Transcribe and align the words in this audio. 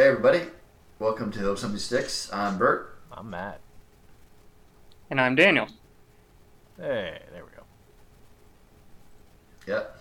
Hey 0.00 0.06
everybody, 0.06 0.44
welcome 0.98 1.30
to 1.32 1.40
Hope 1.40 1.58
Something 1.58 1.78
Sticks. 1.78 2.32
I'm 2.32 2.56
Bert. 2.56 2.96
I'm 3.12 3.28
Matt. 3.28 3.60
And 5.10 5.20
I'm 5.20 5.34
Daniel. 5.34 5.66
Hey, 6.78 7.20
there 7.30 7.44
we 7.44 7.50
go. 7.54 7.64
Yep. 9.66 9.98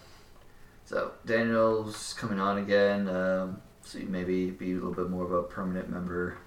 So 0.85 1.11
Daniel's 1.25 2.13
coming 2.13 2.39
on 2.39 2.59
again. 2.59 3.09
Um, 3.09 3.61
so 3.81 3.97
you 3.97 4.05
maybe 4.05 4.51
be 4.51 4.71
a 4.71 4.75
little 4.75 4.93
bit 4.93 5.09
more 5.09 5.25
of 5.25 5.33
a 5.33 5.43
permanent 5.43 5.89
member 5.89 6.37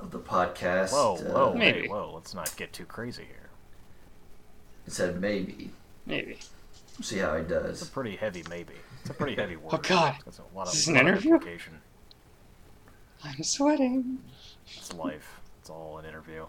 of 0.00 0.10
the 0.10 0.18
podcast. 0.18 0.90
Whoa, 0.90 1.14
whoa, 1.14 1.52
Uh, 1.52 1.54
Maybe. 1.54 1.82
hey, 1.82 1.88
whoa! 1.88 2.10
Let's 2.12 2.34
not 2.34 2.52
get 2.56 2.72
too 2.72 2.86
crazy 2.86 3.22
here. 3.22 3.50
It 4.88 4.92
said 4.92 5.20
maybe. 5.20 5.70
Maybe. 6.06 6.40
See 7.00 7.18
how 7.18 7.36
he 7.36 7.44
does. 7.44 7.82
It's 7.82 7.88
a 7.88 7.92
pretty 7.92 8.16
heavy 8.16 8.42
maybe. 8.50 8.74
It's 9.02 9.10
a 9.10 9.14
pretty 9.14 9.36
heavy 9.40 9.54
word. 9.54 9.74
Oh, 9.74 9.78
God. 9.78 10.16
It's 10.26 10.40
a 10.40 10.56
lot 10.56 10.66
of, 10.66 10.74
Is 10.74 10.88
an 10.88 10.94
lot 10.94 11.02
of 11.02 11.08
interview? 11.24 11.38
Implication. 13.22 13.38
I'm 13.38 13.42
sweating. 13.44 14.18
It's 14.66 14.92
life. 14.94 15.40
It's 15.60 15.70
all 15.70 15.98
an 15.98 16.04
interview. 16.04 16.46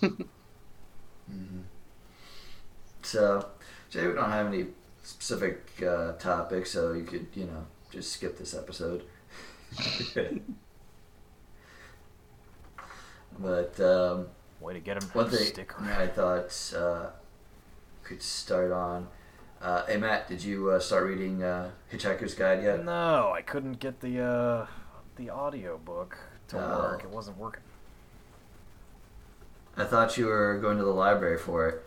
hmm 0.00 1.60
So, 3.02 3.48
Jay, 3.90 4.06
we 4.06 4.14
don't 4.14 4.30
have 4.30 4.46
any 4.46 4.66
specific 5.02 5.82
uh, 5.86 6.12
topics, 6.12 6.70
so 6.72 6.92
you 6.92 7.04
could, 7.04 7.26
you 7.34 7.46
know, 7.46 7.66
just 7.90 8.12
skip 8.12 8.38
this 8.38 8.54
episode. 8.54 9.04
but 13.38 13.80
um, 13.80 14.26
Way 14.60 14.74
to 14.74 14.80
get 14.80 15.02
him 15.02 15.08
One 15.10 15.30
thing 15.30 15.66
I 15.80 16.06
thought 16.08 16.72
uh, 16.76 17.10
could 18.02 18.20
start 18.22 18.72
on. 18.72 19.08
Uh, 19.62 19.86
hey 19.86 19.96
Matt, 19.96 20.26
did 20.28 20.42
you 20.42 20.70
uh, 20.70 20.80
start 20.80 21.06
reading 21.06 21.42
uh, 21.42 21.70
Hitchhiker's 21.92 22.34
Guide 22.34 22.62
yet? 22.62 22.84
No, 22.84 23.32
I 23.34 23.42
couldn't 23.42 23.78
get 23.78 24.00
the 24.00 24.20
uh, 24.22 24.66
the 25.20 25.30
audio 25.30 25.76
book 25.76 26.16
to 26.48 26.58
Oh. 26.58 26.78
work. 26.80 27.04
It 27.04 27.10
wasn't 27.10 27.36
working. 27.36 27.62
I 29.76 29.84
thought 29.84 30.16
you 30.16 30.26
were 30.26 30.58
going 30.58 30.78
to 30.78 30.84
the 30.84 30.90
library 30.94 31.36
for 31.38 31.68
it. 31.68 31.84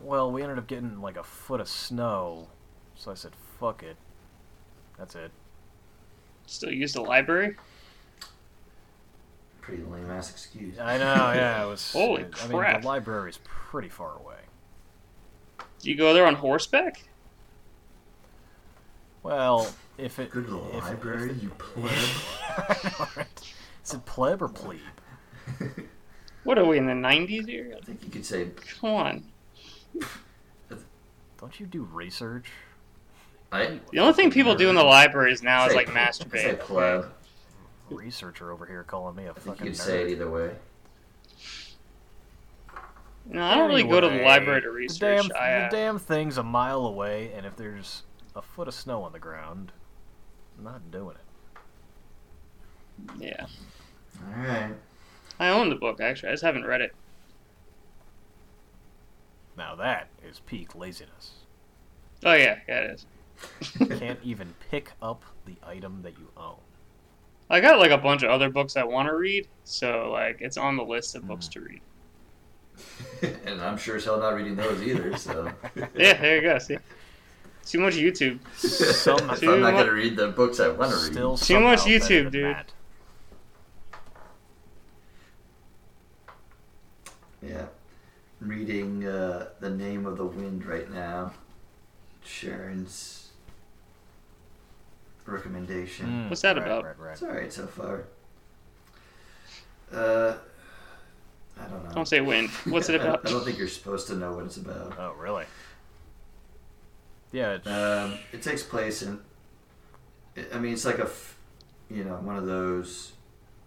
Well, 0.00 0.30
we 0.30 0.42
ended 0.42 0.58
up 0.58 0.66
getting 0.66 1.00
like 1.00 1.16
a 1.16 1.22
foot 1.22 1.60
of 1.60 1.68
snow, 1.68 2.48
so 2.94 3.10
I 3.10 3.14
said, 3.14 3.32
"Fuck 3.58 3.82
it." 3.82 3.96
That's 4.98 5.14
it. 5.14 5.30
Still 6.46 6.70
use 6.70 6.92
the 6.92 7.00
library? 7.02 7.56
Pretty 9.62 9.82
lame 9.82 10.10
ass 10.10 10.30
excuse. 10.30 10.78
I 10.78 10.98
know. 10.98 11.32
Yeah, 11.32 11.64
it 11.64 11.66
was. 11.68 11.92
Holy 11.92 12.22
I 12.24 12.46
mean, 12.48 12.58
crap. 12.58 12.82
the 12.82 12.88
library's 12.88 13.38
pretty 13.44 13.88
far 13.88 14.16
away. 14.18 14.36
Do 15.80 15.88
you 15.90 15.96
go 15.96 16.12
there 16.12 16.26
on 16.26 16.34
horseback? 16.34 17.04
Well, 19.22 19.70
if 20.00 20.18
it. 20.18 20.30
Go 20.30 20.42
to 20.42 20.50
the 20.50 20.76
if- 20.78 20.84
library, 20.84 21.30
if- 21.30 21.42
you 21.42 21.50
pleb. 21.58 21.92
I 22.58 22.76
know, 22.84 23.06
right? 23.16 23.54
Is 23.84 23.94
it 23.94 24.04
pleb 24.06 24.42
or 24.42 24.48
plebe? 24.48 24.80
What 26.42 26.58
are 26.58 26.64
we 26.64 26.78
in 26.78 26.86
the 26.86 26.94
90s 26.94 27.46
here? 27.46 27.74
I 27.76 27.84
think 27.84 28.02
you 28.02 28.08
could 28.08 28.24
say 28.24 28.48
Come 28.80 28.90
on. 28.94 29.24
Don't 31.38 31.60
you 31.60 31.66
do 31.66 31.82
research? 31.92 32.46
I. 33.52 33.78
The 33.92 33.98
only 33.98 34.14
thing 34.14 34.30
people 34.30 34.54
do 34.54 34.70
in 34.70 34.74
the 34.74 34.82
libraries 34.82 35.42
now 35.42 35.66
is 35.66 35.72
say- 35.72 35.76
like 35.76 35.88
Say 35.88 35.92
masturbate. 35.94 36.60
pleb. 36.60 37.12
Researcher 37.90 38.52
over 38.52 38.64
here 38.64 38.84
calling 38.84 39.16
me 39.16 39.26
a 39.26 39.30
I 39.30 39.32
think 39.34 39.44
fucking 39.58 39.66
you 39.66 39.72
could 39.72 39.80
nerd. 39.80 39.84
say 39.84 40.02
it 40.04 40.10
either 40.12 40.30
way. 40.30 40.50
No, 43.26 43.44
I 43.44 43.54
don't 43.56 43.68
really 43.68 43.82
go 43.84 44.00
to 44.00 44.08
the 44.08 44.22
library 44.22 44.62
to 44.62 44.68
The 44.68 44.72
research. 44.72 45.28
damn, 45.28 45.36
I, 45.36 45.52
uh, 45.54 45.68
the 45.70 45.76
damn 45.76 45.98
thing's 45.98 46.38
a 46.38 46.42
mile 46.42 46.86
away, 46.86 47.32
and 47.36 47.44
if 47.44 47.54
there's 47.56 48.02
a 48.34 48.40
foot 48.42 48.66
of 48.66 48.74
snow 48.74 49.02
on 49.02 49.12
the 49.12 49.18
ground, 49.18 49.72
I'm 50.60 50.64
not 50.64 50.90
doing 50.90 51.16
it. 51.16 53.10
yeah. 53.18 53.46
All 54.18 54.44
right. 54.44 54.74
I 55.38 55.48
own 55.48 55.70
the 55.70 55.74
book, 55.74 56.02
actually. 56.02 56.28
I 56.28 56.32
just 56.32 56.44
haven't 56.44 56.66
read 56.66 56.82
it. 56.82 56.94
Now 59.56 59.74
that 59.76 60.08
is 60.22 60.40
peak 60.40 60.74
laziness. 60.74 61.32
Oh, 62.26 62.34
yeah. 62.34 62.58
Yeah, 62.68 62.80
it 62.80 62.90
is. 62.90 63.06
Can't 63.98 64.18
even 64.22 64.52
pick 64.70 64.92
up 65.00 65.24
the 65.46 65.56
item 65.66 66.02
that 66.02 66.18
you 66.18 66.28
own. 66.36 66.56
I 67.48 67.60
got 67.60 67.78
like 67.78 67.90
a 67.90 67.98
bunch 67.98 68.22
of 68.22 68.30
other 68.30 68.50
books 68.50 68.76
I 68.76 68.84
want 68.84 69.08
to 69.08 69.14
read, 69.16 69.48
so 69.64 70.10
like 70.12 70.42
it's 70.42 70.58
on 70.58 70.76
the 70.76 70.84
list 70.84 71.16
of 71.16 71.26
books 71.26 71.48
mm. 71.48 71.52
to 71.52 71.60
read. 71.60 71.80
and 73.46 73.62
I'm 73.62 73.78
sure 73.78 73.96
as 73.96 74.04
hell 74.04 74.20
not 74.20 74.34
reading 74.34 74.56
those 74.56 74.82
either. 74.82 75.16
So. 75.16 75.50
Yeah, 75.96 76.20
there 76.20 76.36
you 76.36 76.42
go. 76.42 76.58
See, 76.58 76.76
too 77.64 77.80
much 77.80 77.94
YouTube. 77.94 78.38
Some- 78.56 79.30
if 79.30 79.42
I'm 79.42 79.60
not 79.60 79.72
going 79.72 79.86
to 79.86 79.92
read 79.92 80.16
the 80.16 80.28
books 80.28 80.60
I 80.60 80.68
want 80.68 80.90
to 80.92 80.96
read. 80.96 81.12
Still 81.12 81.36
Too 81.36 81.60
much 81.60 81.80
somehow 81.80 81.98
better 81.98 82.14
YouTube, 82.14 82.22
than 82.24 82.32
dude. 82.32 82.42
Matt. 82.44 82.72
Yeah. 87.42 87.66
I'm 88.40 88.48
reading 88.48 89.06
uh, 89.06 89.48
The 89.60 89.70
Name 89.70 90.06
of 90.06 90.16
the 90.16 90.24
Wind 90.26 90.64
right 90.64 90.90
now. 90.90 91.32
Sharon's 92.24 93.28
recommendation. 95.26 96.06
Mm, 96.06 96.28
What's 96.30 96.42
that 96.42 96.56
right, 96.56 96.66
about? 96.66 96.84
Right, 96.84 96.98
right. 96.98 97.12
It's 97.12 97.22
alright 97.22 97.52
so 97.52 97.66
far. 97.66 98.04
Uh, 99.92 100.34
I 101.58 101.64
don't 101.66 101.84
know. 101.84 101.90
Don't 101.92 102.08
say 102.08 102.20
wind. 102.20 102.48
What's 102.64 102.88
it 102.88 103.00
I 103.00 103.04
about? 103.04 103.26
I 103.26 103.30
don't 103.30 103.44
think 103.44 103.58
you're 103.58 103.68
supposed 103.68 104.06
to 104.08 104.16
know 104.16 104.32
what 104.34 104.44
it's 104.46 104.56
about. 104.56 104.94
Oh, 104.98 105.14
really? 105.18 105.44
Yeah, 107.32 107.52
it's, 107.52 107.66
Um, 107.66 108.18
it 108.32 108.42
takes 108.42 108.62
place 108.62 109.02
in. 109.02 109.20
I 110.52 110.58
mean, 110.58 110.72
it's 110.72 110.84
like 110.84 110.98
a, 110.98 111.08
you 111.88 112.04
know, 112.04 112.14
one 112.16 112.36
of 112.36 112.46
those 112.46 113.12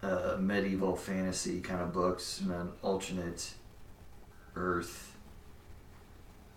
uh, 0.02 0.36
medieval 0.38 0.96
fantasy 0.96 1.60
kind 1.60 1.80
of 1.80 1.92
books 1.92 2.40
in 2.40 2.50
an 2.50 2.72
alternate 2.82 3.54
Earth. 4.56 5.16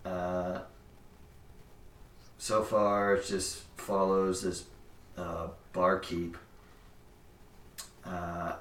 Uh, 0.06 0.60
so 2.38 2.64
far, 2.64 3.16
it 3.16 3.26
just 3.26 3.64
follows 3.78 4.44
this 4.44 4.66
uh, 5.18 5.48
barkeep 5.74 6.38
uh, 8.06 8.56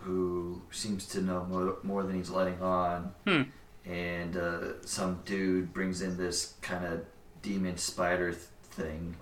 who 0.00 0.62
seems 0.70 1.06
to 1.06 1.22
know 1.22 1.44
more, 1.44 1.76
more 1.82 2.02
than 2.02 2.16
he's 2.16 2.30
letting 2.30 2.60
on. 2.60 3.12
Hmm. 3.26 3.42
And 3.90 4.36
uh, 4.36 4.82
some 4.84 5.20
dude 5.24 5.72
brings 5.72 6.02
in 6.02 6.16
this 6.16 6.54
kind 6.60 6.84
of 6.84 7.04
demon 7.42 7.76
spider 7.76 8.30
th- 8.32 8.42
thing. 8.70 9.16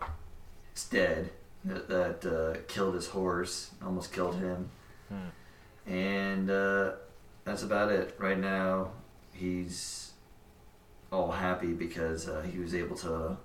It's 0.72 0.88
dead. 0.88 1.30
That, 1.64 1.88
that 1.88 2.24
uh, 2.24 2.58
killed 2.68 2.94
his 2.94 3.08
horse, 3.08 3.70
almost 3.84 4.12
killed 4.12 4.36
him. 4.36 4.70
Hmm. 5.08 5.90
And 5.90 6.50
uh, 6.50 6.92
that's 7.44 7.62
about 7.62 7.90
it. 7.90 8.14
Right 8.18 8.38
now, 8.38 8.90
he's 9.32 10.12
all 11.10 11.30
happy 11.30 11.72
because 11.72 12.28
uh, 12.28 12.42
he 12.42 12.58
was 12.58 12.74
able 12.74 12.96
to. 12.96 13.36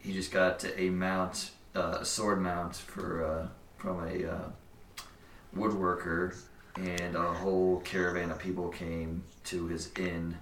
He 0.00 0.12
just 0.12 0.30
got 0.30 0.64
a 0.76 0.90
mount, 0.90 1.50
uh, 1.74 1.98
a 2.00 2.04
sword 2.04 2.40
mount 2.40 2.76
for 2.76 3.24
uh, 3.24 3.48
from 3.76 4.04
a 4.04 4.30
uh, 4.30 4.48
woodworker, 5.56 6.36
and 6.76 7.16
a 7.16 7.32
whole 7.32 7.80
caravan 7.80 8.30
of 8.30 8.38
people 8.38 8.68
came 8.68 9.24
to 9.44 9.66
his 9.66 9.90
inn, 9.98 10.36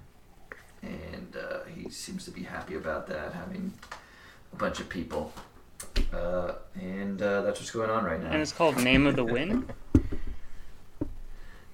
and 0.86 1.36
uh, 1.36 1.58
he 1.74 1.90
seems 1.90 2.24
to 2.24 2.30
be 2.30 2.42
happy 2.42 2.76
about 2.76 3.06
that, 3.08 3.32
having 3.32 3.72
a 4.52 4.56
bunch 4.56 4.80
of 4.80 4.88
people. 4.88 5.32
Uh, 6.12 6.52
and 6.74 7.20
uh, 7.20 7.42
that's 7.42 7.60
what's 7.60 7.70
going 7.70 7.90
on 7.90 8.04
right 8.04 8.22
now. 8.22 8.30
And 8.30 8.40
it's 8.40 8.52
called 8.52 8.82
Name 8.82 9.06
of 9.06 9.16
the 9.16 9.24
Wind. 9.24 9.72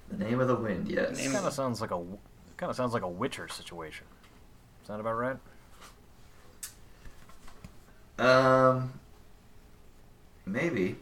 The 0.09 0.25
name 0.25 0.39
of 0.39 0.47
the 0.47 0.55
wind, 0.55 0.89
yes. 0.89 1.17
Name 1.17 1.31
kind 1.31 1.45
of 1.45 1.53
sounds 1.53 1.81
like 1.81 1.89
a 1.89 1.99
kind 2.57 2.69
of 2.69 2.75
sounds 2.75 2.93
like 2.93 3.01
a 3.01 3.07
Witcher 3.07 3.47
situation. 3.47 4.05
Sound 4.85 5.01
about 5.01 5.15
right? 5.17 5.37
Um, 8.19 8.93
maybe. 10.45 10.97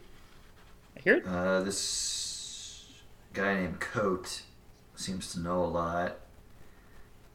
I 0.95 0.99
hear 1.01 1.15
it. 1.15 1.27
Uh, 1.27 1.61
this 1.61 3.01
guy 3.33 3.55
named 3.55 3.81
Kote 3.81 4.43
seems 4.95 5.33
to 5.33 5.39
know 5.39 5.63
a 5.63 5.65
lot, 5.65 6.17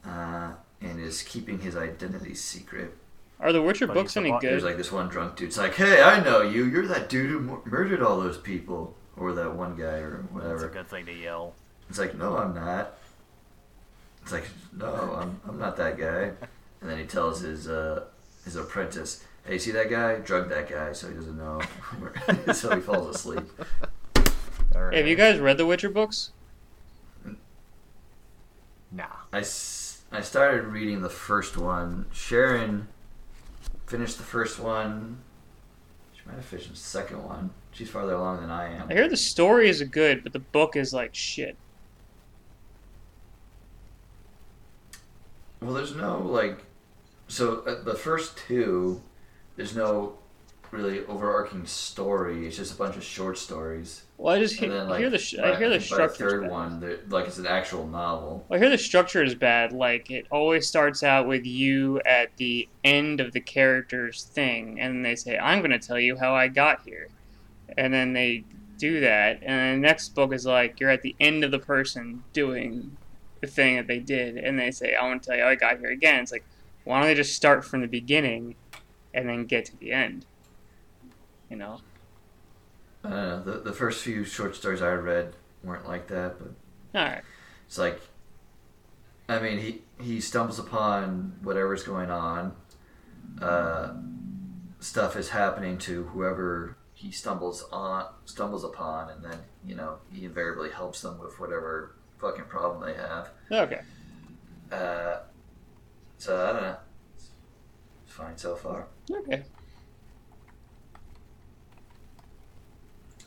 uh, 0.05 0.53
and 0.81 1.01
is 1.01 1.23
keeping 1.23 1.61
his 1.61 1.77
identity 1.77 2.35
secret. 2.35 2.97
Are 3.39 3.53
the 3.53 3.61
Witcher 3.63 3.87
But 3.87 3.95
books 3.95 4.17
any 4.17 4.31
good? 4.31 4.43
There's 4.43 4.65
like 4.65 4.77
this 4.77 4.91
one 4.91 5.09
drunk 5.09 5.37
dude's 5.37 5.59
like, 5.59 5.75
"Hey, 5.75 6.03
I 6.03 6.23
know 6.23 6.41
you. 6.43 6.65
You're 6.65 6.87
that 6.87 7.09
dude 7.09 7.31
who 7.31 7.63
murdered 7.67 8.03
all 8.03 8.19
those 8.19 8.39
people, 8.39 8.97
or 9.17 9.33
that 9.35 9.55
one 9.55 9.77
guy, 9.77 9.99
or 9.99 10.23
whatever." 10.33 10.53
That's 10.55 10.63
a 10.63 10.67
whatever." 10.67 10.69
good 10.69 10.89
thing 10.89 11.07
to 11.07 11.13
yell. 11.13 11.55
It's 11.91 11.99
like, 11.99 12.17
"No, 12.17 12.37
I'm 12.39 12.55
not." 12.55 12.95
It's 14.23 14.33
like, 14.33 14.49
"No, 14.77 15.19
I'm, 15.21 15.41
I'm 15.49 15.59
not 15.59 15.77
that 15.77 15.99
guy." 15.99 16.33
And 16.83 16.91
then 16.91 16.99
he 16.99 17.05
tells 17.07 17.41
his 17.41 17.69
uh, 17.69 18.05
his 18.45 18.55
apprentice, 18.55 19.25
"Hey, 19.45 19.59
see 19.59 19.71
that 19.73 19.89
guy? 19.89 20.17
Drug 20.17 20.51
that 20.51 20.69
guy, 20.69 20.93
so 20.93 21.09
he 21.09 21.15
doesn't 21.15 21.39
know." 21.39 21.61
so 22.53 22.75
he 22.75 22.83
falls 22.83 23.17
asleep. 23.17 23.41
All 24.75 24.83
right. 24.85 24.93
Hey, 24.93 24.99
have 24.99 25.07
you 25.09 25.17
guys 25.17 25.41
read 25.41 25.57
the 25.57 25.65
Witcher 25.67 25.89
books? 25.89 26.33
Nah. 28.93 29.05
I, 29.33 29.41
s- 29.41 29.86
I 30.13 30.21
started 30.21 30.65
reading 30.65 31.03
the 31.03 31.11
first 31.11 31.57
one. 31.57 32.07
Sharon 32.13 32.89
finished 33.87 34.19
the 34.19 34.25
first 34.25 34.59
one. 34.59 35.19
She 36.15 36.23
might 36.27 36.37
have 36.37 36.45
finished 36.45 36.71
the 36.71 36.77
second 36.77 37.25
one. 37.25 37.51
She's 37.73 37.91
farther 37.91 38.15
along 38.15 38.41
than 38.41 38.51
I 38.51 38.73
am. 38.75 38.91
I 38.91 38.95
hear 38.95 39.09
the 39.09 39.17
story 39.17 39.69
is 39.69 39.83
good, 39.83 40.23
but 40.23 40.33
the 40.33 40.39
book 40.39 40.77
is 40.77 40.95
like 40.95 41.15
shit. 41.15 41.57
Well, 45.61 45.75
there's 45.75 45.95
no 45.95 46.19
like, 46.19 46.65
so 47.29 47.61
uh, 47.67 47.83
the 47.83 47.95
first 47.95 48.37
two, 48.37 49.03
there's 49.57 49.75
no 49.75 50.19
really 50.77 51.05
overarching 51.07 51.67
story. 51.67 52.47
It's 52.47 52.57
just 52.57 52.75
a 52.75 52.77
bunch 52.77 52.97
of 52.97 53.03
short 53.05 53.39
stories. 53.39 54.03
Well, 54.19 54.35
I 54.35 54.39
just 54.39 54.57
hear, 54.57 54.71
then, 54.71 54.87
I 54.87 54.91
like, 54.91 55.01
hear 55.01 55.11
the 55.11 55.19
sh- 55.19 55.39
I 55.39 55.57
hear 55.57 55.69
the 55.69 55.81
structure. 55.81 56.31
third 56.31 56.51
one, 56.51 56.81
the- 56.81 57.01
like 57.09 57.27
it's 57.27 57.39
an 57.39 57.47
actual 57.47 57.87
novel. 57.87 58.47
I 58.51 58.59
hear 58.59 58.71
the 58.71 58.79
structure 58.79 59.23
is 59.23 59.35
bad. 59.35 59.73
Like 59.73 60.11
it 60.11 60.27
always 60.31 60.67
starts 60.69 61.03
out 61.03 61.27
with 61.27 61.45
you 61.45 62.01
at 62.07 62.37
the 62.37 62.69
end 62.85 63.21
of 63.21 63.33
the 63.33 63.41
character's 63.41 64.25
thing, 64.25 64.81
and 64.81 65.05
they 65.05 65.17
say, 65.17 65.39
"I'm 65.39 65.59
going 65.61 65.79
to 65.79 65.79
tell 65.87 65.99
you 65.99 66.17
how 66.17 66.35
I 66.35 66.49
got 66.49 66.83
here," 66.85 67.09
and 67.77 67.93
then 67.93 68.13
they 68.13 68.45
do 68.79 69.01
that, 69.01 69.39
and 69.43 69.49
then 69.59 69.81
the 69.81 69.87
next 69.89 70.11
book 70.15 70.33
is 70.33 70.45
like 70.47 70.81
you're 70.81 70.91
at 70.91 71.03
the 71.03 71.17
end 71.19 71.45
of 71.45 71.51
the 71.51 71.59
person 71.59 72.23
doing 72.33 72.97
the 73.41 73.47
thing 73.47 73.77
that 73.77 73.87
they 73.87 73.99
did, 73.99 74.37
and 74.37 74.59
they 74.59 74.71
say, 74.71 74.95
"I 74.95 75.05
want 75.07 75.23
to 75.23 75.29
tell 75.29 75.37
you 75.37 75.45
how 75.45 75.51
I 75.51 75.55
got 75.57 75.79
here 75.79 75.91
again." 75.91 76.21
It's 76.23 76.33
like, 76.33 76.45
why 76.85 76.99
don't 77.01 77.09
they 77.09 77.15
just 77.15 77.35
start 77.35 77.65
from 77.65 77.81
the 77.81 77.87
beginning, 77.89 78.55
and 79.13 79.29
then 79.29 79.45
get 79.47 79.65
to 79.67 79.77
the 79.79 79.93
end? 79.93 80.25
You 81.51 81.57
know? 81.57 81.79
I 83.05 83.11
don't 83.11 83.19
know. 83.19 83.43
The, 83.43 83.61
the 83.61 83.73
first 83.73 84.03
few 84.03 84.25
short 84.25 84.57
stories 84.57 84.83
I 84.83 84.93
read 84.93 85.35
weren't 85.63 85.87
like 85.87 86.09
that, 86.09 86.37
but 86.39 86.51
All 86.99 87.07
right. 87.07 87.23
it's 87.67 87.79
like, 87.79 88.01
I 89.29 89.39
mean, 89.41 89.59
he 89.59 89.83
he 90.01 90.21
stumbles 90.21 90.59
upon 90.59 91.37
whatever's 91.43 91.83
going 91.83 92.11
on. 92.11 92.55
Uh, 93.41 93.95
stuff 94.81 95.17
is 95.17 95.31
happening 95.31 95.79
to 95.79 96.05
whoever 96.05 96.77
he 96.95 97.11
stumbles 97.11 97.65
on 97.73 98.07
stumbles 98.25 98.65
upon, 98.65 99.11
and 99.11 99.23
then 99.25 99.39
you 99.65 99.75
know 99.75 99.99
he 100.13 100.25
invariably 100.25 100.71
helps 100.71 101.03
them 101.03 101.19
with 101.19 101.39
whatever 101.39 101.95
fucking 102.19 102.45
problem 102.45 102.85
they 102.87 102.95
have. 102.95 103.31
Okay. 103.51 103.81
Uh, 104.73 105.19
so 106.19 106.45
I 106.47 106.53
don't 106.53 106.63
know. 106.63 106.77
It's 107.17 107.31
fine 108.07 108.37
so 108.37 108.57
far. 108.57 108.87
Okay. 109.11 109.45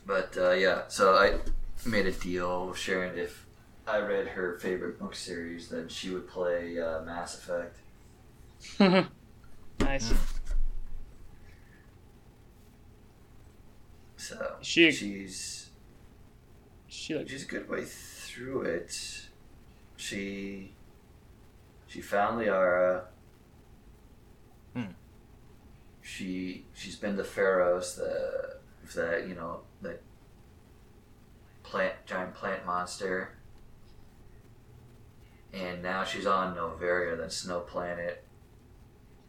But 0.06 0.36
uh, 0.36 0.52
yeah, 0.52 0.82
so 0.88 1.14
I 1.16 1.38
made 1.86 2.06
a 2.06 2.12
deal 2.12 2.66
with 2.68 2.78
Sharon 2.78 3.18
if 3.18 3.46
I 3.86 3.98
read 3.98 4.28
her 4.28 4.58
favorite 4.58 4.98
book 4.98 5.14
series, 5.14 5.68
then 5.68 5.88
she 5.88 6.10
would 6.10 6.28
play 6.28 6.78
uh, 6.80 7.02
Mass 7.02 7.36
Effect. 7.38 7.76
nice. 9.80 10.12
So 14.16 14.56
She- 14.60 14.90
she's 14.92 15.70
She 16.88 17.14
like 17.14 17.28
she's 17.28 17.44
a 17.44 17.46
good 17.48 17.68
way 17.68 17.84
through 17.84 18.62
it. 18.62 19.26
She 19.96 20.72
she 21.86 22.00
found 22.00 22.40
Liara. 22.40 23.04
Hmm. 24.74 24.92
She 26.02 26.64
she's 26.74 26.96
been 26.96 27.16
to 27.16 27.22
Feros, 27.22 27.96
the 27.96 28.58
that 28.94 29.28
you 29.28 29.34
know 29.34 29.60
that 29.60 29.69
plant 31.70 31.94
giant 32.06 32.34
plant 32.34 32.66
monster. 32.66 33.36
And 35.52 35.82
now 35.82 36.04
she's 36.04 36.26
on 36.26 36.54
Noveria, 36.54 37.16
that 37.16 37.32
snow 37.32 37.60
planet. 37.60 38.24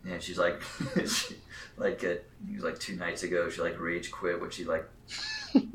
And 0.08 0.22
she's 0.22 0.38
like, 0.38 0.62
she, 1.08 1.36
like 1.78 2.04
uh, 2.04 2.16
like 2.60 2.80
two 2.80 2.96
nights 2.96 3.24
ago, 3.24 3.50
she 3.50 3.62
like 3.62 3.80
rage 3.80 4.12
quit 4.12 4.42
when 4.42 4.50
she 4.50 4.66
like 4.66 4.88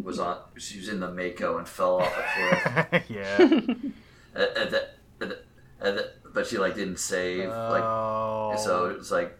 was 0.02 0.18
on. 0.18 0.38
She 0.58 0.78
was 0.78 0.88
in 0.88 1.00
the 1.00 1.10
Mako 1.10 1.58
and 1.58 1.68
fell 1.68 2.00
off 2.00 2.12
a 2.16 2.90
cliff. 2.90 3.04
yeah. 3.08 3.36
Uh, 4.34 4.38
uh, 4.40 4.64
the- 4.70 4.88
uh, 5.20 5.26
the- 5.26 5.38
uh, 5.80 5.90
the- 5.92 6.12
but 6.32 6.46
she 6.46 6.58
like 6.58 6.74
didn't 6.74 6.98
save. 6.98 7.48
Like 7.48 7.82
oh. 7.82 8.54
so, 8.62 8.90
it 8.90 8.98
was 8.98 9.10
like. 9.10 9.38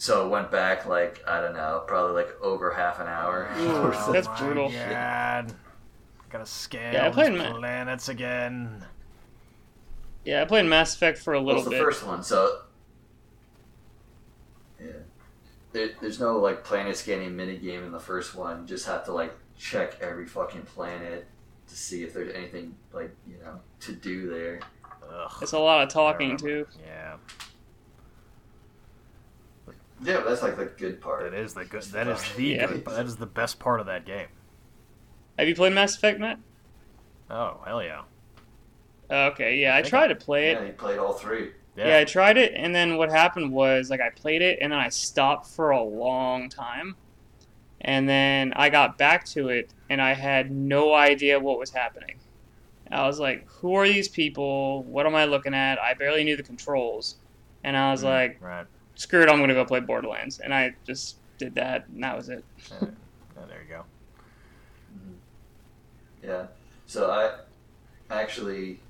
So 0.00 0.26
it 0.26 0.28
went 0.30 0.52
back 0.52 0.86
like 0.86 1.22
I 1.26 1.40
don't 1.40 1.54
know, 1.54 1.82
probably 1.88 2.12
like 2.22 2.40
over 2.40 2.70
half 2.72 3.00
an 3.00 3.08
hour. 3.08 3.50
Ooh, 3.58 3.76
or 3.82 4.12
that's 4.12 4.28
my 4.28 4.38
brutal. 4.38 4.70
God. 4.70 5.52
Gotta 6.30 6.46
scale 6.46 6.92
Yeah, 6.92 7.06
I 7.06 7.10
played 7.10 7.32
these 7.32 7.38
Ma- 7.38 7.54
planets 7.58 8.08
again. 8.08 8.84
Yeah, 10.24 10.42
I 10.42 10.44
played 10.44 10.66
Mass 10.66 10.94
Effect 10.94 11.18
for 11.18 11.32
a 11.34 11.38
What 11.40 11.46
little 11.56 11.60
was 11.62 11.64
the 11.64 11.70
bit. 11.70 11.82
first 11.82 12.04
one? 12.06 12.22
So 12.22 12.62
yeah, 14.80 14.88
there, 15.72 15.90
there's 16.00 16.20
no 16.20 16.38
like 16.38 16.64
planet 16.64 16.96
scanning 16.96 17.34
mini 17.34 17.56
game 17.56 17.82
in 17.84 17.92
the 17.92 18.00
first 18.00 18.34
one. 18.34 18.60
You 18.62 18.66
just 18.66 18.86
have 18.86 19.04
to 19.06 19.12
like 19.12 19.34
check 19.56 19.96
every 20.00 20.26
fucking 20.26 20.62
planet 20.62 21.26
to 21.68 21.76
see 21.76 22.02
if 22.02 22.12
there's 22.14 22.34
anything 22.34 22.74
like 22.92 23.10
you 23.26 23.36
know 23.42 23.58
to 23.80 23.92
do 23.92 24.28
there. 24.28 24.60
Ugh. 25.10 25.32
It's 25.40 25.52
a 25.52 25.58
lot 25.58 25.82
of 25.82 25.88
talking 25.88 26.36
too. 26.36 26.66
Yeah, 26.86 27.16
Yeah, 30.02 30.16
but 30.18 30.28
that's 30.28 30.42
like 30.42 30.56
the 30.56 30.66
good 30.66 31.00
part. 31.00 31.22
that 31.30 31.34
is 31.34 31.54
the 31.54 31.64
good. 31.64 31.82
That 31.84 32.06
is 32.08 32.22
the 32.34 32.44
Yeah. 32.44 32.66
good. 32.66 32.84
That 32.84 33.06
is 33.06 33.16
the 33.16 33.26
best 33.26 33.58
part 33.58 33.80
of 33.80 33.86
that 33.86 34.04
game. 34.04 34.28
Have 35.38 35.48
you 35.48 35.54
played 35.54 35.72
Mass 35.72 35.96
Effect, 35.96 36.18
Matt? 36.18 36.38
Oh 37.30 37.60
hell 37.64 37.82
yeah. 37.82 38.02
Okay, 39.10 39.56
yeah, 39.56 39.74
I 39.74 39.78
I 39.78 39.82
think 39.82 39.90
tried 39.90 40.08
to 40.08 40.16
play 40.16 40.50
it. 40.50 40.58
Yeah, 40.58 40.66
he 40.66 40.72
played 40.72 40.98
all 40.98 41.12
three. 41.12 41.52
Yeah. 41.76 41.88
Yeah, 41.88 41.98
I 41.98 42.04
tried 42.04 42.36
it, 42.36 42.52
and 42.56 42.74
then 42.74 42.96
what 42.96 43.08
happened 43.10 43.52
was 43.52 43.88
like 43.88 44.00
I 44.00 44.10
played 44.10 44.42
it, 44.42 44.58
and 44.60 44.72
then 44.72 44.78
I 44.80 44.88
stopped 44.88 45.46
for 45.46 45.70
a 45.70 45.82
long 45.82 46.48
time, 46.48 46.96
and 47.82 48.08
then 48.08 48.52
I 48.56 48.68
got 48.68 48.98
back 48.98 49.24
to 49.26 49.48
it, 49.48 49.72
and 49.88 50.02
I 50.02 50.12
had 50.14 50.50
no 50.50 50.92
idea 50.94 51.38
what 51.38 51.58
was 51.58 51.70
happening. 51.70 52.18
I 52.90 53.06
was 53.06 53.20
like, 53.20 53.46
"Who 53.48 53.74
are 53.74 53.86
these 53.86 54.08
people? 54.08 54.82
What 54.84 55.06
am 55.06 55.14
I 55.14 55.24
looking 55.26 55.54
at?" 55.54 55.78
I 55.80 55.94
barely 55.94 56.24
knew 56.24 56.36
the 56.36 56.42
controls, 56.42 57.16
and 57.62 57.76
I 57.76 57.92
was 57.92 58.02
Mm, 58.02 58.06
like, 58.06 58.38
Right. 58.40 58.66
"Screw 58.96 59.22
it, 59.22 59.28
I'm 59.30 59.38
gonna 59.38 59.54
go 59.54 59.64
play 59.64 59.80
Borderlands," 59.80 60.40
and 60.40 60.52
I 60.52 60.74
just 60.86 61.18
did 61.38 61.54
that, 61.54 61.86
and 61.88 62.02
that 62.02 62.16
was 62.16 62.28
it. 62.28 62.44
Yeah, 62.70 62.88
yeah, 63.36 63.44
there 63.46 63.62
you 63.62 63.68
go. 63.68 63.84
Yeah. 66.22 66.46
So 66.86 67.10
I 67.10 67.32
actually. 68.10 68.80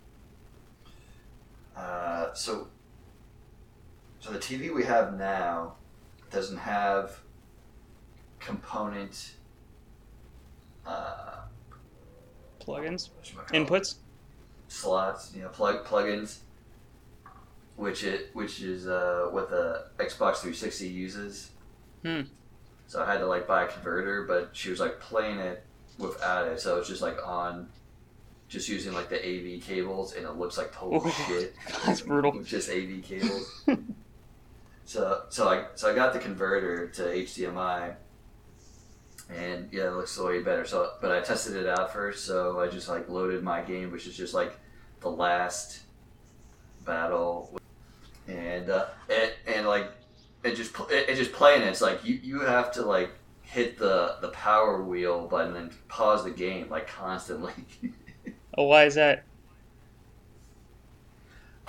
Uh, 1.76 2.32
so. 2.34 2.68
So 4.20 4.32
the 4.32 4.38
TV 4.38 4.74
we 4.74 4.84
have 4.84 5.16
now 5.16 5.74
doesn't 6.30 6.58
have 6.58 7.20
component. 8.40 9.32
Uh, 10.86 11.42
Plugins, 12.60 13.10
inputs. 13.52 13.96
slots, 14.68 15.32
you 15.34 15.42
know, 15.42 15.48
plug 15.48 15.84
plugins, 15.84 16.38
which 17.76 18.04
it 18.04 18.30
which 18.32 18.60
is 18.60 18.86
uh, 18.86 19.28
what 19.30 19.50
the 19.50 19.86
Xbox 19.98 20.36
360 20.36 20.88
uses. 20.88 21.50
Hmm. 22.02 22.22
So 22.86 23.02
I 23.02 23.10
had 23.10 23.18
to 23.18 23.26
like 23.26 23.46
buy 23.46 23.64
a 23.64 23.68
converter, 23.68 24.24
but 24.24 24.50
she 24.52 24.70
was 24.70 24.80
like 24.80 24.98
playing 25.00 25.38
it 25.38 25.64
without 25.98 26.48
it, 26.48 26.60
so 26.60 26.78
it's 26.78 26.88
just 26.88 27.02
like 27.02 27.18
on, 27.26 27.68
just 28.48 28.68
using 28.68 28.92
like 28.92 29.08
the 29.08 29.18
AV 29.18 29.62
cables, 29.62 30.14
and 30.14 30.24
it 30.24 30.36
looks 30.36 30.56
like 30.56 30.72
total 30.72 31.10
shit. 31.10 31.54
that's 31.86 32.00
brutal. 32.00 32.32
With 32.32 32.46
just 32.46 32.70
AV 32.70 33.02
cables. 33.02 33.64
so 34.84 35.24
so 35.28 35.48
I 35.48 35.66
so 35.74 35.90
I 35.90 35.94
got 35.94 36.12
the 36.12 36.18
converter 36.18 36.88
to 36.88 37.02
HDMI. 37.02 37.94
And 39.30 39.68
yeah, 39.70 39.88
it 39.88 39.92
looks 39.92 40.18
way 40.18 40.42
better. 40.42 40.64
So, 40.64 40.92
but 41.02 41.12
I 41.12 41.20
tested 41.20 41.54
it 41.54 41.66
out 41.66 41.92
first. 41.92 42.24
So 42.24 42.60
I 42.60 42.68
just 42.68 42.88
like 42.88 43.10
loaded 43.10 43.42
my 43.42 43.60
game, 43.60 43.92
which 43.92 44.06
is 44.06 44.16
just 44.16 44.32
like 44.32 44.58
the 45.00 45.10
last 45.10 45.80
battle, 46.86 47.60
and 48.26 48.70
uh, 48.70 48.86
and, 49.10 49.32
and 49.46 49.66
like 49.66 49.90
it 50.44 50.54
just 50.54 50.74
it, 50.90 51.10
it 51.10 51.16
just 51.16 51.32
playing. 51.32 51.62
It's 51.62 51.82
like 51.82 52.04
you 52.06 52.14
you 52.22 52.40
have 52.40 52.72
to 52.72 52.82
like 52.82 53.10
hit 53.48 53.78
the 53.78 54.16
the 54.20 54.28
power 54.28 54.82
wheel 54.82 55.26
button 55.26 55.56
and 55.56 55.72
pause 55.88 56.22
the 56.22 56.30
game 56.30 56.68
like 56.68 56.86
constantly. 56.86 57.52
Oh, 58.56 58.64
why 58.64 58.86
is 58.86 58.96
that? 58.96 59.24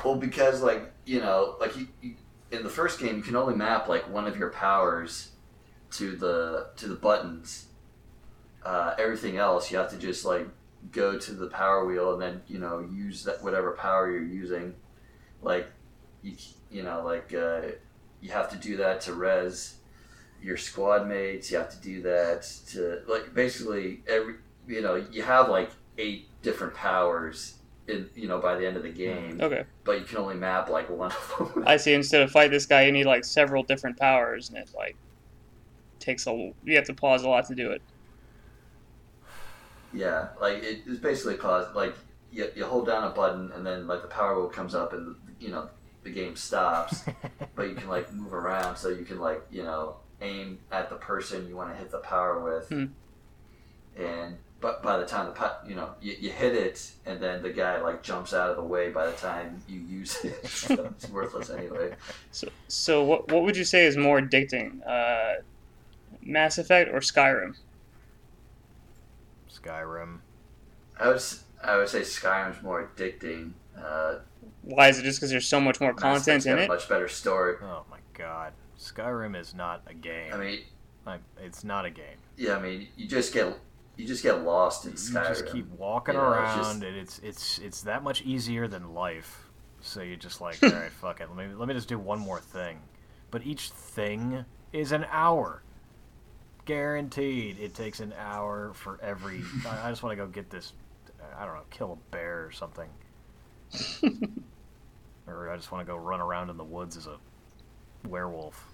well, 0.04 0.16
because 0.16 0.64
like 0.64 0.92
you 1.06 1.20
know, 1.20 1.56
like 1.60 1.78
you, 1.78 1.88
you 2.02 2.16
in 2.52 2.64
the 2.64 2.70
first 2.70 3.00
game, 3.00 3.16
you 3.16 3.22
can 3.22 3.36
only 3.36 3.56
map 3.56 3.88
like 3.88 4.10
one 4.12 4.26
of 4.26 4.38
your 4.38 4.50
powers 4.50 5.30
to 5.92 6.16
the 6.16 6.70
to 6.78 6.88
the 6.88 6.96
buttons. 6.96 7.68
Uh, 8.66 8.96
everything 8.98 9.38
else, 9.38 9.72
you 9.72 9.78
have 9.78 9.92
to 9.92 9.98
just 9.98 10.26
like 10.26 10.48
go 10.92 11.18
to 11.18 11.32
the 11.34 11.48
power 11.48 11.86
wheel 11.86 12.14
and 12.14 12.22
then 12.22 12.42
you 12.48 12.58
know 12.58 12.80
use 12.80 13.24
that 13.24 13.44
whatever 13.44 13.74
power 13.74 14.10
you're 14.10 14.24
using. 14.24 14.74
Like 15.44 15.68
you 16.24 16.34
you 16.72 16.82
know 16.82 17.04
like 17.06 17.34
uh, 17.34 17.62
you 18.20 18.32
have 18.32 18.50
to 18.50 18.58
do 18.58 18.78
that 18.78 19.02
to 19.02 19.14
res 19.14 19.76
your 20.42 20.58
squad 20.58 21.08
mates. 21.08 21.52
You 21.52 21.58
have 21.58 21.70
to 21.70 21.82
do 21.82 22.02
that 22.04 22.44
to 22.70 23.02
like 23.08 23.34
basically 23.34 24.02
every 24.08 24.36
you 24.68 24.82
know 24.82 24.96
you 25.12 25.22
have 25.22 25.50
like 25.50 25.72
eight 25.98 26.28
different 26.42 26.74
powers 26.74 27.56
in 27.88 28.10
you 28.16 28.28
know 28.28 28.40
by 28.40 28.56
the 28.56 28.66
end 28.66 28.78
of 28.78 28.84
the 28.84 28.90
hmm. 28.90 28.98
game 28.98 29.40
Okay, 29.42 29.64
but 29.84 30.00
you 30.00 30.06
can 30.06 30.18
only 30.18 30.36
map 30.36 30.70
like 30.70 30.90
one 30.90 31.12
of 31.12 31.54
them. 31.54 31.64
I 31.68 31.78
see. 31.78 31.94
Instead 31.94 32.22
of 32.22 32.32
fight 32.32 32.52
this 32.52 32.66
guy, 32.66 32.84
you 32.84 32.92
need 32.92 33.06
like 33.06 33.26
several 33.26 33.64
different 33.64 33.98
powers, 33.98 34.50
and 34.50 34.58
it 34.58 34.70
like 34.76 34.96
takes 36.00 36.28
a 36.28 36.54
you 36.64 36.76
have 36.76 36.86
to 36.86 36.94
pause 36.94 37.24
a 37.24 37.30
lot 37.30 37.46
to 37.48 37.56
do 37.56 37.72
it. 37.72 37.82
Yeah, 39.94 40.30
like 40.40 40.64
it, 40.64 40.82
it's 40.86 41.00
basically 41.00 41.36
cause 41.36 41.74
like 41.76 41.96
you, 42.32 42.50
you 42.56 42.66
hold 42.66 42.86
down 42.86 43.06
a 43.06 43.10
button 43.10 43.52
and 43.54 43.66
then 43.66 43.88
like 43.88 44.02
the 44.02 44.08
power 44.08 44.36
wheel 44.40 44.50
comes 44.50 44.76
up 44.76 44.94
and 44.94 45.16
you 45.40 45.50
know 45.50 45.70
the 46.04 46.12
game 46.12 46.36
stops, 46.36 47.04
but 47.56 47.70
you 47.70 47.76
can 47.76 47.90
like 47.90 48.12
move 48.14 48.34
around 48.34 48.78
so 48.78 48.90
you 48.90 49.04
can 49.04 49.20
like 49.20 49.42
you 49.52 49.64
know 49.64 49.96
aim 50.22 50.60
at 50.72 50.90
the 50.90 50.96
person 50.96 51.48
you 51.48 51.56
want 51.56 51.72
to 51.72 51.76
hit 51.78 51.92
the 51.92 51.98
power 52.00 52.40
with, 52.40 52.68
Hmm. 52.70 52.86
and 53.98 54.38
but 54.62 54.84
by 54.84 54.98
the 54.98 55.06
time 55.06 55.26
the 55.28 55.32
pa- 55.32 55.60
you 55.66 55.74
know 55.76 55.90
you, 56.02 56.16
you 56.20 56.30
hit 56.32 56.54
it 56.54 56.92
and 57.06 57.20
then 57.22 57.42
the 57.42 57.50
guy 57.50 57.80
like 57.82 58.04
jumps 58.04 58.34
out 58.34 58.50
of 58.50 58.58
the 58.58 58.64
way 58.64 58.90
by 58.90 59.06
the 59.06 59.14
time 59.14 59.62
you 59.70 59.80
use 59.80 60.18
it, 60.26 60.46
so 60.48 60.74
it's 60.86 61.10
worthless 61.10 61.50
anyway. 61.50 61.94
So 62.32 62.50
so 62.68 63.04
what 63.04 63.32
what 63.32 63.44
would 63.44 63.56
you 63.56 63.64
say 63.64 63.86
is 63.86 63.96
more 63.98 64.20
addicting, 64.22 64.86
uh, 64.86 65.42
Mass 66.22 66.58
Effect 66.58 66.90
or 66.94 67.00
Skyrim? 67.00 67.56
Skyrim. 69.52 70.20
I 71.00 71.08
would 71.08 71.22
I 71.64 71.78
would 71.78 71.90
say 71.90 72.02
Skyrim's 72.02 72.62
more 72.62 72.90
addicting. 72.96 73.52
Uh, 73.78 74.16
Why 74.64 74.90
is 74.90 75.00
it 75.00 75.04
just 75.04 75.20
because 75.20 75.30
there's 75.32 75.48
so 75.48 75.60
much 75.62 75.80
more 75.80 75.94
Mass 75.94 76.02
content 76.02 76.46
in 76.46 76.60
it? 76.60 76.68
much 76.68 76.88
better 76.90 77.08
story. 77.08 77.56
Oh 77.62 77.86
my 77.90 77.98
god. 78.14 78.52
Skyrim 78.94 79.40
is 79.40 79.54
not 79.54 79.82
a 79.88 79.94
game. 79.94 80.34
I 80.34 80.38
mean, 80.38 80.60
Like, 81.06 81.22
it's 81.38 81.64
not 81.64 81.86
a 81.86 81.90
game. 81.90 82.18
yeah, 82.38 82.56
I 82.56 82.62
mean, 82.62 82.88
you 82.98 83.08
just 83.08 83.34
get 83.34 83.58
you 83.98 84.08
just 84.08 84.24
get 84.24 84.44
lost 84.44 84.86
in 84.86 84.92
You 84.92 84.98
Skyrim. 84.98 85.28
just 85.28 85.46
keep 85.48 85.70
walking 85.72 86.16
You 86.16 86.22
know, 86.22 86.32
it's 86.32 86.38
around, 86.40 86.58
just- 86.58 86.84
and 86.84 86.84
it's 86.96 87.20
it's 87.20 87.60
it's 87.60 87.82
that 87.82 88.04
much 88.04 88.22
easier 88.24 88.68
than 88.68 88.94
life. 88.94 89.46
So 89.82 90.02
you 90.02 90.16
just 90.18 90.42
like, 90.42 90.62
all 90.64 90.70
right, 90.70 90.92
fuck 91.02 91.22
it. 91.22 91.30
Let 91.36 91.50
me 91.50 91.54
let 91.56 91.68
me 91.68 91.74
just 91.74 91.88
do 91.88 91.98
one 92.00 92.20
more 92.20 92.40
thing. 92.40 92.80
But 93.32 93.46
each 93.46 93.70
thing 93.70 94.46
is 94.74 94.92
an 94.92 95.06
hour. 95.12 95.64
Guaranteed, 96.66 97.58
it 97.60 97.74
takes 97.74 98.00
an 98.00 98.14
hour 98.20 98.74
for 98.74 99.00
every. 99.02 99.42
I, 99.68 99.88
I 99.88 99.90
just 99.90 100.04
want 100.04 100.12
to 100.18 100.24
go 100.24 100.28
get 100.30 100.50
this. 100.50 100.74
I 101.38 101.46
don't 101.46 101.56
know, 101.56 101.64
kill 101.72 101.94
a 101.94 102.12
bear 102.12 102.46
or 102.46 102.52
something, 102.52 102.90
or 105.28 105.50
I 105.50 105.56
just 105.56 105.72
want 105.72 105.86
to 105.86 105.92
go 105.92 105.98
run 105.98 106.22
around 106.22 106.50
in 106.50 106.58
the 106.58 106.64
woods 106.64 106.98
as 106.98 107.08
a 107.08 107.18
werewolf. 108.08 108.72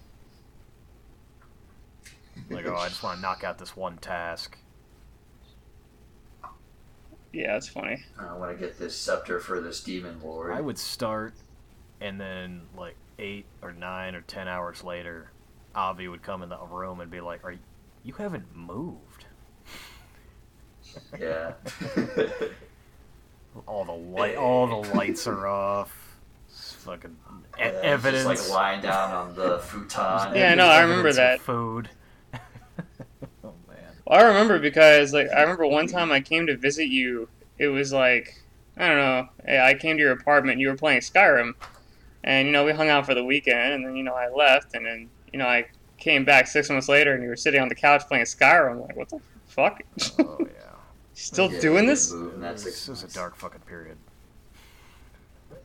Like, 2.50 2.66
oh, 2.66 2.76
I 2.76 2.88
just 2.88 3.02
want 3.02 3.16
to 3.18 3.22
knock 3.22 3.44
out 3.44 3.58
this 3.58 3.76
one 3.76 3.96
task. 3.98 4.56
Yeah, 7.32 7.52
that's 7.52 7.68
funny. 7.68 8.02
I 8.18 8.32
want 8.34 8.56
to 8.56 8.64
get 8.64 8.78
this 8.78 8.96
scepter 8.96 9.40
for 9.40 9.60
this 9.60 9.82
demon 9.82 10.20
lord. 10.22 10.52
I 10.52 10.60
would 10.60 10.78
start, 10.78 11.34
and 12.00 12.20
then 12.20 12.62
like 12.76 12.96
eight 13.18 13.44
or 13.62 13.72
nine 13.72 14.14
or 14.14 14.22
ten 14.22 14.48
hours 14.48 14.82
later, 14.82 15.30
Avi 15.74 16.08
would 16.08 16.22
come 16.22 16.42
in 16.42 16.48
the 16.48 16.58
room 16.70 17.00
and 17.00 17.10
be 17.10 17.20
like, 17.20 17.44
"Are 17.44 17.52
you, 17.52 17.58
you 18.04 18.14
haven't 18.14 18.46
moved? 18.56 19.26
Yeah. 21.18 21.52
All 23.66 23.84
the 23.84 23.92
light, 23.92 24.36
all 24.36 24.82
the 24.82 24.88
lights 24.94 25.26
are 25.26 25.46
off. 25.46 26.18
It's 26.48 26.72
fucking 26.74 27.16
Yeah, 27.58 27.64
evidence. 27.82 28.24
Just 28.28 28.50
like 28.50 28.56
lying 28.56 28.82
down 28.82 29.12
on 29.12 29.34
the 29.34 29.58
futon. 29.60 30.34
Yeah, 30.36 30.52
I 30.52 30.54
know, 30.54 30.66
I 30.66 30.82
remember 30.82 31.12
that. 31.14 31.40
Food. 31.40 31.88
Man. 34.06 34.18
Well, 34.18 34.24
I 34.24 34.28
remember 34.28 34.58
because 34.58 35.12
like 35.12 35.28
I 35.30 35.42
remember 35.42 35.66
one 35.66 35.86
time 35.86 36.12
I 36.12 36.20
came 36.20 36.46
to 36.46 36.56
visit 36.56 36.88
you. 36.88 37.28
It 37.58 37.68
was 37.68 37.92
like 37.92 38.34
I 38.76 38.88
don't 38.88 38.98
know. 38.98 39.28
I 39.62 39.74
came 39.74 39.96
to 39.96 40.02
your 40.02 40.12
apartment. 40.12 40.52
and 40.54 40.60
You 40.60 40.68
were 40.68 40.76
playing 40.76 41.00
Skyrim, 41.00 41.52
and 42.24 42.46
you 42.46 42.52
know 42.52 42.64
we 42.64 42.72
hung 42.72 42.88
out 42.88 43.06
for 43.06 43.14
the 43.14 43.24
weekend, 43.24 43.74
and 43.74 43.86
then 43.86 43.96
you 43.96 44.02
know 44.04 44.14
I 44.14 44.28
left, 44.28 44.74
and 44.74 44.86
then 44.86 45.10
you 45.32 45.38
know 45.38 45.46
I 45.46 45.66
came 45.98 46.24
back 46.24 46.46
six 46.46 46.68
months 46.68 46.88
later, 46.88 47.14
and 47.14 47.22
you 47.22 47.28
were 47.28 47.36
sitting 47.36 47.60
on 47.60 47.68
the 47.68 47.74
couch 47.74 48.02
playing 48.08 48.24
Skyrim. 48.24 48.72
I'm 48.72 48.80
like, 48.80 48.96
what 48.96 49.08
the 49.08 49.20
fuck? 49.46 49.80
Oh 50.20 50.38
yeah. 50.40 50.46
Still 51.14 51.50
Yeah, 51.50 51.60
doing 51.60 51.86
this? 51.86 52.08
didn't 52.10 52.22
move 52.24 52.34
in 52.34 52.40
that 52.42 52.60
six 52.60 52.86
This 52.86 53.02
is 53.02 53.10
a 53.10 53.14
dark 53.14 53.36
fucking 53.36 53.62
period. 53.62 53.96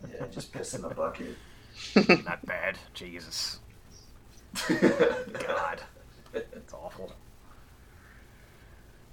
Yeah, 0.10 0.26
just 0.32 0.54
piss 0.54 0.74
in 0.74 0.82
the 0.82 0.90
bucket. 0.90 1.36
Not 2.26 2.46
bad. 2.46 2.78
Jesus. 2.94 3.60
God. 4.70 5.82
It's 6.34 6.74
awful. 6.74 7.12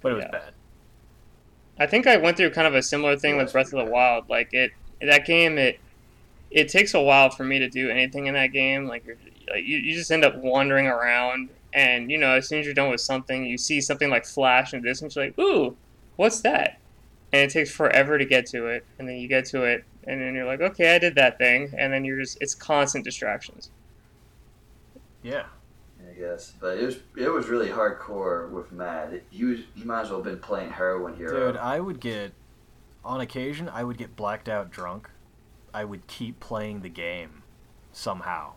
But 0.01 0.11
it 0.11 0.15
was 0.15 0.23
Yeah. 0.25 0.31
bad. 0.31 0.53
I 1.79 1.87
think 1.87 2.07
I 2.07 2.17
went 2.17 2.37
through 2.37 2.49
kind 2.51 2.67
of 2.67 2.75
a 2.75 2.81
similar 2.81 3.15
thing 3.15 3.37
with 3.37 3.51
Breath 3.53 3.73
of 3.73 3.85
the. 3.85 3.91
Wild. 3.91 4.29
Like 4.29 4.53
it, 4.53 4.71
that 5.01 5.25
game, 5.25 5.57
it 5.57 5.79
it 6.51 6.67
takes 6.67 6.93
a 6.93 7.01
while 7.01 7.29
for 7.29 7.43
me 7.43 7.59
to 7.59 7.69
do 7.69 7.89
anything 7.89 8.25
in 8.27 8.33
that 8.33 8.47
game. 8.47 8.87
Like, 8.87 9.05
you're, 9.05 9.17
like 9.49 9.63
you, 9.63 9.77
you 9.77 9.93
just 9.95 10.11
end 10.11 10.25
up 10.25 10.35
wandering 10.37 10.87
around, 10.87 11.49
and 11.73 12.11
you 12.11 12.17
know, 12.17 12.31
as 12.35 12.47
soon 12.49 12.59
as 12.59 12.65
you're 12.65 12.73
done 12.73 12.89
with 12.89 13.01
something, 13.01 13.45
you 13.45 13.57
see 13.57 13.81
something 13.81 14.09
like 14.09 14.25
flash 14.25 14.73
in 14.73 14.81
the 14.81 14.87
distance. 14.87 15.15
You're 15.15 15.25
like, 15.25 15.39
ooh, 15.39 15.77
what's 16.15 16.41
that? 16.41 16.79
And 17.31 17.43
it 17.43 17.51
takes 17.51 17.71
forever 17.71 18.17
to 18.17 18.25
get 18.25 18.45
to 18.47 18.65
it, 18.67 18.85
and 18.97 19.07
then 19.07 19.17
you 19.17 19.27
get 19.27 19.45
to 19.45 19.63
it, 19.63 19.85
and 20.05 20.19
then 20.19 20.33
you're 20.33 20.45
like, 20.47 20.61
okay, 20.61 20.95
I 20.95 20.99
did 20.99 21.15
that 21.15 21.37
thing, 21.37 21.71
and 21.77 21.93
then 21.93 22.03
you're 22.03 22.19
just 22.19 22.37
it's 22.41 22.55
constant 22.55 23.05
distractions. 23.05 23.69
Yeah. 25.21 25.45
I 26.19 26.21
guess, 26.31 26.53
but 26.59 26.77
it 26.77 26.85
was 26.85 26.97
it 27.17 27.29
was 27.29 27.47
really 27.47 27.69
hardcore 27.69 28.49
with 28.49 28.71
Matt. 28.71 29.13
It- 29.13 29.25
He 29.29 29.45
was 29.45 29.59
he 29.73 29.83
might 29.83 30.01
as 30.01 30.09
well 30.09 30.17
have 30.19 30.25
been 30.25 30.39
playing 30.39 30.71
heroin 30.71 31.15
hero. 31.15 31.51
Dude, 31.51 31.57
I 31.57 31.79
would 31.79 31.99
get, 31.99 32.33
on 33.05 33.21
occasion, 33.21 33.69
I 33.69 33.83
would 33.83 33.97
get 33.97 34.15
blacked 34.15 34.49
out 34.49 34.69
drunk. 34.69 35.09
I 35.73 35.85
would 35.85 36.07
keep 36.07 36.39
playing 36.39 36.81
the 36.81 36.89
game 36.89 37.43
somehow. 37.93 38.53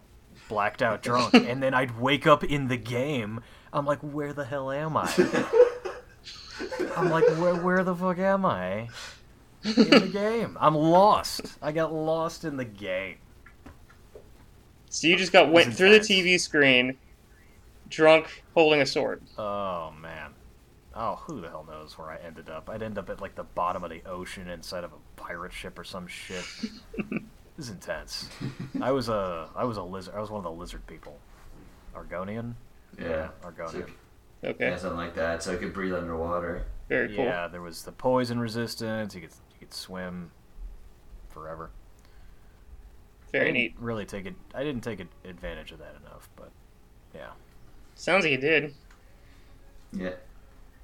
Blacked 0.48 0.82
out 0.82 1.02
drunk. 1.02 1.34
and 1.34 1.62
then 1.62 1.72
I'd 1.74 2.00
wake 2.00 2.26
up 2.26 2.42
in 2.42 2.68
the 2.68 2.76
game. 2.76 3.40
I'm 3.72 3.86
like, 3.86 4.00
where 4.00 4.32
the 4.32 4.44
hell 4.44 4.70
am 4.70 4.96
I? 4.96 5.08
I'm 6.96 7.10
like, 7.10 7.26
where, 7.38 7.54
where 7.56 7.84
the 7.84 7.94
fuck 7.94 8.18
am 8.18 8.44
I? 8.44 8.88
In 9.64 9.88
the 9.90 10.10
game. 10.12 10.56
I'm 10.60 10.74
lost. 10.74 11.42
I 11.62 11.70
got 11.72 11.92
lost 11.92 12.44
in 12.44 12.56
the 12.56 12.64
game. 12.64 13.16
So 14.90 15.06
you 15.06 15.16
just 15.16 15.32
got 15.32 15.50
went 15.52 15.74
through 15.74 15.98
the. 15.98 16.00
TV 16.00 16.38
screen, 16.40 16.98
drunk, 17.92 18.42
holding 18.54 18.80
a 18.80 18.86
sword. 18.86 19.22
Oh, 19.38 19.92
man. 20.00 20.30
Oh, 20.94 21.16
who 21.16 21.40
the 21.40 21.48
hell 21.48 21.64
knows 21.68 21.96
where 21.96 22.10
I 22.10 22.16
ended 22.18 22.50
up? 22.50 22.68
I'd 22.68 22.82
end 22.82 22.98
up 22.98 23.08
at, 23.08 23.20
like, 23.20 23.34
the 23.34 23.44
bottom 23.44 23.84
of 23.84 23.90
the 23.90 24.02
ocean 24.04 24.48
inside 24.48 24.84
of 24.84 24.92
a 24.92 25.20
pirate 25.20 25.52
ship 25.52 25.78
or 25.78 25.84
some 25.84 26.06
shit. 26.06 26.44
This 27.56 27.66
is 27.66 27.70
intense. 27.70 28.28
I 28.80 28.90
was 28.92 29.08
a 29.10 29.48
I 29.54 29.64
was 29.64 29.76
a 29.76 29.82
lizard. 29.82 30.14
I 30.14 30.20
was 30.20 30.30
one 30.30 30.38
of 30.38 30.44
the 30.44 30.50
lizard 30.50 30.86
people. 30.86 31.18
Argonian. 31.94 32.54
yeah, 32.98 33.28
Argonian. 33.42 33.70
so, 33.72 33.86
Okay, 34.44 34.70
yeah, 34.70 34.76
something 34.76 34.96
like 34.96 35.14
that. 35.14 35.42
So 35.42 35.52
I 35.52 35.56
could 35.56 35.72
breathe 35.72 35.92
underwater. 35.94 36.64
very 36.88 37.14
cool. 37.14 37.24
Yeah, 37.26 37.46
there 37.48 37.60
was 37.62 37.82
the 37.84 37.92
poison 37.92 38.40
resistance. 38.40 39.14
You 39.14 39.20
could 39.20 39.30
you 39.52 39.58
could 39.60 39.72
swim 39.74 40.30
forever. 41.28 41.70
I 43.28 43.32
Very 43.32 43.44
didn't 43.46 43.54
neat. 43.62 43.74
Really 43.78 44.04
take 44.06 44.26
it. 44.26 44.34
I 44.54 44.64
didn't 44.64 44.82
take 44.82 45.00
advantage 45.24 45.72
of 45.72 45.78
that 45.78 45.94
enough, 46.04 46.28
but 46.36 46.50
yeah. 47.14 47.30
Sounds 48.02 48.24
like 48.24 48.32
he 48.32 48.36
did. 48.36 48.74
Yeah, 49.92 50.14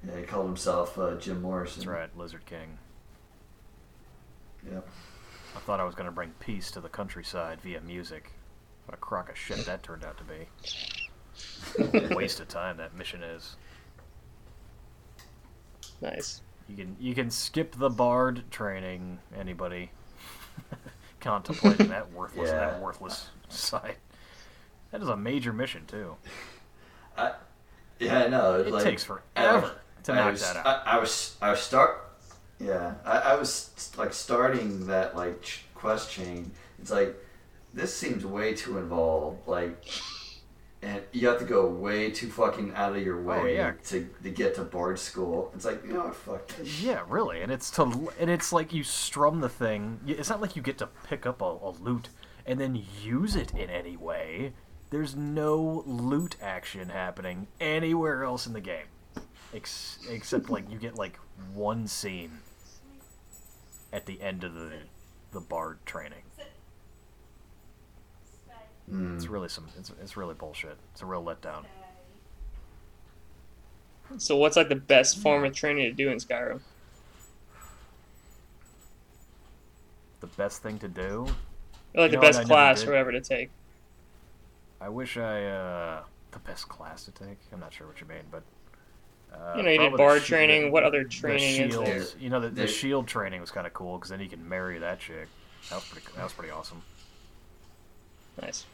yeah. 0.07 0.17
He 0.19 0.23
called 0.23 0.45
himself 0.45 0.97
uh, 0.97 1.15
Jim 1.15 1.41
Morrison. 1.41 1.81
That's 1.81 1.87
right, 1.87 2.17
Lizard 2.17 2.45
King. 2.45 2.77
Yep. 4.71 4.87
I 5.53 5.59
thought 5.59 5.81
I 5.81 5.83
was 5.83 5.95
gonna 5.95 6.13
bring 6.13 6.31
peace 6.39 6.71
to 6.71 6.79
the 6.79 6.87
countryside 6.87 7.59
via 7.59 7.81
music. 7.81 8.31
What 8.85 8.93
a 8.93 8.97
crock 9.01 9.29
of 9.29 9.37
shit 9.37 9.65
that 9.65 9.83
turned 9.83 10.05
out 10.05 10.15
to 10.17 10.23
be. 10.23 12.15
Waste 12.15 12.39
of 12.39 12.47
time 12.47 12.77
that 12.77 12.95
mission 12.95 13.21
is. 13.21 13.57
Nice. 15.99 16.39
You 16.69 16.77
can 16.77 16.95
you 17.01 17.13
can 17.13 17.29
skip 17.29 17.75
the 17.75 17.89
bard 17.89 18.43
training. 18.49 19.19
Anybody 19.37 19.91
contemplating 21.19 21.89
that 21.89 22.13
worthless 22.13 22.47
Yeah. 22.49 22.59
that 22.59 22.81
worthless 22.81 23.27
side? 23.49 23.97
That 24.91 25.01
is 25.01 25.09
a 25.09 25.17
major 25.17 25.51
mission 25.51 25.85
too. 25.85 26.15
Know. 28.29 28.59
It 28.59 28.71
like, 28.71 28.83
takes 28.83 29.03
forever 29.03 29.71
to 30.03 30.13
knock 30.13 30.31
was, 30.31 30.41
that 30.41 30.57
out. 30.57 30.65
I, 30.65 30.95
I 30.95 30.99
was 30.99 31.37
I 31.41 31.51
was 31.51 31.59
start. 31.59 32.05
Yeah, 32.59 32.95
I, 33.05 33.17
I 33.19 33.35
was 33.35 33.91
like 33.97 34.13
starting 34.13 34.87
that 34.87 35.15
like 35.15 35.63
quest 35.75 36.11
chain. 36.11 36.51
It's 36.79 36.91
like 36.91 37.15
this 37.73 37.95
seems 37.95 38.25
way 38.25 38.53
too 38.53 38.77
involved. 38.77 39.47
Like, 39.47 39.85
and 40.81 41.01
you 41.11 41.27
have 41.27 41.39
to 41.39 41.45
go 41.45 41.67
way 41.67 42.11
too 42.11 42.29
fucking 42.29 42.73
out 42.75 42.95
of 42.95 43.03
your 43.03 43.19
oh, 43.19 43.23
way 43.23 43.39
Oh, 43.39 43.45
yeah. 43.45 43.71
to 43.85 44.09
to 44.23 44.29
get 44.29 44.55
to 44.55 44.63
board 44.63 44.99
school. 44.99 45.51
It's 45.55 45.65
like 45.65 45.85
you 45.85 45.93
know 45.93 46.05
what, 46.05 46.15
fuck. 46.15 46.47
this. 46.47 46.81
Yeah, 46.81 47.03
really, 47.07 47.41
and 47.41 47.51
it's 47.51 47.71
to 47.71 48.11
and 48.19 48.29
it's 48.29 48.51
like 48.51 48.73
you 48.73 48.83
strum 48.83 49.39
the 49.39 49.49
thing. 49.49 49.99
It's 50.07 50.29
not 50.29 50.41
like 50.41 50.55
you 50.55 50.61
get 50.61 50.77
to 50.79 50.87
pick 51.07 51.25
up 51.25 51.41
a, 51.41 51.45
a 51.45 51.71
loot 51.79 52.09
and 52.45 52.59
then 52.59 52.83
use 53.01 53.35
it 53.35 53.53
in 53.53 53.69
any 53.69 53.95
way. 53.95 54.53
There's 54.91 55.15
no 55.15 55.83
loot 55.85 56.35
action 56.41 56.89
happening 56.89 57.47
anywhere 57.59 58.23
else 58.23 58.47
in 58.47 58.53
the 58.53 58.61
game, 58.61 58.87
Ex- 59.53 59.99
except 60.09 60.49
like 60.49 60.69
you 60.69 60.77
get 60.79 60.95
like 60.95 61.19
one 61.53 61.87
scene 61.87 62.39
at 63.93 64.05
the 64.05 64.21
end 64.21 64.43
of 64.43 64.53
the 64.55 64.71
the 65.31 65.39
bard 65.39 65.77
training. 65.85 66.23
Mm. 68.91 69.15
It's 69.15 69.27
really 69.27 69.49
some. 69.49 69.67
It's, 69.77 69.91
it's 70.01 70.17
really 70.17 70.33
bullshit. 70.33 70.77
It's 70.93 71.03
a 71.03 71.05
real 71.05 71.23
letdown. 71.23 71.65
So 74.17 74.35
what's 74.37 74.55
like 74.57 74.69
the 74.69 74.75
best 74.75 75.19
form 75.19 75.45
of 75.45 75.53
training 75.53 75.83
to 75.85 75.91
do 75.93 76.09
in 76.09 76.17
Skyrim? 76.17 76.61
The 80.21 80.27
best 80.27 80.63
thing 80.63 80.79
to 80.79 80.87
do? 80.87 81.27
Or 81.93 82.01
like 82.01 82.11
You 82.11 82.17
the 82.17 82.21
know 82.21 82.21
best 82.21 82.43
class 82.45 82.79
did? 82.79 82.89
or 82.89 82.91
whatever 82.93 83.11
to 83.11 83.21
take. 83.21 83.51
I 84.81 84.89
wish 84.89 85.17
I 85.17 85.43
uh 85.45 86.03
the 86.31 86.39
best 86.39 86.69
class 86.69 87.03
to 87.05 87.11
take. 87.11 87.37
I'm 87.51 87.59
not 87.59 87.73
sure 87.73 87.87
what 87.87 87.99
you 87.99 88.07
mean, 88.07 88.23
but 88.31 88.43
uh, 89.33 89.55
You 89.57 89.63
know, 89.63 89.69
you 89.71 89.77
did 89.77 89.89
probably 89.89 89.91
the 89.91 89.97
bard 89.97 90.21
training. 90.23 90.61
the- 90.65 90.71
What 90.71 90.83
other 90.83 91.03
the 91.03 91.09
training 91.09 91.61
is 91.61 91.71
shield, 91.73 91.85
there? 91.85 92.03
You 92.19 92.29
know, 92.29 92.39
the, 92.39 92.49
the 92.49 92.55
There- 92.55 92.67
shield 92.67 93.07
training 93.07 93.41
was 93.41 93.51
kind 93.51 93.67
of 93.67 93.73
cool 93.73 93.97
because 93.97 94.09
then 94.09 94.19
you 94.19 94.29
can 94.29 94.47
marry 94.47 94.79
that 94.79 94.99
chick. 94.99 95.27
That 95.69 95.75
was 95.75 95.85
pretty. 95.85 96.07
That 96.15 96.23
was 96.23 96.33
pretty 96.33 96.51
awesome. 96.51 96.81
Nice. 98.41 98.65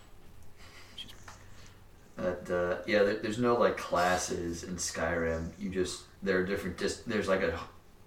But 2.16 2.50
uh, 2.50 2.78
yeah, 2.86 3.04
there, 3.04 3.16
there's 3.16 3.40
no 3.40 3.56
like 3.56 3.76
classes 3.78 4.64
in 4.64 4.76
Skyrim. 4.78 5.50
You 5.60 5.70
just 5.70 6.04
there 6.24 6.38
are 6.38 6.46
different. 6.46 6.78
Dis- 6.78 7.02
there's 7.06 7.28
like 7.28 7.42
a 7.42 7.60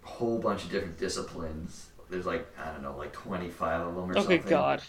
whole 0.03 0.39
bunch 0.39 0.65
of 0.65 0.71
different 0.71 0.97
disciplines. 0.99 1.89
There's 2.09 2.25
like 2.25 2.47
I 2.59 2.71
don't 2.73 2.83
know, 2.83 2.97
like 2.97 3.13
25 3.13 3.87
of 3.89 3.95
them 3.95 4.05
or 4.05 4.13
Oh 4.13 4.21
something. 4.21 4.41
good 4.41 4.49
god. 4.49 4.83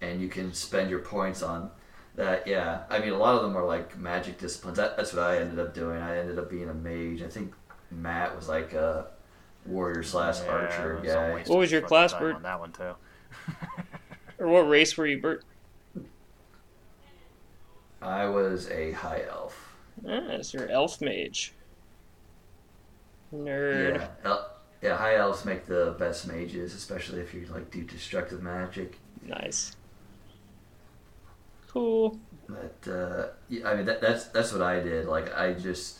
And 0.00 0.20
you 0.20 0.28
can 0.28 0.52
spend 0.52 0.90
your 0.90 0.98
points 0.98 1.42
on 1.42 1.70
that. 2.16 2.46
Yeah, 2.46 2.82
I 2.90 2.98
mean 2.98 3.12
a 3.12 3.18
lot 3.18 3.34
of 3.36 3.42
them 3.42 3.56
are 3.56 3.64
like 3.64 3.96
magic 3.98 4.38
disciplines. 4.38 4.76
That, 4.78 4.96
that's 4.96 5.12
what 5.12 5.22
I 5.22 5.38
ended 5.38 5.58
up 5.58 5.74
doing. 5.74 6.00
I 6.00 6.18
ended 6.18 6.38
up 6.38 6.50
being 6.50 6.68
a 6.68 6.74
mage. 6.74 7.22
I 7.22 7.28
think 7.28 7.52
Matt 7.90 8.34
was 8.34 8.48
like 8.48 8.72
a 8.72 9.06
warrior 9.64 10.02
slash 10.02 10.40
Yeah, 10.44 10.50
archer 10.52 10.96
it 10.96 11.00
was 11.02 11.10
a 11.10 11.14
guy. 11.14 11.42
What 11.46 11.58
was 11.58 11.72
your 11.72 11.82
class, 11.82 12.12
Bert? 12.12 12.36
On 12.36 12.42
that 12.42 12.60
one 12.60 12.72
too. 12.72 12.94
Or 14.38 14.48
what 14.48 14.68
race 14.68 14.96
were 14.98 15.06
you, 15.06 15.18
Bert? 15.18 15.44
I 18.02 18.26
was 18.26 18.68
a 18.70 18.92
high 18.92 19.22
elf. 19.28 19.74
Ah, 20.06 20.42
so 20.42 20.58
you're 20.58 20.68
elf 20.68 21.00
mage. 21.00 21.54
Nerd. 23.34 23.94
Yeah, 23.96 24.08
el- 24.24 24.50
yeah, 24.82 24.96
high 24.96 25.16
elves 25.16 25.44
make 25.44 25.66
the 25.66 25.96
best 25.98 26.28
mages, 26.28 26.74
especially 26.74 27.20
if 27.20 27.32
you 27.34 27.46
like 27.46 27.70
do 27.70 27.82
destructive 27.82 28.42
magic. 28.42 28.98
Nice. 29.22 29.74
Cool. 31.76 32.18
But 32.48 32.90
uh, 32.90 33.26
yeah, 33.50 33.68
I 33.68 33.76
mean, 33.76 33.84
that, 33.84 34.00
that's 34.00 34.24
that's 34.28 34.50
what 34.50 34.62
I 34.62 34.80
did. 34.80 35.04
Like, 35.04 35.36
I 35.36 35.52
just 35.52 35.98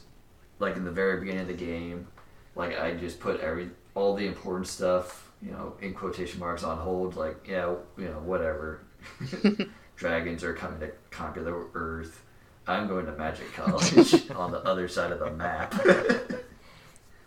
like 0.59 0.77
in 0.77 0.85
the 0.85 0.91
very 0.91 1.21
beginning 1.21 1.43
of 1.43 1.49
the 1.49 1.53
game, 1.55 2.09
like 2.55 2.79
I 2.79 2.95
just 2.95 3.21
put 3.21 3.41
every 3.41 3.69
all 3.95 4.15
the 4.15 4.27
important 4.27 4.69
stuff, 4.69 5.31
you 5.43 5.51
know, 5.51 5.75
in 5.83 5.93
quotation 5.93 6.41
marks 6.41 6.63
on 6.63 6.79
hold. 6.79 7.15
Like, 7.15 7.47
yeah, 7.47 7.75
you 7.99 8.07
know, 8.07 8.21
whatever. 8.21 8.81
Dragons 9.97 10.43
are 10.45 10.55
coming 10.55 10.81
to 10.81 10.93
conquer 11.11 11.43
the 11.43 11.69
earth. 11.75 12.23
I'm 12.67 12.89
going 12.89 13.05
to 13.05 13.13
Magic 13.13 13.53
College 13.53 14.31
on 14.35 14.53
the 14.53 14.63
other 14.65 14.89
side 14.89 15.13
of 15.13 15.19
the 15.19 15.31
map. 15.31 15.75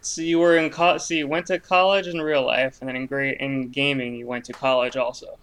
So 0.01 0.22
you 0.22 0.39
were 0.39 0.58
in 0.58 0.70
co- 0.70 0.98
so 0.98 1.13
you 1.13 1.27
went 1.27 1.48
to 1.48 1.60
college 1.60 2.08
in 2.08 2.22
real 2.22 2.46
life, 2.46 2.77
and 2.79 2.88
then 2.88 2.96
in 2.96 3.06
great 3.06 3.38
in 3.41 3.68
gaming 3.70 4.15
you 4.15 4.27
went 4.27 4.46
to 4.46 4.53
college 4.53 4.96
also. 4.96 5.38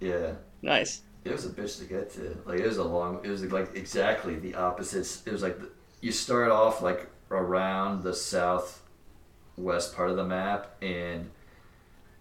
yeah. 0.00 0.32
Nice. 0.62 1.02
It 1.24 1.32
was 1.32 1.44
a 1.44 1.50
bitch 1.50 1.78
to 1.78 1.84
get 1.84 2.10
to. 2.14 2.36
Like 2.46 2.60
it 2.60 2.66
was 2.66 2.78
a 2.78 2.84
long. 2.84 3.20
It 3.24 3.28
was 3.28 3.42
like 3.44 3.74
exactly 3.74 4.36
the 4.36 4.54
opposites. 4.54 5.22
It 5.26 5.32
was 5.32 5.42
like 5.42 5.58
the, 5.58 5.68
you 6.00 6.12
start 6.12 6.50
off 6.50 6.80
like 6.80 7.08
around 7.30 8.02
the 8.02 8.14
southwest 8.14 9.94
part 9.94 10.10
of 10.10 10.16
the 10.16 10.24
map, 10.24 10.76
and 10.82 11.30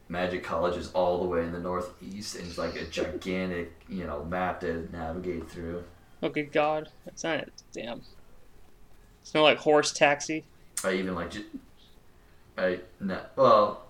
Magic 0.10 0.44
College 0.44 0.78
is 0.78 0.92
all 0.92 1.20
the 1.20 1.28
way 1.28 1.44
in 1.44 1.52
the 1.52 1.60
northeast, 1.60 2.36
and 2.36 2.48
it's 2.48 2.58
like 2.58 2.76
a 2.76 2.86
gigantic, 2.86 3.74
you 3.90 4.06
know, 4.06 4.24
map 4.26 4.62
to 4.62 4.88
navigate 4.92 5.50
through. 5.50 5.84
Oh 6.24 6.30
good 6.30 6.52
god. 6.52 6.90
That's 7.06 7.24
not 7.24 7.40
it. 7.40 7.54
damn. 7.74 8.02
It's 9.22 9.34
no 9.34 9.44
like 9.44 9.58
horse 9.58 9.92
taxi. 9.92 10.46
I 10.84 10.94
even 10.94 11.16
like, 11.16 11.34
I 12.58 12.80
no, 13.00 13.20
well, 13.36 13.87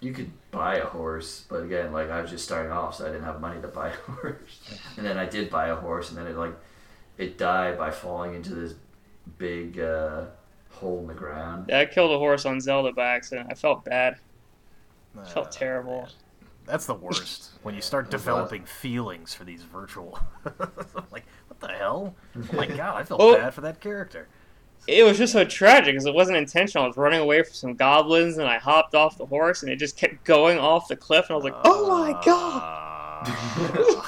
you 0.00 0.12
could 0.12 0.30
buy 0.50 0.76
a 0.76 0.84
horse, 0.86 1.44
but 1.48 1.62
again, 1.62 1.92
like 1.92 2.10
I 2.10 2.20
was 2.20 2.30
just 2.30 2.44
starting 2.44 2.70
off, 2.72 2.96
so 2.96 3.04
I 3.04 3.08
didn't 3.08 3.24
have 3.24 3.40
money 3.40 3.60
to 3.60 3.68
buy 3.68 3.88
a 4.08 4.10
horse. 4.12 4.60
And 4.96 5.04
then 5.06 5.18
I 5.18 5.26
did 5.26 5.50
buy 5.50 5.68
a 5.68 5.76
horse, 5.76 6.10
and 6.10 6.18
then 6.18 6.26
it 6.26 6.36
like, 6.36 6.54
it 7.16 7.36
died 7.38 7.76
by 7.78 7.90
falling 7.90 8.34
into 8.34 8.54
this 8.54 8.74
big 9.38 9.78
uh, 9.80 10.26
hole 10.70 11.00
in 11.00 11.06
the 11.08 11.14
ground. 11.14 11.66
Yeah, 11.68 11.80
I 11.80 11.86
killed 11.86 12.12
a 12.12 12.18
horse 12.18 12.46
on 12.46 12.60
Zelda 12.60 12.92
by 12.92 13.06
accident. 13.16 13.48
I 13.50 13.54
felt 13.54 13.84
bad. 13.84 14.16
I 15.16 15.20
Uh, 15.20 15.24
felt 15.24 15.50
terrible. 15.50 16.08
That's 16.64 16.86
the 16.86 16.94
worst 16.94 17.50
when 17.62 17.74
you 17.74 17.80
start 17.80 18.10
That's 18.10 18.22
developing 18.22 18.64
feelings 18.64 19.34
for 19.34 19.44
these 19.44 19.62
virtual. 19.62 20.18
like, 21.10 21.24
what 21.48 21.58
the 21.60 21.68
hell? 21.68 22.14
Oh 22.36 22.56
my 22.56 22.66
god, 22.66 22.96
I 23.00 23.04
felt 23.04 23.20
Oh. 23.20 23.34
bad 23.36 23.54
for 23.54 23.62
that 23.62 23.80
character. 23.80 24.28
It 24.86 25.04
was 25.04 25.18
just 25.18 25.32
so 25.32 25.44
tragic 25.44 25.94
because 25.94 26.06
it 26.06 26.14
wasn't 26.14 26.38
intentional. 26.38 26.84
I 26.84 26.86
was 26.86 26.96
running 26.96 27.20
away 27.20 27.42
from 27.42 27.52
some 27.52 27.74
goblins, 27.74 28.38
and 28.38 28.48
I 28.48 28.58
hopped 28.58 28.94
off 28.94 29.18
the 29.18 29.26
horse, 29.26 29.62
and 29.62 29.70
it 29.70 29.76
just 29.76 29.96
kept 29.96 30.24
going 30.24 30.58
off 30.58 30.88
the 30.88 30.96
cliff. 30.96 31.26
And 31.28 31.32
I 31.32 31.34
was 31.34 31.44
like, 31.44 31.56
"Oh 31.64 31.88
my 31.88 32.12
ah. 32.12 32.22
god!" 32.24 32.98
god! 33.24 34.04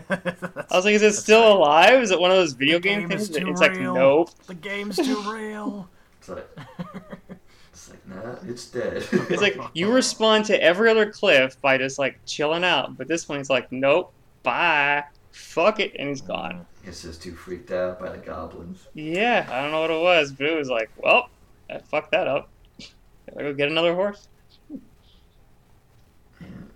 I 0.70 0.76
was 0.76 0.84
like, 0.84 0.94
"Is 0.94 1.02
it 1.02 1.14
still 1.14 1.52
alive? 1.52 2.00
Is 2.02 2.10
it 2.10 2.20
one 2.20 2.30
of 2.30 2.36
those 2.36 2.52
video 2.52 2.78
game, 2.78 3.00
game 3.00 3.08
things?" 3.08 3.28
too 3.28 3.48
It's 3.48 3.60
like, 3.60 3.78
"Nope." 3.78 4.30
the 4.46 4.54
game's 4.54 4.96
too 4.96 5.20
real. 5.32 5.88
It's 6.18 6.28
like, 6.28 6.48
it's 7.72 7.90
like, 7.90 8.08
nah, 8.08 8.34
it's 8.46 8.66
dead. 8.66 9.04
It's 9.12 9.42
like 9.42 9.58
you 9.72 9.92
respond 9.92 10.44
to 10.46 10.62
every 10.62 10.90
other 10.90 11.10
cliff 11.10 11.60
by 11.60 11.78
just 11.78 11.98
like 11.98 12.18
chilling 12.26 12.64
out, 12.64 12.96
but 12.96 13.08
this 13.08 13.28
one's 13.28 13.50
like, 13.50 13.72
"Nope, 13.72 14.12
bye, 14.42 15.04
fuck 15.32 15.80
it," 15.80 15.92
and 15.98 16.08
he's 16.08 16.20
gone. 16.20 16.66
It's 16.84 17.02
just 17.02 17.22
too 17.22 17.34
freaked 17.34 17.70
out 17.70 18.00
by 18.00 18.10
the 18.10 18.18
goblins. 18.18 18.88
Yeah, 18.94 19.46
I 19.50 19.62
don't 19.62 19.70
know 19.70 19.80
what 19.80 19.90
it 19.90 20.00
was, 20.00 20.32
but 20.32 20.46
it 20.46 20.56
was 20.56 20.68
like, 20.68 20.90
"Well, 20.96 21.28
I 21.68 21.78
fucked 21.78 22.12
that 22.12 22.26
up. 22.26 22.48
Gotta 22.78 23.42
go 23.42 23.54
get 23.54 23.70
another 23.70 23.94
horse." 23.94 24.28
And 26.40 26.70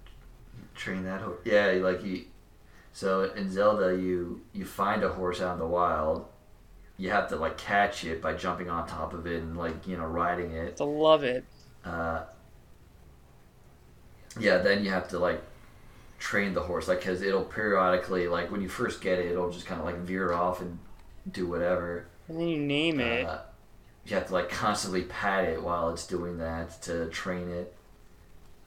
train 0.75 1.05
that 1.05 1.21
horse. 1.21 1.41
Yeah, 1.45 1.67
like 1.81 2.05
you. 2.05 2.25
So 2.93 3.25
in 3.33 3.51
Zelda, 3.51 3.97
you 3.97 4.43
you 4.53 4.65
find 4.65 5.03
a 5.03 5.09
horse 5.09 5.41
out 5.41 5.55
in 5.55 5.59
the 5.59 5.67
wild. 5.67 6.27
You 6.97 7.11
have 7.11 7.29
to 7.31 7.37
like 7.37 7.57
catch 7.59 8.05
it 8.05 8.23
by 8.23 8.35
jumping 8.35 8.71
on 8.71 8.87
top 8.87 9.15
of 9.15 9.27
it 9.27 9.43
and 9.43 9.57
like 9.57 9.87
you 9.87 9.97
know 9.97 10.07
riding 10.07 10.53
it. 10.53 10.77
To 10.77 10.85
love 10.85 11.25
it. 11.25 11.45
Uh, 11.85 12.23
yeah, 14.39 14.59
then 14.59 14.85
you 14.85 14.91
have 14.91 15.09
to 15.09 15.19
like 15.19 15.43
train 16.19 16.55
the 16.55 16.63
horse, 16.63 16.89
like 16.89 17.01
because 17.01 17.23
it'll 17.23 17.45
periodically 17.45 18.29
like 18.29 18.51
when 18.51 18.63
you 18.63 18.69
first 18.69 19.01
get 19.01 19.19
it, 19.19 19.27
it'll 19.27 19.51
just 19.51 19.67
kind 19.67 19.81
of 19.81 19.87
like 19.87 19.99
veer 19.99 20.33
off 20.33 20.61
and 20.61 20.79
do 21.31 21.47
whatever. 21.47 22.07
And 22.29 22.39
then 22.41 22.49
you 22.49 22.59
name 22.59 23.01
it. 23.01 23.27
Uh, 23.27 23.39
you 24.07 24.15
have 24.15 24.27
to 24.29 24.33
like 24.35 24.49
constantly 24.51 25.03
pat 25.03 25.45
it 25.45 25.63
while 25.63 25.91
it's 25.91 26.07
doing 26.07 26.39
that 26.39 26.81
to 26.83 27.09
train 27.09 27.49
it 27.49 27.75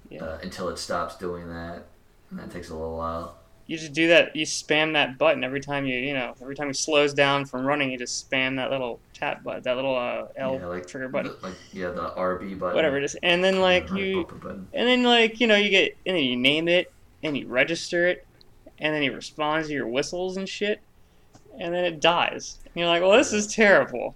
Yeah. 0.09 0.23
uh, 0.23 0.37
until 0.41 0.69
it 0.69 0.77
stops 0.79 1.15
doing 1.17 1.47
that, 1.49 1.85
and 2.31 2.39
that 2.39 2.51
takes 2.51 2.69
a 2.69 2.73
little 2.73 2.97
while. 2.97 3.37
You 3.67 3.77
just 3.77 3.91
do 3.91 4.07
that. 4.07 4.33
You 4.33 4.45
spam 4.45 4.93
that 4.93 5.17
button 5.17 5.43
every 5.43 5.59
time 5.59 5.85
you, 5.85 5.97
you 5.97 6.13
know, 6.13 6.33
every 6.41 6.55
time 6.55 6.67
he 6.67 6.73
slows 6.73 7.13
down 7.13 7.43
from 7.43 7.65
running. 7.65 7.91
You 7.91 7.97
just 7.97 8.29
spam 8.31 8.55
that 8.55 8.71
little 8.71 9.01
tap 9.13 9.43
button, 9.43 9.61
that 9.63 9.75
little 9.75 9.95
uh, 9.97 10.27
L 10.37 10.55
yeah, 10.55 10.65
like 10.67 10.87
trigger 10.87 11.09
button, 11.09 11.33
the- 11.41 11.47
like 11.47 11.55
yeah, 11.73 11.89
the 11.91 12.09
RB 12.11 12.57
button, 12.57 12.75
whatever 12.75 12.97
it 12.97 13.03
is. 13.03 13.15
And 13.21 13.43
then 13.43 13.59
like 13.59 13.91
you, 13.91 14.25
button. 14.41 14.67
and 14.73 14.87
then 14.87 15.03
like 15.03 15.41
you 15.41 15.47
know, 15.47 15.55
you 15.57 15.69
get, 15.69 15.97
and 16.05 16.15
then 16.15 16.23
you 16.23 16.37
name 16.37 16.69
it, 16.69 16.91
and 17.23 17.37
you 17.37 17.47
register 17.47 18.07
it, 18.07 18.25
and 18.79 18.93
then 18.93 19.01
he 19.01 19.09
responds 19.09 19.67
to 19.67 19.73
your 19.73 19.87
whistles 19.87 20.37
and 20.37 20.47
shit, 20.47 20.81
and 21.59 21.73
then 21.73 21.83
it 21.85 21.99
dies. 21.99 22.59
And 22.65 22.71
you're 22.75 22.87
like, 22.87 23.01
well, 23.01 23.11
this 23.17 23.33
is 23.33 23.47
terrible. 23.47 24.15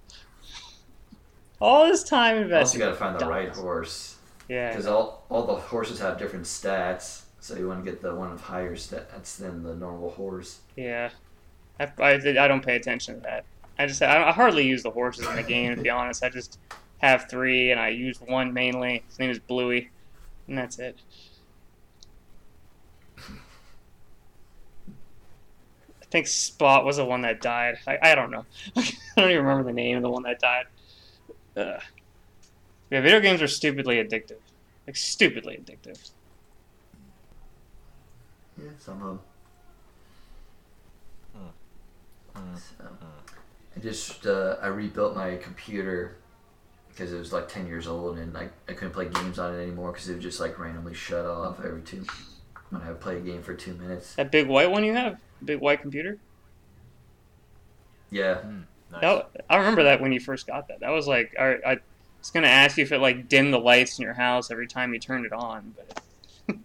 All 1.60 1.86
this 1.88 2.04
time 2.04 2.36
Also, 2.38 2.44
invested. 2.44 2.78
you 2.80 2.84
gotta 2.86 2.96
find 2.96 3.20
the 3.20 3.26
right 3.28 3.50
horse 3.56 4.18
Yeah. 4.50 4.70
because 4.70 4.88
all 4.88 5.26
all 5.30 5.46
the 5.46 5.56
horses 5.56 6.00
have 6.00 6.18
different 6.18 6.46
stats. 6.46 7.24
So 7.40 7.56
you 7.56 7.68
want 7.68 7.84
to 7.84 7.92
get 7.92 8.02
the 8.02 8.14
one 8.14 8.32
with 8.32 8.42
higher 8.42 8.76
stats 8.76 9.38
than 9.38 9.64
the 9.64 9.74
normal 9.76 10.12
horse. 10.12 10.60
Yeah, 10.76 11.10
I, 11.80 11.92
I, 12.00 12.12
I 12.14 12.48
don't 12.48 12.64
pay 12.64 12.76
attention 12.76 13.16
to 13.16 13.22
that. 13.22 13.46
I 13.80 13.88
just 13.88 14.02
I, 14.02 14.28
I 14.28 14.32
hardly 14.32 14.66
use 14.66 14.84
the 14.84 14.92
horses 14.92 15.28
in 15.28 15.36
the 15.36 15.44
game 15.44 15.76
to 15.76 15.82
be 15.82 15.90
honest. 15.90 16.24
I 16.24 16.30
just 16.30 16.60
have 17.00 17.30
three 17.30 17.72
and 17.72 17.80
I 17.80 17.90
use 17.90 18.20
one 18.22 18.54
mainly. 18.54 19.04
His 19.08 19.18
name 19.20 19.30
is 19.32 19.40
Bluey, 19.40 19.90
and 20.48 20.58
that's 20.58 20.78
it. 20.80 20.98
Think 26.12 26.28
Spot 26.28 26.86
was 26.86 26.98
the 26.98 27.06
one 27.06 27.22
that 27.22 27.42
died. 27.42 27.80
I, 27.88 27.98
I 28.02 28.16
don't 28.16 28.32
know. 28.32 28.46
I 28.76 28.92
don't 29.16 29.32
even 29.32 29.46
remember 29.46 29.64
the 29.64 29.74
name 29.74 29.98
of 29.98 30.04
the 30.04 30.10
one 30.10 30.24
that 30.24 30.40
died. 30.40 30.66
Ugh. 31.58 31.82
Yeah, 32.90 33.02
video 33.02 33.22
games 33.22 33.42
are 33.42 33.48
stupidly 33.48 33.96
addictive. 33.96 34.38
Like 34.86 34.98
stupidly 34.98 35.58
addictive. 35.64 36.12
Yeah, 38.58 38.70
some 38.78 39.02
of 39.02 39.08
them. 39.08 39.20
Mm. 42.36 42.58
So, 42.58 42.84
I 43.76 43.80
just 43.80 44.28
uh, 44.28 44.58
I 44.62 44.68
rebuilt 44.68 45.16
my 45.16 45.38
computer 45.38 46.18
because 46.90 47.14
it 47.14 47.18
was 47.18 47.32
like 47.32 47.48
ten 47.48 47.66
years 47.68 47.88
old 47.88 48.18
and 48.18 48.38
I, 48.38 48.50
I 48.68 48.74
couldn't 48.74 48.92
play 48.94 49.08
games 49.08 49.40
on 49.40 49.56
it 49.56 49.62
anymore 49.62 49.94
because 49.94 50.10
it 50.10 50.14
would 50.14 50.22
just 50.22 50.42
like 50.42 50.60
randomly 50.60 50.94
shut 50.94 51.26
off 51.26 51.60
every 51.64 51.82
two 51.82 52.06
when 52.70 52.82
I 52.82 52.90
would 52.90 53.00
play 53.00 53.18
a 53.18 53.22
game 53.22 53.42
for 53.42 53.54
two 53.54 53.74
minutes. 53.76 54.16
That 54.16 54.32
big 54.32 54.48
white 54.48 54.70
one 54.70 54.84
you 54.84 54.94
have, 54.94 55.18
big 55.44 55.60
white 55.60 55.82
computer. 55.82 56.18
Yeah, 58.10 58.36
Hmm. 58.36 58.60
Nice. 58.92 59.02
That, 59.02 59.46
I 59.50 59.56
remember 59.58 59.84
that 59.84 60.02
when 60.02 60.12
you 60.12 60.20
first 60.20 60.46
got 60.48 60.68
that. 60.68 60.82
That 60.82 60.90
was 60.90 61.08
like, 61.08 61.34
I, 61.40 61.58
I 61.66 61.78
was 62.20 62.30
gonna 62.30 62.48
ask 62.48 62.78
you 62.78 62.84
if 62.84 62.92
it 62.92 63.00
like 63.00 63.30
dimmed 63.30 63.54
the 63.54 63.60
lights 63.60 63.98
in 63.98 64.04
your 64.04 64.14
house 64.16 64.52
every 64.52 64.68
time 64.68 64.94
you 64.94 65.00
turned 65.00 65.26
it 65.26 65.32
on, 65.32 65.74
but 65.78 66.04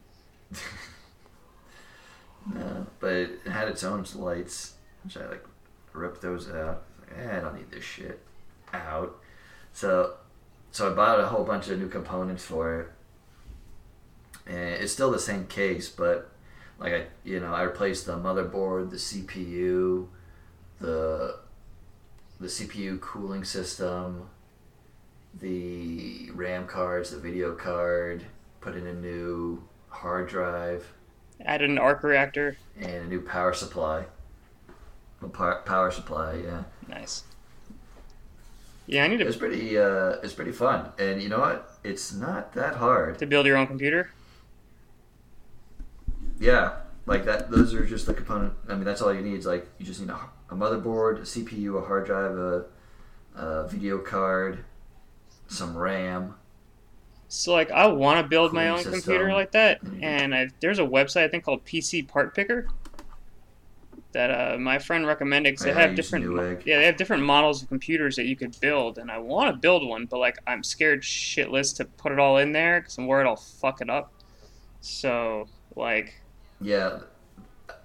No, 2.52 2.86
but 3.00 3.12
it 3.12 3.40
had 3.48 3.68
its 3.68 3.82
own 3.84 4.04
lights, 4.16 4.74
which 5.04 5.16
I 5.16 5.26
like 5.28 5.44
ripped 5.92 6.20
those 6.20 6.50
out. 6.50 6.82
Like, 7.00 7.18
eh, 7.18 7.36
I 7.38 7.40
don't 7.40 7.54
need 7.54 7.70
this 7.70 7.84
shit 7.84 8.20
out. 8.72 9.18
So, 9.72 10.14
so 10.70 10.90
I 10.90 10.94
bought 10.94 11.20
a 11.20 11.26
whole 11.26 11.44
bunch 11.44 11.68
of 11.68 11.78
new 11.78 11.88
components 11.88 12.44
for 12.44 12.80
it, 12.80 12.88
and 14.46 14.74
it's 14.82 14.92
still 14.92 15.10
the 15.10 15.18
same 15.18 15.46
case, 15.46 15.88
but 15.88 16.30
like 16.78 16.92
I, 16.92 17.04
you 17.24 17.40
know, 17.40 17.52
I 17.52 17.62
replaced 17.62 18.06
the 18.06 18.16
motherboard, 18.16 18.90
the 18.90 18.96
CPU, 18.96 20.08
the 20.80 21.38
the 22.38 22.46
CPU 22.48 23.00
cooling 23.00 23.44
system, 23.44 24.28
the 25.40 26.30
RAM 26.32 26.66
cards, 26.66 27.10
the 27.10 27.18
video 27.18 27.54
card, 27.54 28.26
put 28.60 28.76
in 28.76 28.86
a 28.86 28.94
new 28.94 29.62
hard 29.88 30.28
drive 30.28 30.92
added 31.44 31.70
an 31.70 31.78
arc 31.78 32.02
reactor. 32.02 32.56
and 32.78 32.90
a 32.90 33.06
new 33.06 33.20
power 33.20 33.52
supply. 33.52 34.04
A 35.22 35.28
power, 35.28 35.62
power 35.64 35.90
supply, 35.90 36.34
yeah. 36.34 36.64
Nice. 36.88 37.24
Yeah, 38.86 39.04
I 39.04 39.08
need 39.08 39.20
it. 39.20 39.26
It's 39.26 39.36
pretty, 39.36 39.76
uh, 39.78 40.16
it's 40.22 40.32
pretty 40.32 40.52
fun, 40.52 40.90
and 40.98 41.20
you 41.20 41.28
know 41.28 41.40
what? 41.40 41.78
It's 41.82 42.12
not 42.12 42.52
that 42.52 42.76
hard. 42.76 43.18
to 43.18 43.26
build 43.26 43.46
your 43.46 43.56
own 43.56 43.66
computer. 43.66 44.10
Yeah, 46.38 46.76
like 47.06 47.24
that. 47.24 47.50
Those 47.50 47.74
are 47.74 47.84
just 47.86 48.06
the 48.06 48.14
component. 48.14 48.52
I 48.68 48.74
mean, 48.74 48.84
that's 48.84 49.00
all 49.02 49.12
you 49.12 49.20
need. 49.22 49.38
Is 49.38 49.46
like 49.46 49.66
you 49.78 49.86
just 49.86 50.00
need 50.00 50.10
a, 50.10 50.18
a 50.50 50.54
motherboard, 50.54 51.18
a 51.18 51.22
CPU, 51.22 51.82
a 51.82 51.86
hard 51.86 52.06
drive, 52.06 52.36
a, 52.36 52.64
a 53.34 53.68
video 53.68 53.98
card, 53.98 54.64
some 55.48 55.76
RAM. 55.76 56.34
So 57.28 57.52
like, 57.52 57.70
I 57.72 57.86
want 57.88 58.22
to 58.22 58.28
build 58.28 58.52
my 58.52 58.68
own 58.68 58.78
system. 58.78 58.92
computer 58.94 59.32
like 59.32 59.50
that, 59.52 59.82
Mhm. 59.84 60.02
and 60.02 60.34
I, 60.34 60.48
there's 60.60 60.78
a 60.78 60.84
website 60.84 61.24
I 61.24 61.28
think 61.28 61.44
called 61.44 61.64
PC 61.64 62.06
Part 62.06 62.34
Picker 62.36 62.68
that 64.12 64.30
uh, 64.30 64.58
my 64.58 64.78
friend 64.78 65.06
recommended 65.06 65.52
because 65.52 65.64
they 65.64 65.72
have 65.72 65.94
different, 65.96 66.24
Newegg. 66.24 66.64
yeah, 66.64 66.78
they 66.78 66.86
have 66.86 66.96
different 66.96 67.24
models 67.24 67.62
of 67.62 67.68
computers 67.68 68.14
that 68.16 68.26
you 68.26 68.36
could 68.36 68.58
build, 68.60 68.98
and 68.98 69.10
I 69.10 69.18
want 69.18 69.52
to 69.52 69.58
build 69.60 69.86
one, 69.86 70.06
but 70.06 70.18
like, 70.18 70.38
I'm 70.46 70.62
scared 70.62 71.02
shitless 71.02 71.74
to 71.78 71.84
put 71.84 72.12
it 72.12 72.18
all 72.20 72.38
in 72.38 72.52
there 72.52 72.80
because 72.80 72.96
I'm 72.96 73.06
worried 73.08 73.26
I'll 73.26 73.36
fuck 73.36 73.80
it 73.80 73.90
up. 73.90 74.12
So 74.80 75.48
like, 75.74 76.14
Yeah, 76.60 77.00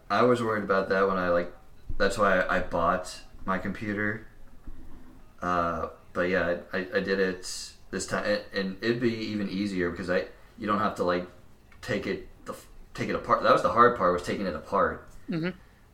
I 0.09 0.23
was 0.23 0.41
worried 0.41 0.63
about 0.63 0.89
that 0.89 1.07
when 1.07 1.17
I 1.17 1.29
like. 1.29 1.53
That's 1.97 2.17
why 2.17 2.45
I 2.47 2.59
bought 2.59 3.21
my 3.45 3.57
computer. 3.57 4.27
Uh, 5.41 5.87
but 6.13 6.29
yeah, 6.29 6.57
I, 6.73 6.87
I, 6.93 6.99
did 6.99 7.19
it 7.19 7.73
this 7.89 8.05
time, 8.05 8.39
and, 8.53 8.77
it'd 8.81 8.99
be 8.99 9.13
even 9.13 9.49
easier 9.49 9.89
because 9.89 10.09
I 10.09 10.25
you 10.57 10.67
don't 10.67 10.79
have 10.79 10.95
to 10.95 11.03
like 11.03 11.27
take 11.81 12.05
it 12.05 12.27
the 12.45 12.55
take 12.93 13.09
it 13.09 13.15
apart. 13.15 13.43
That 13.43 13.53
was 13.53 13.63
the 13.63 13.71
hard 13.71 13.97
part 13.97 14.13
was 14.13 14.23
taking 14.23 14.45
it 14.45 14.55
apart. 14.55 15.09
Mhm. 15.29 15.53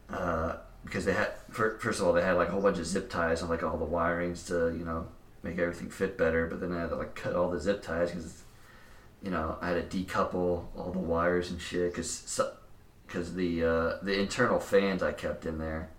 Uh, 0.09 0.57
because 0.83 1.05
they 1.05 1.13
had 1.13 1.33
first 1.49 1.99
of 1.99 2.07
all 2.07 2.13
they 2.13 2.23
had 2.23 2.33
like 2.37 2.47
a 2.47 2.51
whole 2.51 2.61
bunch 2.61 2.77
of 2.77 2.85
zip 2.85 3.09
ties 3.09 3.41
on 3.41 3.49
like 3.49 3.61
all 3.63 3.77
the 3.77 3.85
wirings 3.85 4.47
to 4.47 4.77
you 4.77 4.85
know 4.85 5.07
make 5.43 5.57
everything 5.57 5.89
fit 5.89 6.17
better. 6.17 6.47
But 6.47 6.59
then 6.59 6.71
I 6.71 6.81
had 6.81 6.89
to 6.89 6.95
like 6.95 7.15
cut 7.15 7.35
all 7.35 7.49
the 7.49 7.59
zip 7.59 7.81
ties 7.81 8.11
because 8.11 8.43
you 9.21 9.31
know 9.31 9.57
I 9.61 9.69
had 9.69 9.89
to 9.89 9.97
decouple 9.97 10.65
all 10.75 10.91
the 10.91 10.99
wires 10.99 11.51
and 11.51 11.61
shit 11.61 11.91
because 11.91 12.09
because 13.07 13.33
the 13.33 13.63
uh, 13.63 13.97
the 14.01 14.19
internal 14.19 14.59
fans 14.59 15.01
I 15.01 15.13
kept 15.13 15.45
in 15.45 15.57
there, 15.57 15.89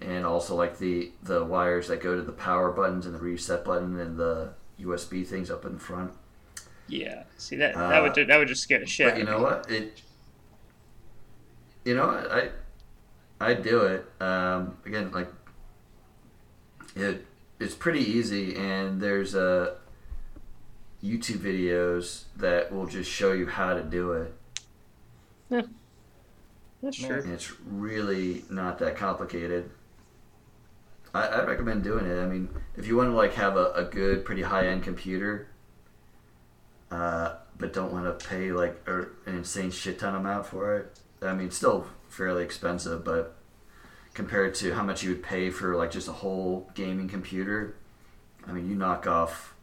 and 0.00 0.24
also 0.24 0.56
like 0.56 0.78
the 0.78 1.12
the 1.22 1.44
wires 1.44 1.88
that 1.88 2.00
go 2.00 2.16
to 2.16 2.22
the 2.22 2.32
power 2.32 2.72
buttons 2.72 3.06
and 3.06 3.14
the 3.14 3.18
reset 3.18 3.64
button 3.64 3.98
and 4.00 4.16
the 4.16 4.52
USB 4.80 5.26
things 5.26 5.50
up 5.50 5.64
in 5.64 5.78
front. 5.78 6.12
yeah, 6.88 7.24
see 7.36 7.56
that 7.56 7.74
that 7.74 8.02
would 8.02 8.18
Uh, 8.18 8.24
that 8.24 8.38
would 8.38 8.48
just 8.48 8.62
scare 8.62 8.78
the 8.78 8.86
shit. 8.86 9.10
But 9.10 9.18
you 9.18 9.24
know 9.24 9.40
what? 9.40 9.70
It. 9.70 10.00
You 11.84 11.94
know? 11.94 12.04
I. 12.08 12.50
I 13.38 13.54
do 13.54 13.80
it. 13.82 14.06
Um, 14.20 14.78
again, 14.86 15.10
like. 15.12 15.28
It. 16.94 17.26
It's 17.58 17.74
pretty 17.74 18.00
easy, 18.00 18.54
and 18.56 19.00
there's 19.00 19.34
uh, 19.34 19.76
YouTube 21.02 21.38
videos 21.38 22.24
that 22.36 22.70
will 22.70 22.86
just 22.86 23.10
show 23.10 23.32
you 23.32 23.46
how 23.46 23.72
to 23.72 23.82
do 23.82 24.12
it. 24.12 25.66
That's 26.86 26.98
true. 26.98 27.20
and 27.20 27.32
it's 27.32 27.52
really 27.60 28.44
not 28.48 28.78
that 28.78 28.96
complicated. 28.96 29.70
I, 31.12 31.26
I 31.26 31.44
recommend 31.44 31.82
doing 31.82 32.06
it. 32.06 32.22
I 32.22 32.26
mean, 32.26 32.48
if 32.76 32.86
you 32.86 32.96
want 32.96 33.10
to 33.10 33.16
like 33.16 33.34
have 33.34 33.56
a, 33.56 33.72
a 33.72 33.82
good, 33.82 34.24
pretty 34.24 34.42
high 34.42 34.68
end 34.68 34.84
computer, 34.84 35.48
uh, 36.92 37.34
but 37.58 37.72
don't 37.72 37.92
want 37.92 38.04
to 38.04 38.28
pay 38.28 38.52
like 38.52 38.80
an 38.86 39.08
insane 39.26 39.72
shit 39.72 39.98
ton 39.98 40.14
amount 40.14 40.46
for 40.46 40.76
it. 40.76 41.00
I 41.20 41.32
mean, 41.32 41.50
still 41.50 41.88
fairly 42.08 42.44
expensive, 42.44 43.04
but 43.04 43.36
compared 44.14 44.54
to 44.56 44.72
how 44.72 44.84
much 44.84 45.02
you 45.02 45.10
would 45.10 45.24
pay 45.24 45.50
for 45.50 45.74
like 45.74 45.90
just 45.90 46.06
a 46.06 46.12
whole 46.12 46.70
gaming 46.76 47.08
computer, 47.08 47.74
I 48.46 48.52
mean, 48.52 48.70
you 48.70 48.76
knock 48.76 49.08
off 49.08 49.56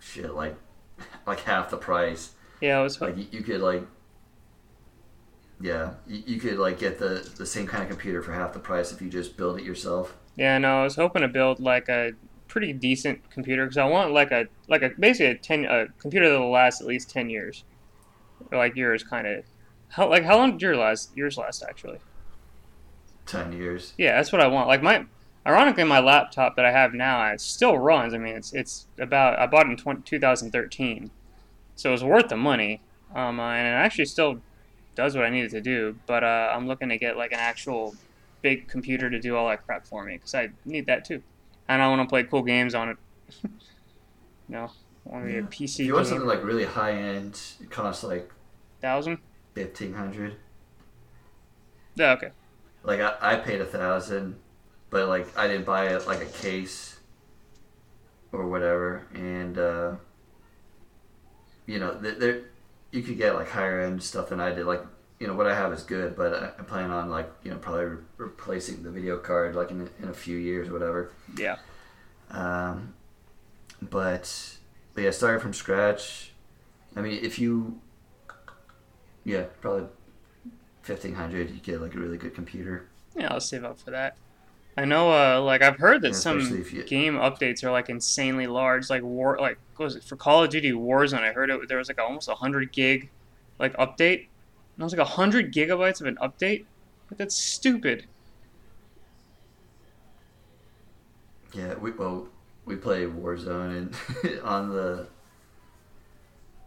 shit 0.00 0.34
like 0.34 0.56
like 1.28 1.40
half 1.40 1.70
the 1.70 1.76
price 1.76 2.32
Yeah, 2.60 2.78
I 2.78 2.82
was 2.82 3.00
like 3.00 3.16
you, 3.16 3.26
you 3.30 3.42
could 3.42 3.60
like 3.60 3.86
yeah 5.60 5.94
you, 6.06 6.22
you 6.26 6.40
could 6.40 6.58
like 6.58 6.78
get 6.78 6.98
the 6.98 7.28
the 7.36 7.46
same 7.46 7.66
kind 7.66 7.82
of 7.82 7.88
computer 7.88 8.22
for 8.22 8.32
half 8.32 8.52
the 8.52 8.58
price 8.58 8.92
if 8.92 9.00
you 9.00 9.08
just 9.08 9.36
build 9.36 9.58
it 9.58 9.64
yourself 9.64 10.16
Yeah, 10.36 10.58
no, 10.58 10.80
I 10.80 10.84
was 10.84 10.96
hoping 10.96 11.22
to 11.22 11.28
build 11.28 11.60
like 11.60 11.88
a 11.88 12.12
pretty 12.48 12.72
decent 12.72 13.28
computer 13.30 13.64
because 13.64 13.78
I 13.78 13.84
want 13.86 14.12
like 14.12 14.30
a 14.30 14.46
like 14.68 14.82
a 14.82 14.90
basically 14.98 15.26
a 15.26 15.34
ten 15.34 15.64
a 15.64 15.86
computer 15.98 16.28
that'll 16.28 16.50
last 16.50 16.80
at 16.80 16.86
least 16.86 17.10
ten 17.10 17.30
years, 17.30 17.64
or 18.50 18.58
like 18.58 18.76
yours 18.76 19.02
kind 19.02 19.26
of. 19.26 19.44
How 19.88 20.08
like 20.08 20.24
how 20.24 20.36
long 20.36 20.52
did 20.52 20.62
your 20.62 20.76
last 20.76 21.16
yours 21.16 21.38
last 21.38 21.62
actually? 21.68 21.98
10 23.26 23.52
years 23.52 23.92
Yeah, 23.98 24.16
that's 24.16 24.32
what 24.32 24.40
I 24.40 24.46
want. 24.46 24.68
Like 24.68 24.82
my, 24.82 25.04
ironically, 25.44 25.84
my 25.84 25.98
laptop 25.98 26.54
that 26.56 26.64
I 26.64 26.70
have 26.70 26.94
now 26.94 27.28
it 27.32 27.40
still 27.40 27.76
runs. 27.76 28.14
I 28.14 28.18
mean, 28.18 28.36
it's 28.36 28.52
it's 28.52 28.86
about 28.98 29.38
I 29.38 29.46
bought 29.46 29.66
it 29.66 29.70
in 29.70 29.76
20, 29.76 30.02
2013, 30.02 31.10
so 31.74 31.88
it 31.88 31.92
was 31.92 32.04
worth 32.04 32.28
the 32.28 32.36
money. 32.36 32.82
Um, 33.14 33.38
and 33.40 33.66
it 33.66 33.70
actually 33.70 34.06
still 34.06 34.40
does 34.96 35.14
what 35.14 35.24
I 35.24 35.30
needed 35.30 35.50
to 35.52 35.60
do. 35.60 35.96
But 36.06 36.24
uh, 36.24 36.52
I'm 36.54 36.66
looking 36.66 36.88
to 36.88 36.98
get 36.98 37.16
like 37.16 37.32
an 37.32 37.38
actual 37.38 37.94
big 38.42 38.68
computer 38.68 39.08
to 39.10 39.20
do 39.20 39.36
all 39.36 39.48
that 39.48 39.64
crap 39.64 39.86
for 39.86 40.04
me 40.04 40.16
because 40.16 40.34
I 40.34 40.48
need 40.64 40.86
that 40.86 41.04
too. 41.04 41.22
And 41.68 41.82
I 41.82 41.88
want 41.88 42.02
to 42.02 42.08
play 42.08 42.24
cool 42.24 42.42
games 42.42 42.74
on 42.74 42.90
it. 42.90 42.96
no, 44.48 44.64
I 45.06 45.08
want 45.10 45.24
to 45.26 45.32
be 45.32 45.38
a 45.38 45.42
PC 45.42 45.82
if 45.82 45.86
you 45.86 45.94
want 45.94 46.06
gamer. 46.06 46.20
something 46.20 46.28
like 46.28 46.44
really 46.44 46.64
high 46.64 46.92
end 46.92 47.40
it 47.60 47.70
costs 47.70 48.02
like 48.04 48.30
Thousand? 48.80 49.18
1500 49.54 50.36
Yeah, 51.96 52.12
okay. 52.12 52.30
like 52.84 53.00
I, 53.00 53.16
I 53.20 53.36
paid 53.36 53.60
a 53.60 53.64
thousand 53.64 54.36
but 54.90 55.08
like 55.08 55.36
i 55.36 55.48
didn't 55.48 55.64
buy 55.64 55.86
it 55.88 56.06
like 56.06 56.20
a 56.20 56.26
case 56.26 57.00
or 58.32 58.46
whatever 58.46 59.06
and 59.14 59.58
uh 59.58 59.96
you 61.66 61.78
know 61.78 61.98
th- 62.00 62.18
there 62.18 62.42
you 62.96 63.02
could 63.02 63.16
get 63.18 63.34
like 63.34 63.48
higher 63.50 63.80
end 63.80 64.02
stuff 64.02 64.28
than 64.30 64.40
i 64.40 64.50
did 64.52 64.66
like 64.66 64.82
you 65.20 65.26
know 65.26 65.34
what 65.34 65.46
i 65.46 65.54
have 65.54 65.72
is 65.72 65.82
good 65.82 66.16
but 66.16 66.32
i, 66.34 66.46
I 66.58 66.62
plan 66.64 66.90
on 66.90 67.10
like 67.10 67.30
you 67.44 67.50
know 67.50 67.58
probably 67.58 67.84
re- 67.84 67.96
replacing 68.18 68.82
the 68.82 68.90
video 68.90 69.18
card 69.18 69.54
like 69.54 69.70
in, 69.70 69.82
a- 69.82 70.02
in 70.02 70.08
a 70.08 70.14
few 70.14 70.36
years 70.36 70.68
or 70.68 70.72
whatever 70.72 71.12
Yeah. 71.36 71.56
um 72.30 72.94
but, 73.82 74.56
but 74.94 75.04
yeah 75.04 75.10
starting 75.10 75.40
from 75.40 75.52
scratch 75.52 76.32
i 76.96 77.00
mean 77.02 77.22
if 77.22 77.38
you 77.38 77.80
yeah 79.24 79.44
probably 79.60 79.88
1500 80.86 81.50
you 81.50 81.56
get 81.60 81.80
like 81.82 81.94
a 81.94 81.98
really 81.98 82.16
good 82.16 82.34
computer 82.34 82.88
Yeah, 83.16 83.32
I'll 83.32 83.40
save 83.40 83.64
up 83.64 83.78
for 83.78 83.90
that. 83.90 84.16
I 84.78 84.84
know, 84.84 85.10
uh, 85.10 85.40
like 85.40 85.62
I've 85.62 85.78
heard 85.78 86.02
that 86.02 86.14
some 86.14 86.38
you- 86.40 86.82
game 86.84 87.14
updates 87.14 87.64
are 87.64 87.70
like 87.70 87.88
insanely 87.88 88.46
large. 88.46 88.90
Like 88.90 89.02
war, 89.02 89.38
like 89.40 89.58
what 89.76 89.84
was 89.86 89.96
it 89.96 90.04
for 90.04 90.16
Call 90.16 90.44
of 90.44 90.50
Duty 90.50 90.72
Warzone? 90.72 91.20
I 91.22 91.32
heard 91.32 91.50
it. 91.50 91.66
There 91.68 91.78
was 91.78 91.88
like 91.88 91.98
almost 91.98 92.28
a 92.28 92.34
hundred 92.34 92.72
gig, 92.72 93.08
like 93.58 93.74
update. 93.78 94.26
And 94.76 94.80
it 94.80 94.84
was 94.84 94.92
like 94.92 95.00
a 95.00 95.10
hundred 95.10 95.54
gigabytes 95.54 96.00
of 96.02 96.06
an 96.06 96.16
update. 96.16 96.66
Like 97.10 97.16
that's 97.18 97.34
stupid. 97.34 98.04
Yeah, 101.54 101.74
we 101.76 101.92
well 101.92 102.28
we 102.64 102.76
play 102.76 103.04
Warzone 103.06 103.76
and 104.24 104.40
on 104.44 104.68
the 104.70 105.06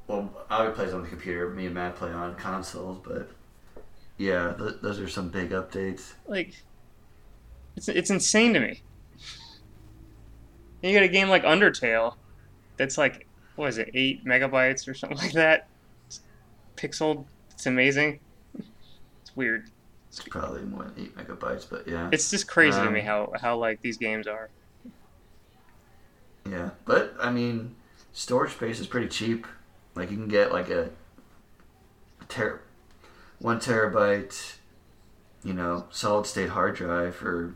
well 0.07 0.31
I 0.49 0.65
would 0.65 0.73
play 0.75 0.85
it 0.85 0.93
on 0.93 1.03
the 1.03 1.07
computer. 1.09 1.49
Me 1.49 1.65
and 1.67 1.75
Matt 1.75 1.95
play 1.95 2.11
on 2.11 2.35
consoles, 2.35 2.99
but 3.05 3.29
yeah, 4.17 4.53
th- 4.57 4.77
those 4.81 4.99
are 4.99 5.07
some 5.07 5.29
big 5.29 5.51
updates. 5.51 6.13
Like, 6.27 6.55
it's 7.79 7.87
it's 7.87 8.09
insane 8.09 8.53
to 8.53 8.59
me. 8.59 8.81
And 10.83 10.91
you 10.91 10.93
got 10.93 11.03
a 11.03 11.07
game 11.07 11.29
like 11.29 11.43
Undertale, 11.43 12.15
that's 12.77 12.97
like 12.97 13.25
what 13.55 13.69
is 13.69 13.77
it, 13.77 13.89
eight 13.93 14.25
megabytes 14.25 14.87
or 14.87 14.93
something 14.93 15.17
like 15.25 15.31
that. 15.33 15.67
It's 16.07 16.21
pixeled. 16.75 17.25
It's 17.51 17.65
amazing. 17.65 18.19
It's 18.57 19.35
weird. 19.35 19.69
It's 20.09 20.19
probably 20.21 20.63
more 20.63 20.83
than 20.83 20.93
eight 21.05 21.15
megabytes, 21.15 21.65
but 21.69 21.87
yeah. 21.87 22.09
It's 22.11 22.29
just 22.29 22.47
crazy 22.47 22.79
to 22.79 22.87
Um, 22.87 22.93
me 22.93 23.01
how 23.01 23.31
how 23.39 23.57
like 23.57 23.81
these 23.81 23.97
games 23.97 24.27
are. 24.27 24.49
Yeah, 26.49 26.71
but 26.85 27.13
I 27.19 27.31
mean, 27.31 27.75
storage 28.11 28.51
space 28.51 28.79
is 28.79 28.87
pretty 28.87 29.07
cheap. 29.07 29.47
Like 29.95 30.11
you 30.11 30.17
can 30.17 30.27
get 30.27 30.51
like 30.51 30.69
a 30.69 30.89
ter- 32.27 32.61
one 33.39 33.59
terabyte, 33.59 34.55
you 35.43 35.53
know, 35.53 35.85
solid 35.91 36.25
state 36.25 36.49
hard 36.49 36.75
drive 36.75 37.15
for 37.15 37.55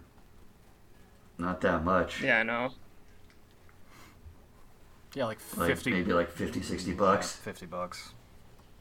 not 1.43 1.62
that 1.62 1.84
much. 1.84 2.21
Yeah, 2.21 2.39
I 2.39 2.43
know. 2.43 2.69
Yeah, 5.13 5.25
like 5.25 5.39
like 5.58 5.67
fifty. 5.69 5.91
maybe 5.91 6.12
like 6.13 6.32
50, 6.32 6.62
60 6.63 6.93
bucks. 6.93 7.38
Yeah, 7.39 7.43
Fifty 7.45 7.65
bucks. 7.67 8.13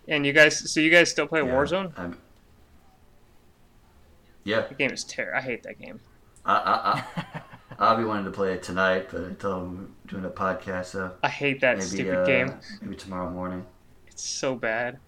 And 0.08 0.24
you 0.24 0.32
guys, 0.32 0.72
so 0.72 0.80
you 0.80 0.90
guys 0.90 1.10
still 1.10 1.26
play 1.26 1.40
Yeah, 1.40 1.52
Warzone? 1.52 1.92
I'm- 1.98 2.18
yeah, 4.44 4.62
The 4.66 4.74
game 4.74 4.90
is 4.92 5.04
terrible. 5.04 5.38
I 5.38 5.42
hate 5.42 5.62
that 5.62 5.78
game. 5.78 6.00
I, 6.44 6.54
I, 6.56 7.04
I, 7.36 7.42
I'll 7.78 7.96
be 7.96 8.02
wanting 8.04 8.24
to 8.24 8.32
play 8.32 8.52
it 8.54 8.62
tonight, 8.62 9.08
but 9.12 9.24
I 9.24 9.32
told 9.34 9.88
doing 10.08 10.24
a 10.24 10.30
podcast, 10.30 10.86
so 10.86 11.12
I 11.22 11.28
hate 11.28 11.60
that 11.60 11.76
maybe 11.78 11.88
stupid 11.88 12.14
uh, 12.16 12.24
game. 12.24 12.54
maybe 12.80 12.96
tomorrow 12.96 13.30
morning. 13.30 13.64
It's 14.08 14.24
so 14.24 14.56
bad. 14.56 14.98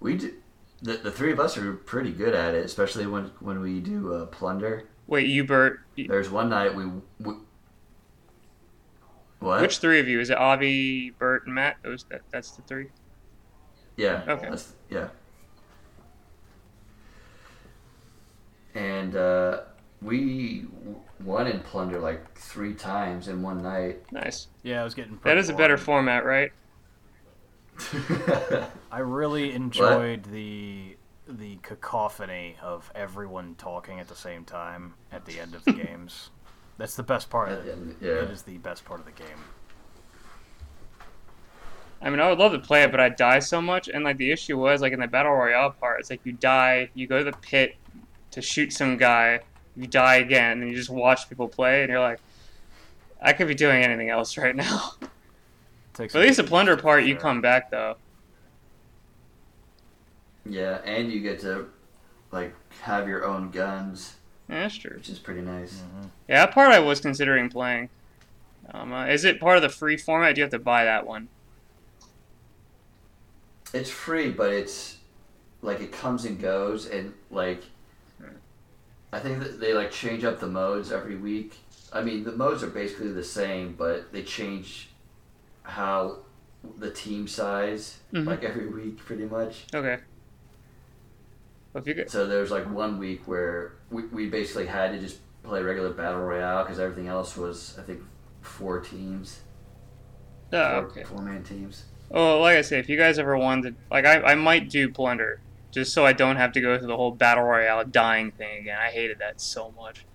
We 0.00 0.16
do. 0.18 0.34
The, 0.82 0.98
the 0.98 1.10
three 1.10 1.32
of 1.32 1.40
us 1.40 1.56
are 1.56 1.72
pretty 1.72 2.12
good 2.12 2.34
at 2.34 2.54
it, 2.54 2.64
especially 2.66 3.06
when 3.06 3.30
when 3.40 3.60
we 3.60 3.80
do 3.80 4.12
uh, 4.12 4.26
plunder. 4.26 4.84
Wait, 5.06 5.26
you 5.28 5.44
Bert? 5.44 5.80
you- 5.94 6.08
There's 6.08 6.30
one 6.30 6.48
night 6.48 6.74
we, 6.74 6.86
we 7.20 7.34
what? 9.38 9.60
Which 9.60 9.78
three 9.78 10.00
of 10.00 10.08
you? 10.08 10.18
Is 10.20 10.30
it 10.30 10.38
Avi, 10.38 11.10
Bert, 11.10 11.46
and 11.46 11.54
Matt? 11.54 11.76
Those 11.82 12.04
that, 12.10 12.22
that's 12.30 12.52
the 12.52 12.62
three. 12.62 12.88
Yeah. 13.96 14.22
Okay. 14.28 14.42
that's- 14.42 14.72
yeah. 14.90 15.08
And 18.74 19.16
uh, 19.16 19.60
we 20.02 20.62
w- 20.80 21.00
won 21.24 21.46
in 21.46 21.60
plunder 21.60 21.98
like 21.98 22.34
three 22.36 22.74
times 22.74 23.28
in 23.28 23.40
one 23.42 23.62
night. 23.62 24.00
Nice. 24.12 24.48
Yeah, 24.62 24.80
I 24.82 24.84
was 24.84 24.94
getting. 24.94 25.12
That 25.12 25.20
pretty 25.22 25.40
is 25.40 25.48
a 25.48 25.54
better 25.54 25.78
format, 25.78 26.24
right? 26.24 26.52
I 28.92 28.98
really 28.98 29.52
enjoyed 29.52 30.24
the 30.24 30.95
the 31.28 31.56
cacophony 31.62 32.56
of 32.62 32.90
everyone 32.94 33.54
talking 33.56 33.98
at 34.00 34.08
the 34.08 34.14
same 34.14 34.44
time 34.44 34.94
at 35.10 35.24
the 35.24 35.40
end 35.40 35.54
of 35.54 35.64
the 35.64 35.72
games. 35.84 36.30
That's 36.78 36.94
the 36.96 37.02
best 37.02 37.30
part. 37.30 37.48
At 37.50 37.58
Of 37.60 37.64
the 37.64 37.72
it. 37.72 37.96
yeah. 38.00 38.08
it 38.24 38.30
is 38.30 38.42
the 38.42 38.58
best 38.58 38.84
part 38.84 39.00
of 39.00 39.06
the 39.06 39.12
game. 39.12 39.38
I 42.02 42.10
mean, 42.10 42.20
I 42.20 42.28
would 42.28 42.38
love 42.38 42.52
to 42.52 42.58
play 42.58 42.82
it, 42.82 42.90
but 42.90 43.00
I 43.00 43.08
die 43.08 43.38
so 43.38 43.60
much. 43.62 43.88
And 43.88 44.04
like 44.04 44.18
the 44.18 44.30
issue 44.30 44.58
was, 44.58 44.82
like 44.82 44.92
in 44.92 45.00
the 45.00 45.06
battle 45.06 45.32
royale 45.32 45.70
part, 45.70 46.00
it's 46.00 46.10
like 46.10 46.20
you 46.24 46.32
die, 46.32 46.90
you 46.94 47.06
go 47.06 47.18
to 47.18 47.24
the 47.24 47.36
pit 47.38 47.76
to 48.32 48.42
shoot 48.42 48.72
some 48.72 48.96
guy, 48.98 49.40
you 49.74 49.86
die 49.86 50.16
again, 50.16 50.60
and 50.60 50.70
you 50.70 50.76
just 50.76 50.90
watch 50.90 51.28
people 51.28 51.48
play, 51.48 51.82
and 51.82 51.90
you're 51.90 52.00
like, 52.00 52.20
I 53.20 53.32
could 53.32 53.48
be 53.48 53.54
doing 53.54 53.82
anything 53.82 54.10
else 54.10 54.36
right 54.36 54.54
now. 54.54 54.92
But 55.94 56.14
at 56.14 56.20
least 56.20 56.36
the 56.36 56.44
plunder 56.44 56.76
part, 56.76 57.04
you 57.04 57.16
come 57.16 57.40
back 57.40 57.70
though. 57.70 57.96
Yeah, 60.48 60.80
and 60.84 61.10
you 61.12 61.20
get 61.20 61.40
to 61.40 61.66
like 62.32 62.54
have 62.82 63.08
your 63.08 63.24
own 63.24 63.50
guns, 63.50 64.16
Yeah, 64.48 64.60
that's 64.62 64.76
true. 64.76 64.96
which 64.96 65.08
is 65.08 65.18
pretty 65.18 65.40
nice. 65.42 65.74
Mhm. 65.82 66.10
Yeah, 66.28 66.46
that 66.46 66.54
part 66.54 66.70
I 66.72 66.78
was 66.80 67.00
considering 67.00 67.48
playing. 67.48 67.88
Um, 68.72 68.92
uh, 68.92 69.06
is 69.06 69.24
it 69.24 69.38
part 69.40 69.56
of 69.56 69.62
the 69.62 69.68
free 69.68 69.96
format? 69.96 70.34
Do 70.34 70.40
you 70.40 70.44
have 70.44 70.50
to 70.50 70.58
buy 70.58 70.84
that 70.84 71.06
one? 71.06 71.28
It's 73.72 73.90
free, 73.90 74.30
but 74.30 74.52
it's 74.52 74.98
like 75.62 75.80
it 75.80 75.92
comes 75.92 76.24
and 76.24 76.40
goes, 76.40 76.86
and 76.86 77.12
like 77.30 77.62
I 79.12 79.18
think 79.20 79.38
that 79.38 79.60
they 79.60 79.72
like 79.72 79.90
change 79.90 80.24
up 80.24 80.40
the 80.40 80.46
modes 80.48 80.90
every 80.92 81.16
week. 81.16 81.54
I 81.92 82.02
mean, 82.02 82.24
the 82.24 82.32
modes 82.32 82.62
are 82.62 82.68
basically 82.70 83.12
the 83.12 83.24
same, 83.24 83.74
but 83.78 84.12
they 84.12 84.22
change 84.22 84.90
how 85.62 86.18
the 86.78 86.90
team 86.90 87.26
size 87.28 87.98
Mhm. 88.12 88.26
like 88.26 88.42
every 88.42 88.66
week, 88.66 88.98
pretty 88.98 89.24
much. 89.24 89.66
Okay. 89.72 90.02
Well, 91.76 91.82
if 91.82 91.88
you 91.88 91.92
get, 91.92 92.10
So 92.10 92.24
like 92.24 92.72
one 92.72 92.98
week 92.98 93.28
where 93.28 93.74
we, 93.90 94.06
we 94.06 94.30
basically 94.30 94.64
had 94.64 94.92
to 94.92 94.98
just 94.98 95.18
play 95.42 95.62
regular 95.62 95.90
battle 95.90 96.22
royale 96.22 96.64
because 96.64 96.78
everything 96.78 97.06
else 97.06 97.36
was 97.36 97.76
I 97.78 97.82
think 97.82 98.00
four 98.40 98.80
teams, 98.80 99.40
oh, 100.54 100.80
four, 100.80 100.84
okay. 100.86 101.04
four 101.04 101.20
man 101.20 101.44
teams. 101.44 101.84
Oh, 102.10 102.40
like 102.40 102.56
I 102.56 102.62
say, 102.62 102.78
if 102.78 102.88
you 102.88 102.96
guys 102.96 103.18
ever 103.18 103.36
wanted, 103.36 103.76
like 103.90 104.06
I, 104.06 104.22
I 104.22 104.34
might 104.36 104.70
do 104.70 104.88
plunder, 104.88 105.38
just 105.70 105.92
so 105.92 106.06
I 106.06 106.14
don't 106.14 106.36
have 106.36 106.52
to 106.52 106.62
go 106.62 106.78
through 106.78 106.86
the 106.86 106.96
whole 106.96 107.10
battle 107.10 107.44
royale 107.44 107.84
dying 107.84 108.30
thing 108.30 108.60
again. 108.60 108.78
I 108.80 108.88
hated 108.88 109.18
that 109.18 109.38
so 109.38 109.74
much. 109.76 110.06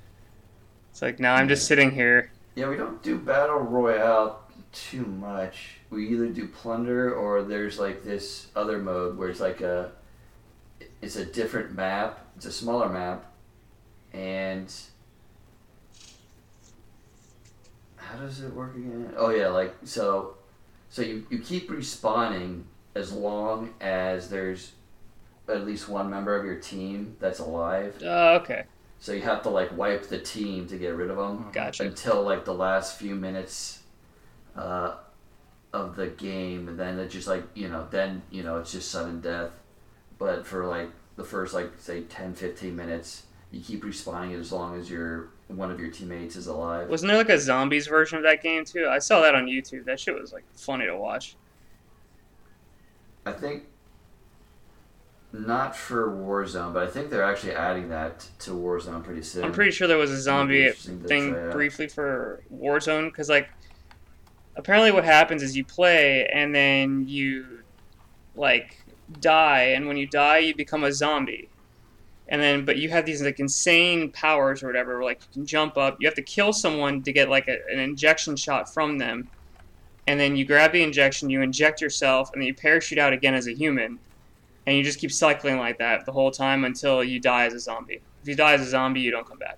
It's 0.89 1.04
like 1.04 1.19
now 1.19 1.36
I'm 1.36 1.47
just 1.47 1.67
sitting 1.67 1.91
here. 1.91 2.32
Yeah, 2.56 2.69
we 2.69 2.76
don't 2.76 3.04
do 3.04 3.19
battle 3.19 3.60
royale 3.60 4.47
too 4.71 5.06
much. 5.06 5.76
We 5.91 6.10
either 6.10 6.26
do 6.30 6.47
plunder 6.47 7.13
or 7.13 7.43
there's 7.43 7.78
like 7.78 8.04
this 8.04 8.47
other 8.56 8.80
mode 8.80 9.15
where 9.15 9.30
it's 9.30 9.39
like 9.39 9.62
a 9.62 9.91
it's 11.01 11.15
a 11.15 11.25
different 11.25 11.75
map. 11.75 12.19
It's 12.35 12.45
a 12.45 12.51
smaller 12.51 12.89
map, 12.89 13.25
and 14.13 14.71
how 17.95 18.17
does 18.17 18.41
it 18.41 18.53
work 18.53 18.75
again? 18.75 19.13
Oh 19.17 19.29
yeah, 19.29 19.47
like 19.47 19.75
so, 19.83 20.35
so 20.89 21.01
you 21.01 21.25
you 21.29 21.39
keep 21.39 21.69
respawning 21.69 22.63
as 22.95 23.11
long 23.11 23.73
as 23.79 24.29
there's 24.29 24.71
at 25.47 25.65
least 25.65 25.89
one 25.89 26.09
member 26.09 26.35
of 26.35 26.45
your 26.45 26.55
team 26.55 27.15
that's 27.19 27.39
alive. 27.39 27.95
Uh, 28.03 28.39
okay, 28.41 28.63
So 28.99 29.11
you 29.13 29.21
have 29.21 29.43
to 29.43 29.49
like 29.49 29.75
wipe 29.77 30.07
the 30.07 30.19
team 30.19 30.67
to 30.67 30.77
get 30.77 30.95
rid 30.95 31.09
of 31.09 31.17
them 31.17 31.47
gotcha. 31.51 31.83
until 31.83 32.23
like 32.23 32.45
the 32.45 32.53
last 32.53 32.97
few 32.99 33.15
minutes 33.15 33.79
uh, 34.55 34.95
of 35.73 35.95
the 35.95 36.07
game, 36.07 36.67
and 36.67 36.79
then 36.79 36.99
it 36.99 37.09
just 37.09 37.27
like 37.27 37.43
you 37.53 37.67
know, 37.69 37.87
then 37.91 38.21
you 38.29 38.43
know 38.43 38.57
it's 38.59 38.71
just 38.71 38.89
sudden 38.91 39.21
death. 39.21 39.51
But 40.21 40.45
for 40.45 40.67
like 40.67 40.91
the 41.15 41.23
first 41.23 41.55
like 41.55 41.71
say 41.79 42.01
10, 42.03 42.36
15 42.36 42.75
minutes, 42.75 43.23
you 43.51 43.60
keep 43.60 43.84
respawning 43.84 44.39
as 44.39 44.51
long 44.51 44.79
as 44.79 44.88
your 44.88 45.29
one 45.47 45.71
of 45.71 45.79
your 45.79 45.89
teammates 45.89 46.36
is 46.36 46.45
alive. 46.45 46.88
Wasn't 46.89 47.10
there 47.10 47.17
like 47.17 47.29
a 47.29 47.39
zombies 47.39 47.88
version 47.88 48.19
of 48.19 48.23
that 48.25 48.43
game 48.43 48.63
too? 48.63 48.88
I 48.88 48.99
saw 48.99 49.21
that 49.21 49.34
on 49.34 49.47
YouTube. 49.47 49.86
That 49.86 49.99
shit 49.99 50.13
was 50.13 50.31
like 50.31 50.43
funny 50.53 50.86
to 50.86 50.95
watch. 50.95 51.38
I 53.25 53.31
think 53.31 53.63
not 55.34 55.75
for 55.75 56.12
Warzone, 56.12 56.71
but 56.71 56.84
I 56.84 56.91
think 56.91 57.10
they're 57.10 57.23
actually 57.23 57.53
adding 57.53 57.89
that 57.89 58.19
to 58.41 58.51
Warzone 58.51 59.03
pretty 59.03 59.23
soon. 59.23 59.43
I'm 59.43 59.51
pretty 59.51 59.71
sure 59.71 59.88
there 59.88 59.97
was 59.97 60.12
a 60.12 60.21
zombie 60.21 60.69
thing 60.69 61.34
briefly 61.49 61.88
for 61.88 62.43
Warzone 62.53 63.05
because 63.07 63.27
like 63.27 63.49
apparently 64.55 64.91
what 64.91 65.03
happens 65.03 65.41
is 65.41 65.57
you 65.57 65.65
play 65.65 66.27
and 66.31 66.53
then 66.53 67.07
you 67.07 67.63
like 68.36 68.80
die 69.19 69.63
and 69.76 69.88
when 69.88 69.97
you 69.97 70.08
die 70.08 70.39
you 70.39 70.56
become 70.56 70.84
a 70.84 70.91
zombie. 70.91 71.50
And 72.28 72.41
then 72.41 72.65
but 72.65 72.78
you 72.78 72.89
have 72.89 73.06
these 73.06 73.21
like 73.21 73.39
insane 73.39 74.12
powers 74.12 74.63
or 74.63 74.67
whatever 74.67 75.04
like 75.04 75.21
you 75.21 75.34
can 75.34 75.45
jump 75.45 75.78
up. 75.78 75.97
You 76.00 76.08
have 76.08 76.15
to 76.15 76.21
kill 76.21 76.54
someone 76.54 77.02
to 77.04 77.12
get 77.12 77.30
like 77.30 77.47
a, 77.47 77.58
an 77.71 77.80
injection 77.80 78.36
shot 78.36 78.74
from 78.74 78.97
them. 78.97 79.30
And 80.08 80.19
then 80.19 80.36
you 80.36 80.45
grab 80.45 80.71
the 80.71 80.82
injection 80.82 81.30
you 81.30 81.41
inject 81.41 81.82
yourself 81.82 82.32
and 82.34 82.41
then 82.41 82.47
you 82.47 82.54
parachute 82.54 83.00
out 83.00 83.13
again 83.13 83.34
as 83.34 83.47
a 83.47 83.54
human. 83.54 84.00
And 84.65 84.78
you 84.78 84.84
just 84.84 85.00
keep 85.00 85.12
cycling 85.12 85.58
like 85.58 85.80
that 85.80 86.06
the 86.06 86.12
whole 86.12 86.32
time 86.32 86.65
until 86.65 87.04
you 87.04 87.19
die 87.19 87.45
as 87.45 87.54
a 87.54 87.60
zombie. 87.60 88.02
If 88.21 88.30
you 88.30 88.36
die 88.36 88.54
as 88.54 88.62
a 88.62 88.69
zombie 88.69 89.02
you 89.02 89.12
don't 89.12 89.28
come 89.28 89.39
back. 89.39 89.58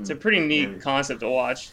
It's 0.00 0.10
a 0.10 0.14
hmm. 0.14 0.20
pretty 0.20 0.40
neat 0.40 0.80
concept 0.80 1.20
to 1.20 1.28
watch. 1.28 1.70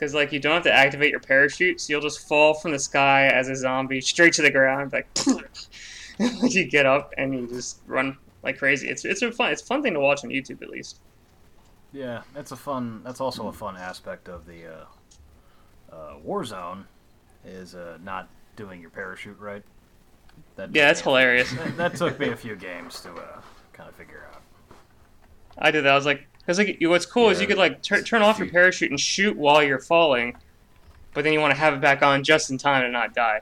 Because, 0.00 0.14
like, 0.14 0.32
you 0.32 0.40
don't 0.40 0.54
have 0.54 0.62
to 0.62 0.72
activate 0.72 1.10
your 1.10 1.20
parachute, 1.20 1.78
so 1.78 1.92
you'll 1.92 2.00
just 2.00 2.26
fall 2.26 2.54
from 2.54 2.70
the 2.72 2.78
sky 2.78 3.26
as 3.26 3.50
a 3.50 3.54
zombie 3.54 4.00
straight 4.00 4.32
to 4.32 4.42
the 4.42 4.50
ground. 4.50 4.94
Like, 4.94 5.06
you 6.18 6.64
get 6.64 6.86
up 6.86 7.12
and 7.18 7.34
you 7.34 7.46
just 7.46 7.82
run 7.86 8.16
like 8.42 8.58
crazy. 8.58 8.88
It's 8.88 9.04
it's 9.04 9.22
a 9.22 9.30
fun 9.30 9.52
it's 9.52 9.62
a 9.62 9.66
fun 9.66 9.82
thing 9.82 9.94
to 9.94 10.00
watch 10.00 10.24
on 10.24 10.30
YouTube 10.30 10.62
at 10.62 10.70
least. 10.70 11.00
Yeah, 11.92 12.22
that's 12.34 12.52
a 12.52 12.56
fun. 12.56 13.02
That's 13.04 13.20
also 13.20 13.48
a 13.48 13.52
fun 13.52 13.76
aspect 13.76 14.28
of 14.28 14.46
the 14.46 14.66
uh, 14.66 15.94
uh, 15.94 16.14
Warzone, 16.26 16.84
is 17.44 17.74
uh, 17.74 17.98
not 18.02 18.28
doing 18.56 18.80
your 18.80 18.90
parachute 18.90 19.38
right. 19.38 19.62
That 20.56 20.74
Yeah, 20.74 20.86
that's 20.86 21.00
hilarious. 21.00 21.52
That, 21.56 21.76
that 21.76 21.96
took 21.96 22.18
me 22.18 22.28
a 22.28 22.36
few 22.36 22.56
games 22.56 23.00
to 23.02 23.10
uh, 23.10 23.40
kind 23.72 23.88
of 23.88 23.94
figure 23.96 24.26
out. 24.32 24.40
I 25.58 25.70
did 25.70 25.84
that. 25.84 25.92
I 25.92 25.96
was 25.96 26.06
like, 26.06 26.26
because 26.50 26.66
like 26.66 26.78
what's 26.80 27.06
cool 27.06 27.30
is 27.30 27.40
you 27.40 27.46
could 27.46 27.58
like 27.58 27.80
tur- 27.80 28.02
turn 28.02 28.22
off 28.22 28.40
your 28.40 28.48
parachute 28.48 28.90
and 28.90 28.98
shoot 28.98 29.36
while 29.36 29.62
you're 29.62 29.78
falling, 29.78 30.36
but 31.14 31.22
then 31.22 31.32
you 31.32 31.38
want 31.38 31.52
to 31.52 31.60
have 31.60 31.74
it 31.74 31.80
back 31.80 32.02
on 32.02 32.24
just 32.24 32.50
in 32.50 32.58
time 32.58 32.82
to 32.82 32.88
not 32.88 33.14
die. 33.14 33.40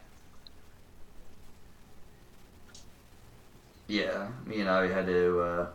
Yeah, 3.86 4.28
me 4.44 4.60
and 4.60 4.68
I 4.68 4.88
had 4.88 5.06
to 5.06 5.40
uh, 5.40 5.66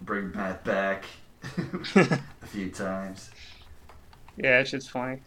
bring 0.00 0.32
Matt 0.32 0.64
back 0.64 1.04
a 1.94 2.46
few 2.46 2.70
times. 2.70 3.30
Yeah, 4.38 4.60
it's 4.60 4.70
just 4.70 4.90
funny. 4.90 5.20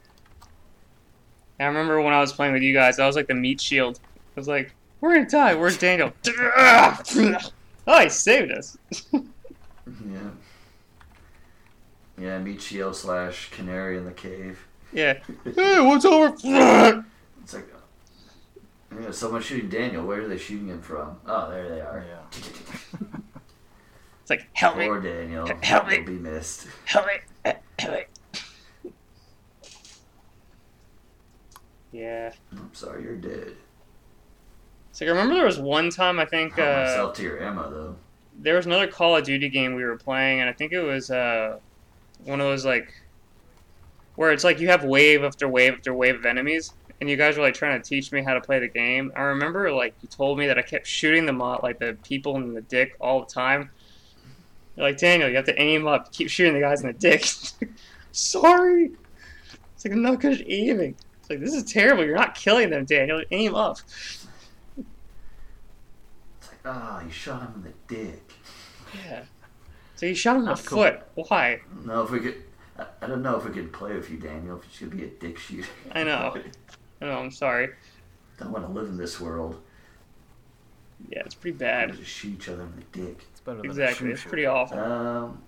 I 1.59 1.65
remember 1.65 2.01
when 2.01 2.13
I 2.13 2.21
was 2.21 2.33
playing 2.33 2.53
with 2.53 2.63
you 2.63 2.73
guys, 2.73 2.97
I 2.97 3.05
was 3.05 3.15
like 3.15 3.27
the 3.27 3.35
meat 3.35 3.61
shield. 3.61 3.99
I 4.35 4.39
was 4.39 4.47
like 4.47 4.73
We're 4.99 5.13
gonna 5.13 5.29
die. 5.29 5.53
Where's 5.53 5.77
Daniel? 5.77 6.11
oh, 6.27 7.43
he 8.01 8.09
saved 8.09 8.51
us. 8.51 8.79
Yeah. 9.13 10.31
Yeah, 12.21 12.39
Michio 12.39 12.93
slash 12.93 13.49
Canary 13.49 13.97
in 13.97 14.05
the 14.05 14.11
cave. 14.11 14.67
Yeah. 14.93 15.19
Hey, 15.55 15.79
what's 15.79 16.05
over? 16.05 16.35
It's 17.43 17.55
like, 17.55 17.67
yeah, 19.01 19.09
someone's 19.09 19.45
shooting 19.45 19.67
Daniel. 19.69 20.05
Where 20.05 20.21
are 20.21 20.27
they 20.27 20.37
shooting 20.37 20.67
him 20.67 20.81
from? 20.81 21.17
Oh, 21.25 21.49
there 21.49 21.67
they 21.67 21.81
are. 21.81 22.05
Yeah. 22.07 22.19
It's 24.21 24.29
like, 24.29 24.47
help 24.53 24.77
me, 24.77 24.85
Poor 24.85 25.01
Daniel. 25.01 25.47
Help 25.63 25.87
me. 25.87 25.95
He'll 25.95 26.05
be 26.05 26.11
missed. 26.19 26.67
help 26.85 27.07
me, 27.07 27.53
help 27.79 27.93
me. 27.93 28.03
Yeah. 31.91 32.31
I'm 32.51 32.69
sorry, 32.73 33.03
you're 33.03 33.15
dead. 33.17 33.55
So 34.93 35.05
I 35.05 35.09
remember 35.09 35.33
there 35.35 35.45
was 35.45 35.59
one 35.59 35.89
time 35.89 36.19
I 36.19 36.25
think 36.25 36.53
Help 36.53 36.67
uh, 36.69 36.81
myself 36.83 37.15
to 37.15 37.23
your 37.23 37.41
ammo, 37.43 37.69
though. 37.69 37.95
there 38.39 38.55
was 38.55 38.65
another 38.65 38.87
Call 38.87 39.17
of 39.17 39.25
Duty 39.25 39.49
game 39.49 39.73
we 39.75 39.83
were 39.83 39.97
playing, 39.97 40.39
and 40.39 40.49
I 40.49 40.53
think 40.53 40.71
it 40.71 40.81
was 40.83 41.09
uh, 41.11 41.59
one 42.25 42.39
of 42.39 42.47
those 42.47 42.65
like 42.65 42.93
where 44.15 44.31
it's 44.31 44.43
like 44.43 44.59
you 44.59 44.67
have 44.67 44.83
wave 44.83 45.23
after 45.23 45.47
wave 45.47 45.73
after 45.73 45.93
wave 45.93 46.15
of 46.15 46.25
enemies, 46.25 46.73
and 46.99 47.09
you 47.09 47.17
guys 47.17 47.37
were 47.37 47.43
like 47.43 47.53
trying 47.53 47.81
to 47.81 47.87
teach 47.87 48.11
me 48.11 48.21
how 48.21 48.33
to 48.33 48.41
play 48.41 48.59
the 48.59 48.67
game. 48.67 49.11
I 49.15 49.21
remember 49.21 49.71
like 49.71 49.95
you 50.01 50.09
told 50.09 50.37
me 50.37 50.47
that 50.47 50.57
I 50.57 50.61
kept 50.61 50.85
shooting 50.87 51.25
the 51.25 51.33
at 51.33 51.63
like 51.63 51.79
the 51.79 51.97
people 52.03 52.35
in 52.35 52.53
the 52.53 52.61
dick 52.61 52.95
all 52.99 53.21
the 53.21 53.25
time. 53.25 53.71
You're 54.75 54.85
like 54.85 54.97
Daniel, 54.97 55.29
you 55.29 55.35
have 55.35 55.45
to 55.45 55.59
aim 55.61 55.87
up, 55.87 56.11
keep 56.11 56.29
shooting 56.29 56.53
the 56.53 56.59
guys 56.59 56.81
in 56.81 56.87
the 56.87 56.93
dick. 56.93 57.25
Sorry, 58.11 58.91
it's 59.75 59.85
like 59.85 59.93
I'm 59.93 60.01
not 60.01 60.19
good 60.19 60.39
at 60.39 60.49
aiming. 60.49 60.95
It's 61.19 61.29
like 61.29 61.39
this 61.39 61.53
is 61.53 61.63
terrible. 61.63 62.05
You're 62.05 62.15
not 62.15 62.35
killing 62.35 62.69
them, 62.69 62.85
Daniel. 62.85 63.23
Aim 63.31 63.55
up. 63.55 63.79
It's 63.87 64.27
like, 66.47 66.57
ah, 66.65 67.03
you 67.03 67.11
shot 67.11 67.41
him 67.41 67.53
in 67.55 67.63
the 67.63 67.95
dick. 67.95 68.33
Yeah. 69.05 69.23
So 70.01 70.07
you 70.07 70.15
shot 70.15 70.35
him 70.37 70.41
in 70.41 70.45
the 70.47 70.55
cool. 70.55 70.79
foot. 70.79 71.03
Why? 71.13 71.47
I 71.47 71.59
don't 71.75 71.85
know 71.85 72.01
if 72.01 72.09
we 72.09 72.21
could. 72.21 72.43
I, 72.79 72.85
I 73.03 73.05
don't 73.05 73.21
know 73.21 73.37
if 73.37 73.45
we 73.45 73.51
could 73.51 73.71
play 73.71 73.93
with 73.93 74.09
you, 74.09 74.17
Daniel. 74.17 74.57
If 74.57 74.63
you 74.63 74.69
should 74.73 74.97
be 74.97 75.03
a 75.03 75.07
dick 75.07 75.37
shooter. 75.37 75.67
I 75.91 76.03
know. 76.03 76.35
I 77.01 77.05
know. 77.05 77.19
I'm 77.19 77.29
sorry. 77.29 77.69
don't 78.39 78.51
want 78.51 78.65
to 78.65 78.71
live 78.71 78.87
in 78.87 78.97
this 78.97 79.21
world. 79.21 79.61
Yeah, 81.07 81.21
it's 81.23 81.35
pretty 81.35 81.53
We 81.53 81.59
bad. 81.59 81.93
just 81.95 82.09
shoot 82.09 82.33
each 82.33 82.49
other 82.49 82.63
in 82.63 82.75
the 82.77 82.99
dick. 82.99 83.27
It's 83.29 83.41
better 83.41 83.57
than 83.57 83.67
Exactly. 83.67 84.09
A 84.09 84.13
It's 84.13 84.23
pretty 84.23 84.41
shoot. 84.45 84.49
awful. 84.49 84.79
Um, 84.79 85.43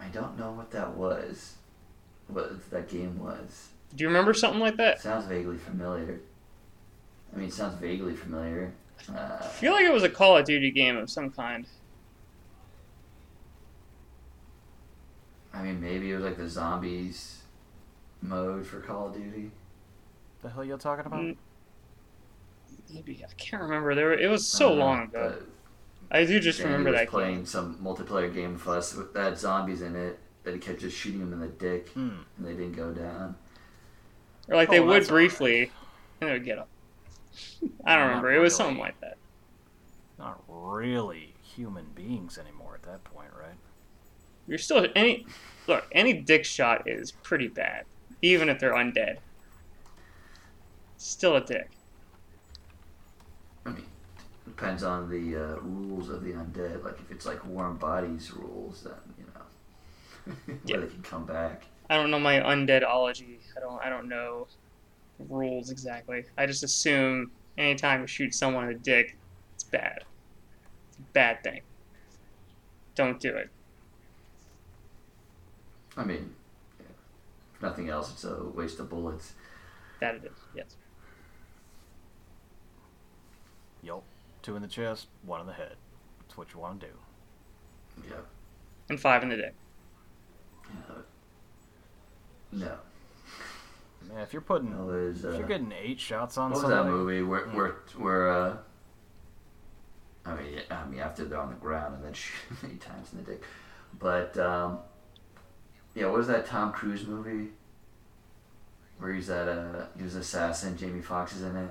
I 0.00 0.08
don't 0.08 0.36
know 0.36 0.50
what 0.50 0.72
that 0.72 0.94
was. 0.96 1.58
What 2.26 2.68
that 2.72 2.88
game 2.88 3.20
was. 3.20 3.68
Do 3.94 4.02
you 4.02 4.08
remember 4.08 4.34
something 4.34 4.58
like 4.60 4.76
that? 4.78 5.00
Sounds 5.00 5.26
vaguely 5.26 5.58
familiar. 5.58 6.18
I 7.32 7.36
mean, 7.38 7.46
it 7.50 7.54
sounds 7.54 7.78
vaguely 7.80 8.16
familiar. 8.16 8.72
Uh, 9.14 9.38
I 9.40 9.46
feel 9.46 9.72
like 9.72 9.84
it 9.84 9.92
was 9.92 10.02
a 10.02 10.08
Call 10.08 10.36
of 10.36 10.44
Duty 10.44 10.70
game 10.70 10.96
of 10.96 11.08
some 11.10 11.30
kind. 11.30 11.66
I 15.52 15.62
mean, 15.62 15.80
maybe 15.80 16.10
it 16.10 16.16
was 16.16 16.24
like 16.24 16.36
the 16.36 16.48
zombies 16.48 17.42
mode 18.22 18.66
for 18.66 18.80
Call 18.80 19.08
of 19.08 19.14
Duty. 19.14 19.50
The 20.42 20.50
hell 20.50 20.64
you're 20.64 20.78
talking 20.78 21.06
about? 21.06 21.20
Mm. 21.20 21.36
Maybe 22.92 23.24
I 23.28 23.32
can't 23.36 23.62
remember. 23.62 23.94
There, 23.94 24.12
it 24.12 24.28
was 24.28 24.46
so 24.46 24.70
don't 24.70 24.78
long 24.78 25.02
ago. 25.04 25.36
I 26.10 26.24
do 26.24 26.40
just 26.40 26.58
Danny 26.58 26.70
remember 26.70 26.90
was 26.92 27.00
that 27.00 27.08
playing 27.08 27.34
game. 27.36 27.46
some 27.46 27.78
multiplayer 27.82 28.32
game 28.32 28.56
for 28.56 28.76
us 28.76 28.94
with 28.94 29.12
that 29.14 29.38
zombies 29.38 29.82
in 29.82 29.94
it 29.96 30.18
that 30.44 30.54
he 30.54 30.60
kept 30.60 30.80
just 30.80 30.96
shooting 30.96 31.20
them 31.20 31.32
in 31.34 31.40
the 31.40 31.48
dick 31.48 31.88
Hmm. 31.90 32.10
and 32.38 32.46
they 32.46 32.52
didn't 32.52 32.72
go 32.76 32.92
down. 32.92 33.36
Or 34.48 34.56
like 34.56 34.70
they 34.70 34.78
Oh, 34.80 34.86
would 34.86 35.02
that's 35.02 35.10
all 35.10 35.16
right. 35.16 35.22
briefly, 35.22 35.70
and 36.20 36.28
they 36.30 36.32
would 36.32 36.44
get 36.44 36.58
up. 36.58 36.68
I 37.84 37.96
don't 37.96 38.06
Not 38.06 38.08
remember. 38.08 38.32
It 38.32 38.38
was 38.40 38.54
really. 38.54 38.56
something 38.56 38.78
like 38.78 39.00
that. 39.00 39.18
Not 40.18 40.44
really 40.48 41.36
human 41.42 41.92
beings 41.94 42.36
anymore 42.38 42.74
at 42.74 42.82
that 42.82 43.04
point, 43.04 43.32
right? 43.32 43.58
You're 44.46 44.58
still 44.58 44.86
any 44.96 45.26
look. 45.66 45.86
Any 45.92 46.22
dick 46.22 46.44
shot 46.44 46.82
is 46.86 47.12
pretty 47.12 47.48
bad, 47.48 47.84
even 48.22 48.48
if 48.48 48.58
they're 48.58 48.74
undead. 48.74 49.18
Still 50.98 51.34
a 51.36 51.40
dick. 51.44 51.78
I 53.66 53.70
mean, 53.70 53.86
depends 54.44 54.82
on 54.82 55.08
the 55.10 55.36
uh, 55.36 55.60
rules 55.60 56.08
of 56.08 56.22
the 56.22 56.32
undead. 56.32 56.84
Like 56.84 56.98
if 57.00 57.10
it's 57.10 57.26
like 57.26 57.44
warm 57.44 57.78
bodies 57.78 58.32
rules, 58.32 58.82
then 58.82 59.14
you 59.18 59.26
know 59.34 60.34
where 60.62 60.80
Yeah. 60.80 60.80
they 60.80 60.88
can 60.88 61.02
come 61.02 61.26
back. 61.26 61.66
I 61.90 61.96
don't 61.96 62.10
know 62.10 62.20
my 62.20 62.40
undeadology. 62.40 63.40
I 63.56 63.60
don't. 63.60 63.82
I 63.82 63.88
don't 63.88 64.08
know 64.08 64.48
rules 65.28 65.70
exactly. 65.70 66.24
I 66.36 66.46
just 66.46 66.62
assume 66.62 67.30
anytime 67.56 68.00
you 68.02 68.06
shoot 68.06 68.34
someone 68.34 68.64
in 68.64 68.72
the 68.74 68.78
dick, 68.78 69.16
it's 69.54 69.64
bad. 69.64 70.04
It's 70.88 70.98
a 70.98 71.02
bad 71.12 71.42
thing. 71.42 71.60
Don't 72.94 73.20
do 73.20 73.36
it. 73.36 73.50
I 75.96 76.04
mean, 76.04 76.34
if 77.54 77.62
nothing 77.62 77.88
else, 77.88 78.12
it's 78.12 78.24
a 78.24 78.44
waste 78.54 78.78
of 78.78 78.88
bullets. 78.88 79.34
That 80.00 80.16
it 80.16 80.24
is. 80.24 80.38
Yes. 80.54 80.76
Yup. 83.82 84.02
Two 84.42 84.56
in 84.56 84.62
the 84.62 84.68
chest, 84.68 85.08
one 85.24 85.40
in 85.40 85.46
the 85.46 85.52
head. 85.52 85.74
That's 86.20 86.36
what 86.36 86.52
you 86.52 86.60
want 86.60 86.80
to 86.80 86.86
do. 86.86 86.92
Yeah. 88.08 88.16
And 88.88 89.00
five 89.00 89.22
in 89.22 89.28
the 89.28 89.36
dick. 89.36 89.54
yeah. 90.70 90.94
No. 92.52 92.78
Man, 94.08 94.18
if 94.20 94.32
you're 94.32 94.42
putting, 94.42 94.70
No, 94.70 94.90
there's. 94.90 95.24
Uh, 95.24 95.30
if 95.30 95.38
you're 95.38 95.46
getting 95.48 95.72
eight 95.72 96.00
shots 96.00 96.38
on 96.38 96.54
something. 96.54 96.62
What 96.62 96.62
was 96.62 96.70
that 96.70 96.90
somebody, 96.90 97.20
movie 97.20 97.22
where 97.22 97.40
Mm. 97.46 97.54
where 97.54 97.74
where 97.96 98.30
uh 98.30 98.56
I 100.24 100.34
mean 100.34 100.60
I 100.70 100.84
mean 100.86 101.00
after 101.00 101.24
they're 101.24 101.38
on 101.40 101.50
the 101.50 101.56
ground 101.56 101.96
and 101.96 102.04
then 102.04 102.12
shoot 102.14 102.34
many 102.62 102.76
times 102.76 103.12
in 103.12 103.24
the 103.24 103.30
dick. 103.32 103.42
But 103.98 104.36
um 104.38 104.78
yeah, 105.94 106.06
what 106.06 106.18
was 106.18 106.26
that 106.28 106.46
Tom 106.46 106.72
Cruise 106.72 107.06
movie? 107.06 107.50
Where 108.98 109.12
he's 109.12 109.26
that 109.28 109.48
uh 109.48 109.86
he 109.96 110.02
was 110.04 110.14
an 110.14 110.22
assassin, 110.22 110.76
Jamie 110.76 111.02
Foxx 111.02 111.36
is 111.36 111.42
in 111.42 111.56
it. 111.56 111.70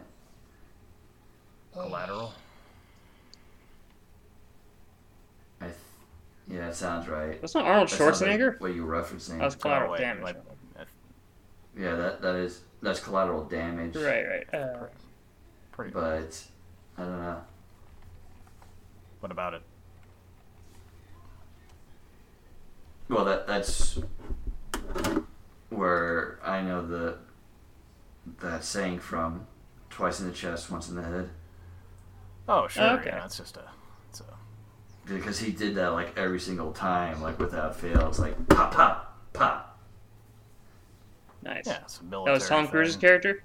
collateral. 1.73 2.34
I 5.62 5.65
th- 5.65 5.76
yeah, 6.47 6.67
that 6.67 6.76
sounds 6.76 7.08
right. 7.08 7.39
That's 7.41 7.56
not 7.56 7.65
Arnold 7.65 7.89
That 7.89 7.95
sounds 7.97 8.21
like 8.21 8.30
Schwarzenegger. 8.39 8.60
what 8.62 8.73
you 8.76 8.86
were 8.86 9.02
referencing. 9.02 9.38
That 9.39 9.45
was 9.45 9.56
collateral 9.56 9.89
Oh, 9.89 9.93
wait, 9.93 10.00
damage. 10.00 10.23
like, 10.23 10.36
uh, 10.38 10.39
yeah, 11.78 11.96
that 11.96 12.22
that 12.22 12.36
is 12.36 12.62
that's 12.82 13.00
collateral 13.00 13.44
damage. 13.46 13.96
Right. 13.96 14.26
Right. 14.26 14.54
Uh, 14.54 14.86
pretty. 15.72 15.92
But 15.92 16.44
I 16.98 17.02
don't 17.02 17.20
know. 17.22 17.42
What 19.20 19.32
about 19.32 19.54
it? 19.54 19.62
Well, 23.10 23.26
that 23.26 23.48
that's 23.48 24.00
where 25.70 26.40
I 26.44 26.62
know 26.62 26.86
the 26.86 27.18
that 28.42 28.63
saying 28.63 29.00
from 29.00 29.48
twice 29.90 30.20
in 30.20 30.28
the 30.28 30.34
chest, 30.34 30.70
once 30.70 30.90
in 30.90 30.96
the 30.96 31.04
head, 31.04 31.30
Oh, 32.50 32.68
sure. 32.68 32.84
Okay. 33.00 33.10
Yeah, 33.10 33.20
that's 33.20 33.38
just 33.38 33.58
a. 33.58 33.63
It's 34.10 34.22
a 34.22 34.26
because 35.06 35.40
he 35.40 35.52
did 35.52 35.76
that 35.76 35.90
like 35.90 36.18
every 36.18 36.40
single 36.40 36.72
time, 36.72 37.22
like 37.22 37.40
without 37.40 37.76
fail. 37.76 38.08
It's 38.08 38.20
like 38.20 38.48
pop, 38.48 38.74
pop, 38.74 39.18
pop. 39.34 39.67
Nice. 41.48 41.68
yeah, 41.68 41.80
it's 41.84 42.00
a 42.00 42.04
That 42.04 42.22
was 42.32 42.48
Tom 42.48 42.68
Cruise's 42.68 42.96
thing. 42.96 43.02
character. 43.02 43.44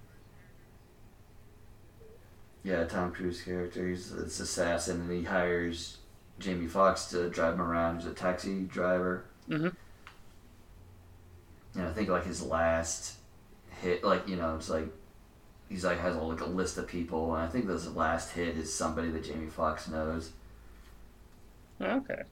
Yeah, 2.64 2.84
Tom 2.84 3.12
Cruise 3.12 3.42
character. 3.42 3.88
He's 3.88 4.14
this 4.14 4.38
assassin, 4.38 5.00
and 5.00 5.10
he 5.10 5.24
hires 5.24 5.98
Jamie 6.38 6.68
Foxx 6.68 7.06
to 7.06 7.28
drive 7.28 7.54
him 7.54 7.62
around. 7.62 7.98
He's 8.00 8.06
a 8.06 8.14
taxi 8.14 8.62
driver. 8.64 9.24
Mhm. 9.48 9.74
And 11.74 11.88
I 11.88 11.92
think 11.92 12.08
like 12.08 12.24
his 12.24 12.42
last 12.42 13.16
hit, 13.80 14.04
like 14.04 14.28
you 14.28 14.36
know, 14.36 14.54
it's 14.56 14.68
like 14.68 14.86
he's 15.68 15.84
like 15.84 15.98
has 15.98 16.14
like 16.16 16.40
a 16.40 16.44
list 16.46 16.78
of 16.78 16.86
people, 16.86 17.34
and 17.34 17.42
I 17.42 17.48
think 17.48 17.66
this 17.66 17.86
last 17.88 18.30
hit 18.32 18.56
is 18.56 18.72
somebody 18.72 19.10
that 19.10 19.24
Jamie 19.24 19.48
Foxx 19.50 19.88
knows. 19.88 20.32
Okay. 21.80 22.22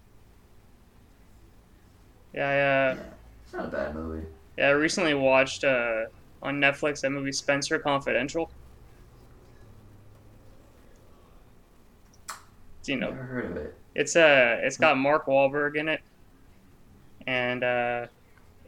Yeah. 2.33 2.49
I, 2.49 2.53
uh, 2.53 2.95
yeah, 2.95 3.03
it's 3.43 3.53
not 3.53 3.65
a 3.65 3.69
bad 3.69 3.95
movie. 3.97 4.27
Yeah. 4.61 4.69
I 4.69 4.71
recently 4.71 5.15
watched 5.15 5.65
uh, 5.65 6.05
on 6.43 6.61
Netflix 6.61 7.01
that 7.01 7.11
movie 7.11 7.33
Spencer 7.33 7.79
Confidential. 7.79 8.51
Do 12.83 12.93
you 12.93 12.99
know? 12.99 13.11
Never 13.11 13.23
heard 13.23 13.45
of 13.47 13.57
it. 13.57 13.75
It's 13.95 14.17
uh 14.17 14.59
it's 14.63 14.77
got 14.77 14.97
Mark 14.97 15.27
Wahlberg 15.27 15.77
in 15.77 15.89
it, 15.89 16.01
and 17.27 17.65
uh, 17.65 18.07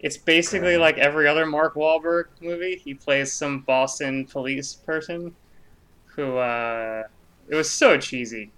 it's 0.00 0.16
basically 0.16 0.76
like 0.76 0.98
every 0.98 1.28
other 1.28 1.46
Mark 1.46 1.74
Wahlberg 1.74 2.24
movie. 2.40 2.76
He 2.76 2.92
plays 2.92 3.32
some 3.32 3.60
Boston 3.60 4.26
police 4.26 4.74
person 4.74 5.34
who 6.04 6.36
uh, 6.36 7.04
it 7.48 7.54
was 7.54 7.70
so 7.70 7.96
cheesy. 7.96 8.50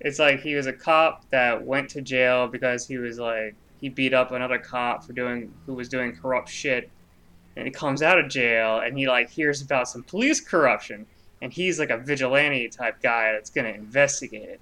It's 0.00 0.18
like 0.18 0.40
he 0.40 0.54
was 0.54 0.66
a 0.66 0.72
cop 0.72 1.28
that 1.30 1.64
went 1.64 1.88
to 1.90 2.02
jail 2.02 2.46
because 2.46 2.86
he 2.86 2.98
was 2.98 3.18
like 3.18 3.54
he 3.82 3.90
beat 3.90 4.14
up 4.14 4.30
another 4.30 4.58
cop 4.58 5.04
for 5.04 5.12
doing 5.12 5.52
who 5.66 5.74
was 5.74 5.88
doing 5.90 6.16
corrupt 6.16 6.48
shit, 6.48 6.88
and 7.56 7.66
he 7.66 7.72
comes 7.72 8.00
out 8.00 8.18
of 8.18 8.30
jail 8.30 8.78
and 8.78 8.96
he 8.96 9.06
like 9.06 9.28
hears 9.28 9.60
about 9.60 9.88
some 9.88 10.02
police 10.04 10.40
corruption 10.40 11.04
and 11.42 11.52
he's 11.52 11.78
like 11.78 11.90
a 11.90 11.98
vigilante 11.98 12.68
type 12.68 13.02
guy 13.02 13.32
that's 13.32 13.50
gonna 13.50 13.68
investigate 13.70 14.48
it. 14.48 14.60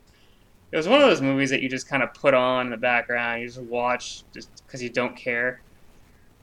It 0.72 0.76
was 0.76 0.88
one 0.88 1.02
of 1.02 1.08
those 1.08 1.20
movies 1.20 1.50
that 1.50 1.62
you 1.62 1.68
just 1.68 1.86
kind 1.86 2.02
of 2.02 2.14
put 2.14 2.32
on 2.32 2.66
in 2.66 2.70
the 2.70 2.76
background, 2.78 3.42
you 3.42 3.48
just 3.48 3.60
watch 3.60 4.24
just 4.32 4.48
because 4.66 4.82
you 4.82 4.88
don't 4.88 5.14
care, 5.14 5.60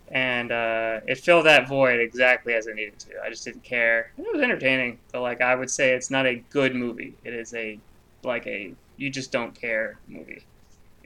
and 0.10 0.52
uh, 0.52 1.00
it 1.08 1.18
filled 1.18 1.48
that 1.48 1.68
void 1.68 2.00
exactly 2.00 2.54
as 2.54 2.68
it 2.68 2.76
needed 2.76 3.00
to. 3.00 3.12
I 3.26 3.30
just 3.30 3.44
didn't 3.44 3.64
care. 3.64 4.12
It 4.18 4.32
was 4.32 4.42
entertaining, 4.42 5.00
but 5.12 5.22
like 5.22 5.42
I 5.42 5.56
would 5.56 5.72
say, 5.72 5.94
it's 5.94 6.12
not 6.12 6.28
a 6.28 6.36
good 6.52 6.76
movie. 6.76 7.16
It 7.24 7.34
is 7.34 7.54
a 7.56 7.80
like 8.24 8.46
a 8.46 8.74
you 8.98 9.10
just 9.10 9.32
don't 9.32 9.56
care 9.60 9.98
movie. 10.08 10.44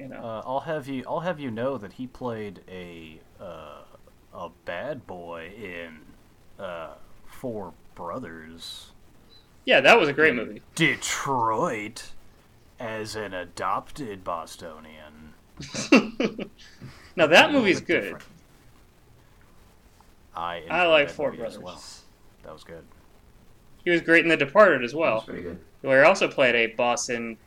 You 0.01 0.07
know. 0.07 0.15
Uh, 0.17 0.41
I'll 0.45 0.61
have 0.61 0.87
you. 0.87 1.03
I'll 1.07 1.19
have 1.19 1.39
you 1.39 1.51
know 1.51 1.77
that 1.77 1.93
he 1.93 2.07
played 2.07 2.61
a 2.67 3.19
uh, 3.39 3.83
a 4.33 4.49
bad 4.65 5.05
boy 5.05 5.51
in 5.55 5.99
uh, 6.63 6.93
Four 7.27 7.73
Brothers. 7.93 8.91
Yeah, 9.65 9.79
that 9.81 9.99
was 9.99 10.09
a 10.09 10.13
great 10.13 10.33
movie. 10.33 10.63
Detroit 10.73 12.13
as 12.79 13.15
an 13.15 13.35
adopted 13.35 14.23
Bostonian. 14.23 15.33
now 17.15 17.27
that 17.27 17.51
movie's 17.51 17.79
good. 17.79 18.01
different. 18.01 18.23
I 20.35 20.63
I 20.67 20.87
like 20.87 21.09
Four 21.11 21.31
movie 21.31 21.43
as 21.43 21.57
Brothers. 21.57 21.63
well. 21.63 21.83
That 22.43 22.53
was 22.53 22.63
good. 22.63 22.83
He 23.83 23.91
was 23.91 24.01
great 24.01 24.23
in 24.23 24.29
The 24.29 24.37
Departed 24.37 24.83
as 24.83 24.91
That 24.93 24.97
well, 24.97 25.15
was 25.15 25.23
pretty 25.25 25.43
good. 25.43 25.59
where 25.81 26.01
he 26.01 26.07
also 26.07 26.27
played 26.27 26.55
a 26.55 26.67
Boston 26.73 27.37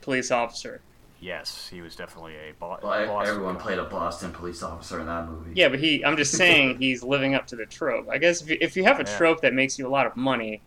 police 0.00 0.30
officer. 0.30 0.80
Yes, 1.20 1.68
he 1.68 1.80
was 1.80 1.96
definitely 1.96 2.34
a 2.36 2.52
bo- 2.58 2.78
Well, 2.82 3.06
Boston 3.06 3.28
everyone 3.34 3.54
guy. 3.56 3.60
played 3.62 3.78
a 3.78 3.84
Boston 3.84 4.30
police 4.32 4.62
officer 4.62 5.00
in 5.00 5.06
that 5.06 5.26
movie. 5.28 5.50
Yeah, 5.54 5.68
but 5.68 5.80
he. 5.80 6.04
I'm 6.04 6.16
just 6.16 6.32
saying 6.36 6.78
he's 6.78 7.02
living 7.02 7.34
up 7.34 7.46
to 7.48 7.56
the 7.56 7.66
trope. 7.66 8.08
I 8.10 8.18
guess 8.18 8.40
if 8.40 8.50
you, 8.50 8.58
if 8.60 8.76
you 8.76 8.84
have 8.84 9.00
a 9.00 9.04
Yeah. 9.04 9.16
trope 9.16 9.40
that 9.42 9.52
makes 9.52 9.78
you 9.78 9.86
a 9.86 9.90
lot 9.90 10.06
of 10.06 10.16
money, 10.16 10.62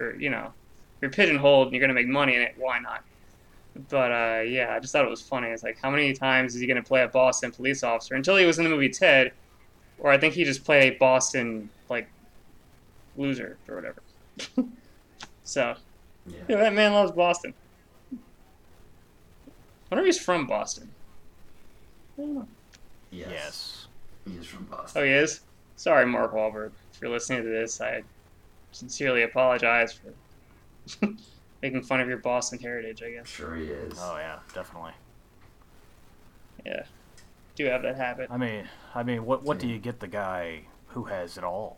or 0.00 0.14
you 0.16 0.28
know, 0.30 0.52
you're 1.00 1.10
pigeonholed 1.10 1.68
and 1.68 1.74
you're 1.74 1.80
gonna 1.80 1.94
make 1.94 2.06
money 2.08 2.34
in 2.36 2.42
it, 2.42 2.54
why 2.58 2.78
not? 2.80 3.02
But 3.88 4.12
uh, 4.12 4.42
yeah, 4.42 4.74
I 4.74 4.78
just 4.78 4.92
thought 4.92 5.06
it 5.06 5.10
was 5.10 5.22
funny. 5.22 5.48
It's 5.48 5.62
like 5.62 5.78
how 5.80 5.90
many 5.90 6.12
times 6.12 6.54
is 6.54 6.60
he 6.60 6.66
gonna 6.66 6.82
play 6.82 7.02
a 7.02 7.08
Boston 7.08 7.50
police 7.50 7.82
officer 7.82 8.14
until 8.14 8.36
he 8.36 8.44
was 8.44 8.58
in 8.58 8.64
the 8.64 8.70
movie 8.70 8.90
Ted, 8.90 9.32
or 9.98 10.10
I 10.10 10.18
think 10.18 10.34
he 10.34 10.44
just 10.44 10.64
played 10.64 10.92
a 10.92 10.96
Boston 10.98 11.70
like 11.88 12.08
loser 13.16 13.56
or 13.68 13.76
whatever. 13.76 14.02
so 15.44 15.74
Yeah. 16.26 16.34
yeah, 16.48 16.56
that 16.56 16.74
man 16.74 16.92
loves 16.92 17.12
Boston. 17.12 17.54
I 19.90 19.94
wonder 19.94 20.08
if 20.08 20.14
he's 20.14 20.24
from 20.24 20.46
Boston. 20.46 20.90
I 22.18 22.22
don't 22.22 22.34
know. 22.34 22.48
Yes. 23.10 23.28
Yes. 23.30 23.86
He 24.26 24.34
is 24.36 24.46
from 24.46 24.64
Boston. 24.64 25.02
Oh, 25.02 25.04
he 25.04 25.12
is? 25.12 25.40
Sorry, 25.76 26.06
Mark 26.06 26.32
Wahlberg. 26.34 26.70
If 26.94 27.00
you're 27.02 27.10
listening 27.10 27.42
to 27.42 27.48
this, 27.48 27.80
I 27.80 28.02
sincerely 28.72 29.22
apologize 29.22 29.92
for 29.92 31.08
making 31.62 31.82
fun 31.82 32.00
of 32.00 32.08
your 32.08 32.18
Boston 32.18 32.58
heritage, 32.58 33.02
I 33.02 33.10
guess. 33.12 33.28
Sure 33.28 33.56
he 33.56 33.64
is. 33.66 33.98
Oh 34.00 34.16
yeah, 34.16 34.38
definitely. 34.54 34.92
Yeah. 36.64 36.84
Do 37.56 37.66
have 37.66 37.82
that 37.82 37.96
habit. 37.96 38.28
I 38.30 38.36
mean, 38.36 38.68
I 38.94 39.02
mean, 39.02 39.24
what 39.26 39.42
what 39.42 39.58
do 39.58 39.68
you 39.68 39.78
get 39.78 40.00
the 40.00 40.08
guy 40.08 40.62
who 40.88 41.04
has 41.04 41.36
it 41.36 41.44
all? 41.44 41.76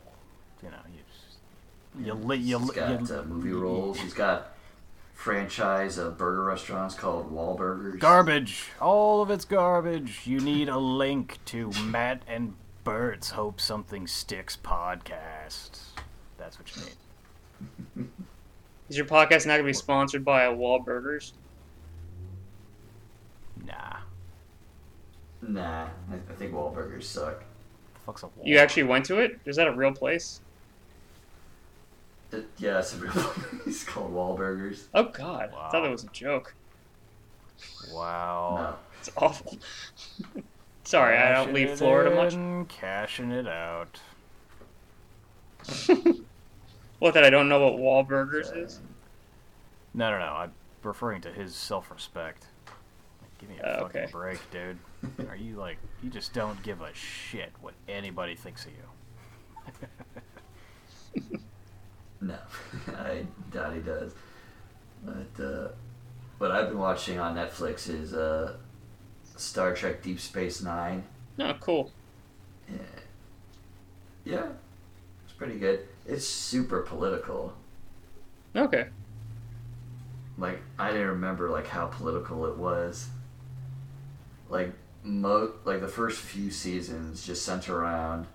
You 0.63 0.71
know, 0.71 0.77
you 0.95 2.05
you 2.07 2.15
li- 2.15 2.37
you, 2.37 2.59
He's 2.59 2.69
li- 2.69 2.75
got 2.77 3.09
you 3.09 3.17
uh, 3.17 3.23
movie 3.25 3.53
roles. 3.53 3.99
He's 3.99 4.15
got 4.15 4.56
franchise 5.17 5.97
of 5.99 6.17
burger 6.17 6.45
restaurants 6.45 6.95
called 6.95 7.33
Wahlburgers. 7.33 7.99
garbage. 7.99 8.69
All 8.81 9.23
of 9.23 9.31
it's 9.31 9.45
garbage. 9.45 10.21
You 10.27 10.39
need 10.41 10.69
a 10.69 10.77
link 10.79 11.39
to 11.47 11.73
Matt 11.85 12.23
and 12.29 12.55
Bert's 12.85 13.31
Hope 13.31 13.61
Something 13.61 14.07
Sticks 14.07 14.57
podcast. 14.57 15.81
That's 16.39 16.59
what 16.59 16.71
you 16.77 16.83
need. 17.97 18.09
Is 18.89 18.97
your 18.97 19.07
podcast 19.07 19.47
not 19.47 19.55
going 19.55 19.63
to 19.63 19.65
be 19.65 19.73
sponsored 19.73 20.25
by 20.25 20.45
a 20.45 20.53
Wahlburgers? 20.55 21.33
Nah, 23.65 23.97
Nah, 25.43 25.87
I, 26.11 26.15
I 26.31 26.35
think 26.39 26.53
Wahlburgers 26.53 27.03
suck. 27.05 27.41
the 27.41 28.01
fuck's 28.05 28.23
a 28.23 28.27
wall? 28.27 28.45
You 28.47 28.59
actually 28.59 28.85
went 28.85 29.05
to 29.07 29.19
it? 29.19 29.41
Is 29.45 29.57
that 29.57 29.67
a 29.67 29.73
real 29.73 29.93
place? 29.93 30.41
It, 32.37 32.47
yeah, 32.59 32.79
it's 32.79 32.95
a 32.95 32.99
real 32.99 33.13
place 33.13 33.85
called 33.85 34.13
Wahlburgers. 34.13 34.85
Oh, 34.95 35.05
God. 35.05 35.51
I 35.57 35.71
thought 35.71 35.83
Wow. 35.83 35.85
it 35.85 35.91
was 35.91 36.05
a 36.05 36.09
joke. 36.09 36.55
Wow. 37.93 38.57
No. 38.59 38.77
It's 39.01 39.11
awful. 39.17 39.57
Sorry, 40.85 41.17
I 41.17 41.33
don't 41.33 41.53
leave 41.55 41.71
it 41.71 41.79
Florida 41.79 42.15
much. 42.15 42.69
Cashing 42.69 43.31
it 43.33 43.47
out. 43.49 43.99
What, 46.99 47.13
that 47.13 47.25
I 47.25 47.31
don't 47.31 47.51
know 47.51 47.69
what 47.69 47.79
Wahlburgers 48.09 48.57
is? 48.57 48.81
No, 49.93 50.11
no, 50.11 50.19
no. 50.19 50.25
I'm 50.33 50.53
referring 50.83 51.21
to 51.23 51.31
his 51.31 51.55
self-respect. 51.55 52.47
Like, 53.21 53.39
give 53.39 53.51
me 53.51 53.57
a 53.63 53.67
Uh, 53.67 53.81
fucking 53.83 54.01
okay. 54.05 54.11
break, 54.13 54.39
dude. 54.51 54.79
Are 55.29 55.37
you 55.37 55.57
like 55.57 55.77
you 56.03 56.09
just 56.09 56.33
don't 56.33 56.61
give 56.63 56.81
a 56.81 56.89
shit 56.95 57.53
what 57.61 57.75
anybody 57.87 58.35
thinks 58.35 58.65
of 58.65 58.73
you? 58.73 58.79
No, 62.21 62.39
I 62.89 63.27
doubt 63.53 63.75
he 63.75 63.81
does. 63.81 64.13
But 65.05 65.45
uh, 65.45 65.69
what 66.39 66.51
I've 66.51 66.69
been 66.69 66.79
watching 66.79 67.19
on 67.19 67.37
Netflix 67.37 67.89
is 67.89 68.15
uh, 68.15 68.57
Star 69.37 69.75
Trek 69.75 70.03
Deep 70.03 70.21
Space 70.21 70.63
Nine. 70.63 71.05
No, 71.39 71.55
cool. 71.61 71.93
Yeah. 72.69 72.79
yeah, 74.25 74.47
it's 75.25 75.35
pretty 75.35 75.59
good. 75.59 75.87
It's 76.07 76.27
super 76.27 76.81
political. 76.81 77.53
Okay. 78.55 78.87
Like 80.39 80.61
I 80.79 80.91
didn't 80.93 81.09
remember 81.09 81.51
like 81.51 81.67
how 81.67 81.87
political 81.87 82.47
it 82.47 82.57
was. 82.57 83.09
Like 84.49 84.73
mo 85.03 85.53
like 85.65 85.81
the 85.81 85.89
first 85.89 86.19
few 86.19 86.51
seasons 86.51 87.25
just 87.25 87.45
center 87.45 87.79
around 87.79 88.27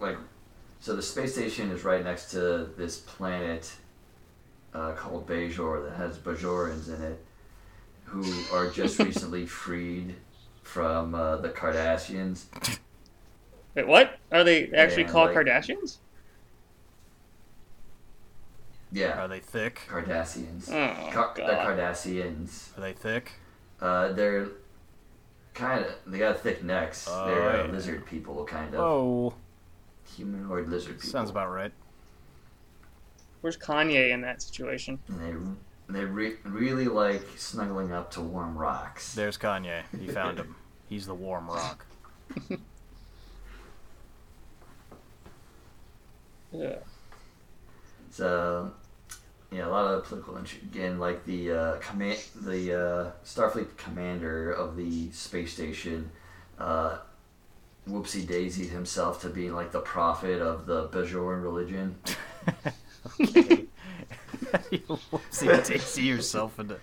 like 0.00 0.16
so 0.84 0.94
the 0.94 1.00
space 1.00 1.32
station 1.32 1.70
is 1.70 1.82
right 1.82 2.04
next 2.04 2.30
to 2.32 2.68
this 2.76 2.98
planet 2.98 3.72
uh, 4.74 4.92
called 4.92 5.26
Bajor 5.26 5.82
that 5.88 5.96
has 5.96 6.18
Bajorans 6.18 6.94
in 6.94 7.02
it 7.02 7.24
who 8.04 8.22
are 8.54 8.68
just 8.70 8.98
recently 9.02 9.46
freed 9.46 10.14
from 10.62 11.14
uh, 11.14 11.36
the 11.38 11.48
Cardassians. 11.48 12.44
Wait, 13.74 13.86
what? 13.86 14.18
Are 14.30 14.44
they 14.44 14.70
actually 14.72 15.04
Yeah, 15.04 15.08
called 15.08 15.34
like- 15.34 15.46
Kardashians? 15.46 15.96
Yeah, 18.92 19.24
Are 19.24 19.26
they 19.28 19.40
thick? 19.40 19.80
Cardassians. 19.88 20.68
Oh, 20.70 21.10
Car- 21.10 21.32
the 21.34 21.40
God. 21.44 21.78
Cardassians. 21.78 22.76
Are 22.76 22.82
they 22.82 22.92
thick? 22.92 23.32
Uh, 23.80 24.12
they're 24.12 24.48
kind 25.54 25.82
of 25.86 25.92
they 26.06 26.18
got 26.18 26.40
thick 26.40 26.62
necks. 26.62 27.08
Oh, 27.10 27.26
they're 27.26 27.48
uh, 27.62 27.64
yeah. 27.64 27.72
lizard 27.72 28.04
people, 28.04 28.44
kind 28.44 28.74
of 28.74 28.80
Oh, 28.80 29.34
humanoid 30.16 30.68
lizard 30.68 30.96
people. 30.96 31.10
sounds 31.10 31.30
about 31.30 31.50
right. 31.50 31.72
Where's 33.40 33.56
Kanye 33.56 34.10
in 34.10 34.20
that 34.22 34.40
situation? 34.42 34.98
And 35.08 35.20
they 35.88 35.98
they 36.00 36.04
re- 36.04 36.36
really 36.44 36.86
like 36.86 37.26
snuggling 37.36 37.92
up 37.92 38.10
to 38.12 38.20
warm 38.22 38.56
rocks. 38.56 39.14
There's 39.14 39.36
Kanye. 39.36 39.82
He 39.98 40.08
found 40.08 40.38
him. 40.38 40.56
He's 40.88 41.06
the 41.06 41.14
warm 41.14 41.48
rock. 41.48 41.84
Yeah. 46.54 46.76
So 48.10 48.72
yeah, 49.50 49.66
a 49.66 49.68
lot 49.70 49.86
of 49.86 50.04
political 50.04 50.36
intrigue. 50.36 50.62
Again, 50.64 50.98
like 50.98 51.24
the 51.26 51.52
uh, 51.52 51.76
command, 51.78 52.18
the 52.34 52.72
uh, 52.74 53.10
Starfleet 53.24 53.76
commander 53.76 54.52
of 54.52 54.76
the 54.76 55.10
space 55.10 55.52
station, 55.52 56.10
uh, 56.58 56.98
whoopsie 57.88 58.26
daisied 58.26 58.70
himself 58.70 59.20
to 59.22 59.28
being 59.28 59.54
like 59.54 59.72
the 59.72 59.80
prophet 59.80 60.40
of 60.40 60.66
the 60.66 60.88
Bajoran 60.88 61.42
religion. 61.42 61.96
Okay. 63.20 63.64
you 64.70 64.78
whoopsie 64.88 65.66
daisy 65.66 66.02
yourself 66.02 66.58
into. 66.58 66.78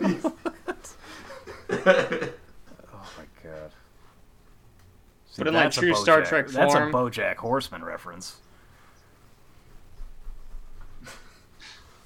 oh 0.00 0.32
my 1.70 3.24
god. 3.42 3.70
See, 5.30 5.38
But 5.38 5.48
in, 5.48 5.54
like, 5.54 5.64
that's 5.64 5.76
a 5.78 5.80
true 5.80 5.94
Star 5.94 6.22
Bojack- 6.22 6.28
Trek 6.28 6.48
That's 6.48 6.74
a 6.74 6.78
BoJack 6.78 7.36
Horseman 7.36 7.84
reference. 7.84 8.36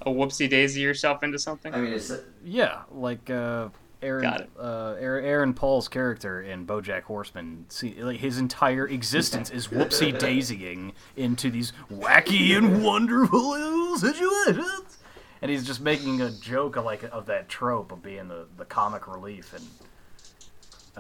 A 0.03 0.11
whoopsie 0.11 0.49
daisy 0.49 0.81
yourself 0.81 1.23
into 1.23 1.39
something? 1.39 1.75
I 1.75 1.81
mean, 1.81 1.93
it's 1.93 2.13
Yeah, 2.45 2.83
like 2.91 3.29
uh, 3.29 3.69
Aaron. 4.03 4.47
Uh, 4.59 4.95
Aaron, 4.99 5.25
Aaron 5.25 5.55
Paul's 5.55 5.89
character 5.89 6.41
in 6.41 6.67
BoJack 6.67 7.03
Horseman. 7.03 7.67
See, 7.69 7.95
like 8.03 8.21
his 8.21 8.39
entire 8.39 8.87
existence 8.87 9.51
is 9.51 9.69
whoopsie 9.69 10.17
daisying 10.19 10.93
into 11.17 11.51
these 11.51 11.73
wacky 11.93 12.57
and 12.57 12.83
wonderful 12.85 13.97
situations, 13.99 14.99
and 15.43 15.51
he's 15.51 15.67
just 15.67 15.81
making 15.81 16.21
a 16.21 16.31
joke 16.31 16.77
of 16.77 16.85
like 16.85 17.03
of 17.13 17.27
that 17.27 17.49
trope 17.49 17.91
of 17.93 18.03
being 18.03 18.29
the, 18.29 18.47
the 18.57 18.65
comic 18.65 19.09
relief 19.09 19.53
in 19.55 19.63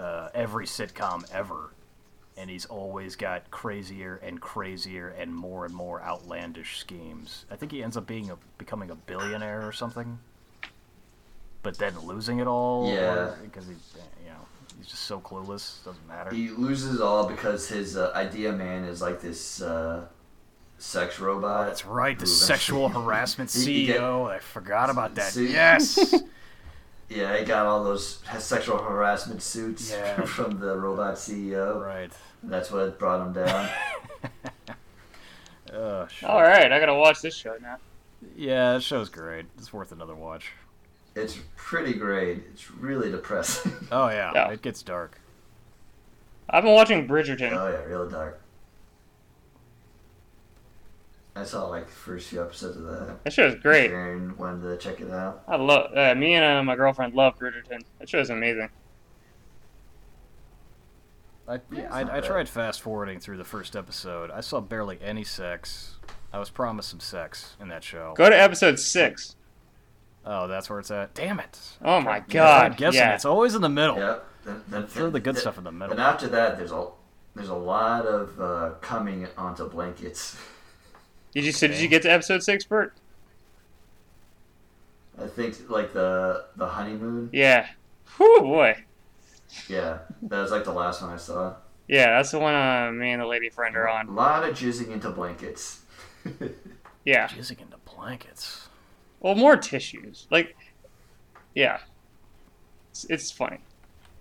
uh, 0.02 0.28
every 0.34 0.66
sitcom 0.66 1.24
ever. 1.32 1.70
and 2.36 2.48
he's 2.48 2.66
always 2.66 3.16
got 3.16 3.50
crazier 3.50 4.20
and 4.22 4.40
crazier 4.40 5.08
and 5.18 5.34
more 5.34 5.64
and 5.64 5.74
more 5.74 6.00
outlandish 6.02 6.78
schemes. 6.78 7.44
I 7.50 7.56
think 7.56 7.72
he 7.72 7.82
ends 7.82 7.96
up 7.96 8.06
being 8.06 8.30
a 8.30 8.36
becoming 8.58 8.90
a 8.90 8.94
billionaire 8.94 9.66
or 9.66 9.72
something, 9.72 10.20
but 11.68 11.76
then 11.76 11.98
losing 12.06 12.38
it 12.38 12.46
all. 12.46 12.90
Yeah. 12.90 13.34
because 13.42 13.66
he, 13.66 13.72
you 14.24 14.30
know, 14.30 14.36
he's 14.78 14.86
just 14.86 15.02
so 15.02 15.20
clueless. 15.20 15.84
Doesn't 15.84 16.08
matter. 16.08 16.34
He 16.34 16.48
loses 16.48 16.94
it 16.94 17.02
all 17.02 17.26
because 17.28 17.68
his 17.68 17.94
uh, 17.94 18.10
idea 18.14 18.52
man 18.52 18.84
is 18.84 19.02
like 19.02 19.20
this 19.20 19.60
uh, 19.60 20.06
sex 20.78 21.20
robot. 21.20 21.66
That's 21.66 21.84
right, 21.84 22.18
the 22.18 22.26
sexual 22.26 22.86
eventually- 22.86 23.04
harassment 23.06 23.52
He- 23.52 23.80
he 23.80 23.86
get- 23.86 24.00
CEO. 24.00 24.30
I 24.30 24.38
forgot 24.38 24.88
about 24.88 25.14
that. 25.16 25.32
See- 25.32 25.52
Yes. 25.52 26.14
Yeah, 27.10 27.38
he 27.38 27.44
got 27.46 27.64
all 27.64 27.84
those 27.84 28.18
sexual 28.38 28.76
harassment 28.78 29.40
suits 29.42 29.90
Yeah. 29.90 30.20
from 30.26 30.58
the 30.60 30.76
robot 30.76 31.14
CEO. 31.14 31.82
right. 31.84 32.12
That's 32.42 32.70
what 32.70 32.98
brought 32.98 33.26
him 33.26 33.32
down. 33.32 33.68
Oh, 35.72 36.06
shit. 36.08 36.28
All 36.28 36.42
right, 36.42 36.70
I 36.70 36.78
gotta 36.80 36.94
watch 36.94 37.20
this 37.22 37.34
show 37.34 37.56
now. 37.62 37.76
Yeah, 38.36 38.74
that 38.74 38.82
show's 38.82 39.08
great. 39.08 39.46
It's 39.58 39.72
worth 39.72 39.90
another 39.92 40.14
watch. 40.14 40.50
It's 41.22 41.38
pretty 41.56 41.94
great. 41.94 42.42
It's 42.52 42.70
really 42.70 43.10
depressing. 43.10 43.72
Oh 43.92 44.08
yeah, 44.08 44.32
Yeah. 44.34 44.50
it 44.50 44.62
gets 44.62 44.82
dark. 44.82 45.20
I've 46.50 46.64
been 46.64 46.72
watching 46.74 47.06
Bridgerton. 47.06 47.52
oh 47.52 47.68
yeah, 47.70 47.84
real 47.84 48.08
dark. 48.08 48.40
I 51.36 51.44
saw 51.44 51.66
like 51.68 51.86
the 51.86 51.92
first 51.92 52.28
few 52.30 52.42
episodes 52.42 52.76
of 52.78 52.84
that. 52.84 53.22
That 53.24 53.32
show's 53.32 53.54
great. 53.56 53.90
Sharon 53.90 54.36
wanted 54.36 54.62
to 54.62 54.76
check 54.76 55.00
it 55.00 55.10
out. 55.10 55.42
I 55.46 55.56
love. 55.56 55.96
Uh, 55.96 56.14
me 56.16 56.34
and 56.34 56.44
uh, 56.44 56.62
my 56.64 56.74
girlfriend 56.74 57.14
love 57.14 57.38
Bridgerton. 57.38 57.82
That 58.00 58.08
show's 58.08 58.30
amazing. 58.30 58.70
I, 61.46 61.60
Yeah, 61.70 61.84
it's 61.84 61.94
I, 61.94 62.16
I 62.16 62.20
tried 62.20 62.48
fast 62.48 62.80
forwarding 62.82 63.20
through 63.20 63.36
the 63.38 63.44
first 63.44 63.76
episode. 63.76 64.30
I 64.30 64.40
saw 64.40 64.60
barely 64.60 64.98
any 65.00 65.22
sex. 65.24 65.96
I 66.32 66.38
was 66.38 66.50
promised 66.50 66.90
some 66.90 67.00
sex 67.00 67.56
in 67.60 67.68
that 67.68 67.84
show. 67.84 68.14
Go 68.16 68.28
to 68.28 68.38
episode 68.38 68.78
six. 68.78 69.36
Oh, 70.30 70.46
that's 70.46 70.68
where 70.68 70.78
it's 70.78 70.90
at. 70.90 71.14
Damn 71.14 71.40
it! 71.40 71.58
Oh 71.82 72.00
my 72.02 72.20
god! 72.20 72.64
I'm 72.64 72.70
god. 72.72 72.76
guessing 72.76 73.00
Yeah. 73.00 73.14
it's 73.14 73.24
always 73.24 73.54
in 73.54 73.62
the 73.62 73.68
middle. 73.70 73.96
Yep. 73.96 74.24
Then, 74.44 74.62
then 74.68 74.86
Throw 74.86 75.08
the 75.10 75.20
good 75.20 75.34
then- 75.36 75.40
stuff 75.40 75.56
in 75.58 75.64
the 75.64 75.72
middle. 75.72 75.92
And 75.92 76.00
after 76.00 76.28
that, 76.28 76.58
there's 76.58 76.72
a 76.72 76.88
there's 77.34 77.48
a 77.48 77.54
lot 77.54 78.04
of 78.04 78.38
uh, 78.40 78.70
coming 78.80 79.26
onto 79.38 79.68
blankets. 79.68 80.36
Did 81.34 81.44
you? 81.44 81.52
So 81.52 81.66
did 81.66 81.78
you 81.80 81.88
get 81.88 82.02
to 82.02 82.10
episode 82.10 82.42
six, 82.42 82.64
Bert? 82.64 82.94
I 85.22 85.26
think 85.26 85.68
like 85.70 85.92
the 85.92 86.44
the 86.56 86.66
honeymoon. 86.66 87.30
Yeah. 87.32 87.66
Whew, 88.16 88.40
boy. 88.40 88.84
Yeah, 89.68 89.98
that 90.22 90.40
was 90.42 90.50
like 90.50 90.64
the 90.64 90.72
last 90.72 91.00
one 91.02 91.10
I 91.12 91.16
saw. 91.16 91.54
Yeah, 91.86 92.16
that's 92.16 92.30
the 92.32 92.38
one 92.38 92.54
uh, 92.54 92.90
me 92.92 93.12
and 93.12 93.22
the 93.22 93.26
lady 93.26 93.48
friend 93.48 93.76
are 93.76 93.88
on. 93.88 94.08
A 94.08 94.12
lot 94.12 94.46
of 94.48 94.54
jizzing 94.56 94.90
into 94.90 95.10
blankets. 95.10 95.80
Yeah. 97.04 97.26
Jizzing 97.28 97.62
into 97.62 97.78
blankets. 97.86 98.67
Well, 99.20 99.34
more 99.34 99.56
tissues. 99.56 100.26
Like, 100.30 100.56
yeah. 101.54 101.78
It's, 102.90 103.04
it's 103.04 103.30
funny. 103.30 103.58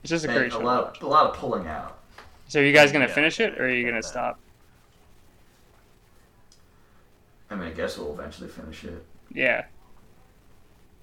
It's 0.03 0.09
just 0.09 0.25
a 0.25 0.29
And 0.29 0.37
great 0.37 0.47
a 0.47 0.51
show. 0.51 0.59
lot 0.59 0.97
of, 0.97 1.03
a 1.03 1.07
lot 1.07 1.25
of 1.29 1.35
pulling 1.35 1.67
out. 1.67 1.99
So, 2.47 2.59
are 2.61 2.63
you 2.63 2.73
guys 2.73 2.91
gonna 2.91 3.07
Yeah, 3.07 3.13
finish 3.13 3.39
it, 3.39 3.59
or 3.59 3.65
are 3.65 3.69
you 3.69 3.85
gonna 3.87 4.01
stop? 4.03 4.39
I 7.49 7.55
mean, 7.55 7.67
I 7.69 7.71
guess 7.71 7.97
we'll 7.97 8.13
eventually 8.13 8.49
finish 8.49 8.83
it. 8.83 9.05
Yeah. 9.33 9.65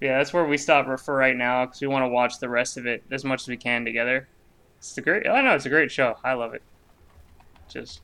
Yeah, 0.01 0.17
that's 0.17 0.33
where 0.33 0.45
we 0.45 0.57
stop 0.57 0.85
for 0.99 1.15
right 1.15 1.35
now 1.35 1.65
because 1.65 1.81
we 1.81 1.87
want 1.87 2.03
to 2.03 2.09
watch 2.09 2.39
the 2.39 2.49
rest 2.49 2.77
of 2.77 2.85
it 2.85 3.03
as 3.11 3.23
much 3.23 3.41
as 3.43 3.47
we 3.47 3.57
can 3.57 3.85
together. 3.85 4.27
It's 4.77 4.97
a 4.97 5.01
great. 5.01 5.25
I 5.27 5.41
know 5.41 5.55
it's 5.55 5.65
a 5.65 5.69
great 5.69 5.91
show. 5.91 6.17
I 6.23 6.33
love 6.33 6.53
it. 6.53 6.61
Just 7.69 8.01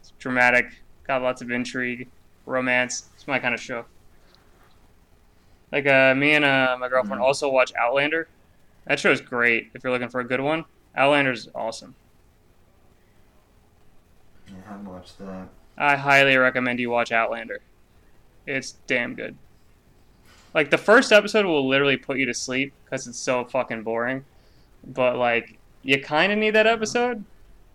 it's 0.00 0.12
dramatic. 0.18 0.66
Got 1.06 1.22
lots 1.22 1.42
of 1.42 1.50
intrigue, 1.50 2.08
romance. 2.44 3.06
It's 3.14 3.26
my 3.26 3.38
kind 3.38 3.54
of 3.54 3.60
show. 3.60 3.84
Like 5.72 5.86
uh, 5.86 6.14
me 6.14 6.32
and 6.34 6.44
uh, 6.44 6.76
my 6.78 6.88
girlfriend 6.88 7.20
Mhm. 7.20 7.24
also 7.24 7.48
watch 7.50 7.72
Outlander. 7.76 8.28
That 8.86 9.00
show 9.00 9.10
is 9.10 9.20
great 9.20 9.70
if 9.74 9.82
you're 9.82 9.92
looking 9.92 10.08
for 10.08 10.20
a 10.20 10.24
good 10.24 10.40
one. 10.40 10.64
Outlander 10.96 11.32
is 11.32 11.48
awesome. 11.54 11.94
Yeah, 14.48 14.54
I 14.66 14.70
haven't 14.70 14.86
watched 14.88 15.18
that. 15.18 15.48
I 15.76 15.96
highly 15.96 16.36
recommend 16.36 16.78
you 16.80 16.90
watch 16.90 17.12
Outlander. 17.12 17.60
It's 18.46 18.72
damn 18.86 19.14
good. 19.14 19.36
Like 20.54 20.70
the 20.70 20.78
first 20.78 21.12
episode 21.12 21.44
will 21.44 21.68
literally 21.68 21.96
put 21.96 22.16
you 22.18 22.26
to 22.26 22.34
sleep 22.34 22.72
because 22.84 23.06
it's 23.06 23.18
so 23.18 23.44
fucking 23.44 23.82
boring, 23.82 24.24
but 24.86 25.16
like 25.16 25.58
you 25.82 26.00
kind 26.00 26.32
of 26.32 26.38
need 26.38 26.54
that 26.54 26.66
episode. 26.66 27.24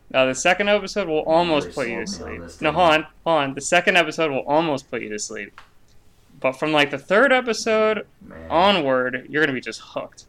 Now 0.09 0.25
the 0.25 0.33
second 0.35 0.67
episode 0.69 1.07
will 1.07 1.23
almost 1.23 1.73
put 1.73 1.87
you 1.89 1.99
to 1.99 2.07
sold 2.07 2.29
me 2.31 2.39
on 2.39 2.49
sleep. 2.49 2.61
No, 2.61 2.71
hold 2.71 2.91
on, 2.93 3.07
hold 3.25 3.37
on. 3.43 3.53
The 3.53 3.61
second 3.61 3.97
episode 3.97 4.31
will 4.31 4.45
almost 4.47 4.89
put 4.89 5.01
you 5.01 5.09
to 5.09 5.19
sleep, 5.19 5.59
but 6.41 6.53
from 6.53 6.71
like 6.73 6.91
the 6.91 6.97
third 6.97 7.31
episode 7.31 8.05
onward, 8.49 9.27
you're 9.29 9.41
gonna 9.43 9.53
be 9.53 9.61
just 9.61 9.81
hooked. 9.81 10.25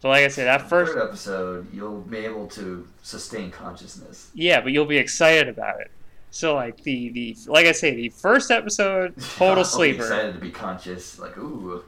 So 0.00 0.08
like 0.08 0.24
I 0.24 0.28
said, 0.28 0.46
that 0.46 0.68
first 0.68 0.94
third 0.94 1.08
episode, 1.08 1.72
you'll 1.72 2.00
be 2.00 2.18
able 2.18 2.46
to 2.48 2.88
sustain 3.02 3.50
consciousness. 3.50 4.30
Yeah, 4.34 4.60
but 4.62 4.72
you'll 4.72 4.86
be 4.86 4.96
excited 4.96 5.48
about 5.48 5.80
it. 5.80 5.90
So 6.30 6.54
like 6.54 6.82
the 6.82 7.10
the 7.10 7.36
like 7.46 7.66
I 7.66 7.72
say, 7.72 7.94
the 7.94 8.08
first 8.08 8.50
episode, 8.50 9.14
I'll 9.18 9.24
total 9.24 9.64
be 9.64 9.68
sleeper. 9.68 10.02
excited 10.02 10.34
to 10.34 10.40
be 10.40 10.50
conscious. 10.50 11.18
Like, 11.18 11.36
ooh, 11.36 11.84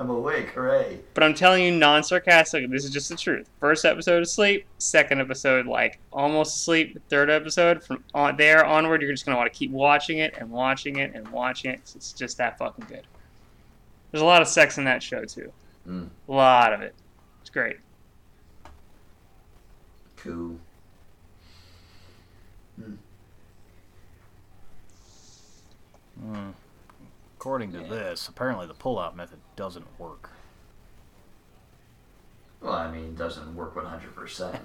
I'm 0.00 0.08
awake. 0.08 0.48
Hooray! 0.52 0.98
But 1.12 1.24
I'm 1.24 1.34
telling 1.34 1.62
you, 1.62 1.72
non 1.72 2.02
sarcastic. 2.02 2.70
This 2.70 2.86
is 2.86 2.90
just 2.90 3.10
the 3.10 3.16
truth. 3.16 3.50
First 3.60 3.84
episode 3.84 4.22
is 4.22 4.32
sleep. 4.32 4.64
Second 4.78 5.20
episode, 5.20 5.66
like 5.66 6.00
almost 6.10 6.64
sleep. 6.64 6.98
Third 7.10 7.28
episode, 7.28 7.84
from 7.84 8.02
on 8.14 8.38
there 8.38 8.64
onward, 8.64 9.02
you're 9.02 9.12
just 9.12 9.26
gonna 9.26 9.36
want 9.36 9.52
to 9.52 9.56
keep 9.56 9.70
watching 9.70 10.16
it 10.18 10.34
and 10.38 10.50
watching 10.50 10.96
it 10.96 11.12
and 11.14 11.28
watching 11.28 11.72
it. 11.72 11.92
It's 11.94 12.14
just 12.14 12.38
that 12.38 12.56
fucking 12.56 12.86
good. 12.88 13.06
There's 14.10 14.22
a 14.22 14.26
lot 14.26 14.40
of 14.40 14.48
sex 14.48 14.78
in 14.78 14.84
that 14.84 15.02
show 15.02 15.26
too. 15.26 15.52
Mm. 15.86 16.08
A 16.28 16.32
lot 16.32 16.72
of 16.72 16.80
it. 16.80 16.94
It's 17.42 17.50
great. 17.50 17.76
Cool. 20.16 20.56
Hmm. 26.18 26.50
According 27.36 27.72
to 27.72 27.80
this, 27.80 28.28
apparently 28.28 28.66
the 28.66 28.74
pull-out 28.74 29.16
method 29.16 29.38
doesn't 29.60 29.84
work. 29.98 30.30
Well, 32.62 32.72
I 32.72 32.90
mean, 32.90 33.04
it 33.04 33.18
doesn't 33.18 33.54
work 33.54 33.74
100%, 33.74 34.58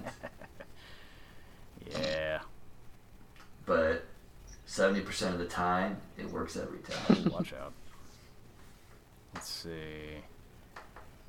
Yeah. 1.90 2.40
but 3.66 4.06
70% 4.66 5.32
of 5.34 5.38
the 5.38 5.44
time, 5.44 5.98
it 6.16 6.30
works 6.30 6.56
every 6.56 6.78
time. 6.78 7.30
Watch 7.30 7.52
out. 7.52 7.74
Let's 9.34 9.50
see. 9.50 10.22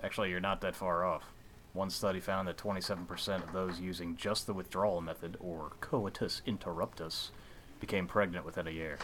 Actually, 0.01 0.29
you're 0.29 0.39
not 0.39 0.61
that 0.61 0.73
far 0.73 1.03
off. 1.03 1.25
One 1.73 1.89
study 1.89 2.21
found 2.21 2.47
that 2.47 2.55
27% 2.55 3.43
of 3.43 3.51
those 3.51 3.81
using 3.81 4.15
just 4.15 4.47
the 4.47 4.53
withdrawal 4.53 5.01
method, 5.01 5.35
or 5.41 5.73
coitus 5.81 6.41
interruptus, 6.47 7.31
became 7.81 8.07
pregnant 8.07 8.45
within 8.45 8.65
a 8.65 8.71
year. 8.71 8.97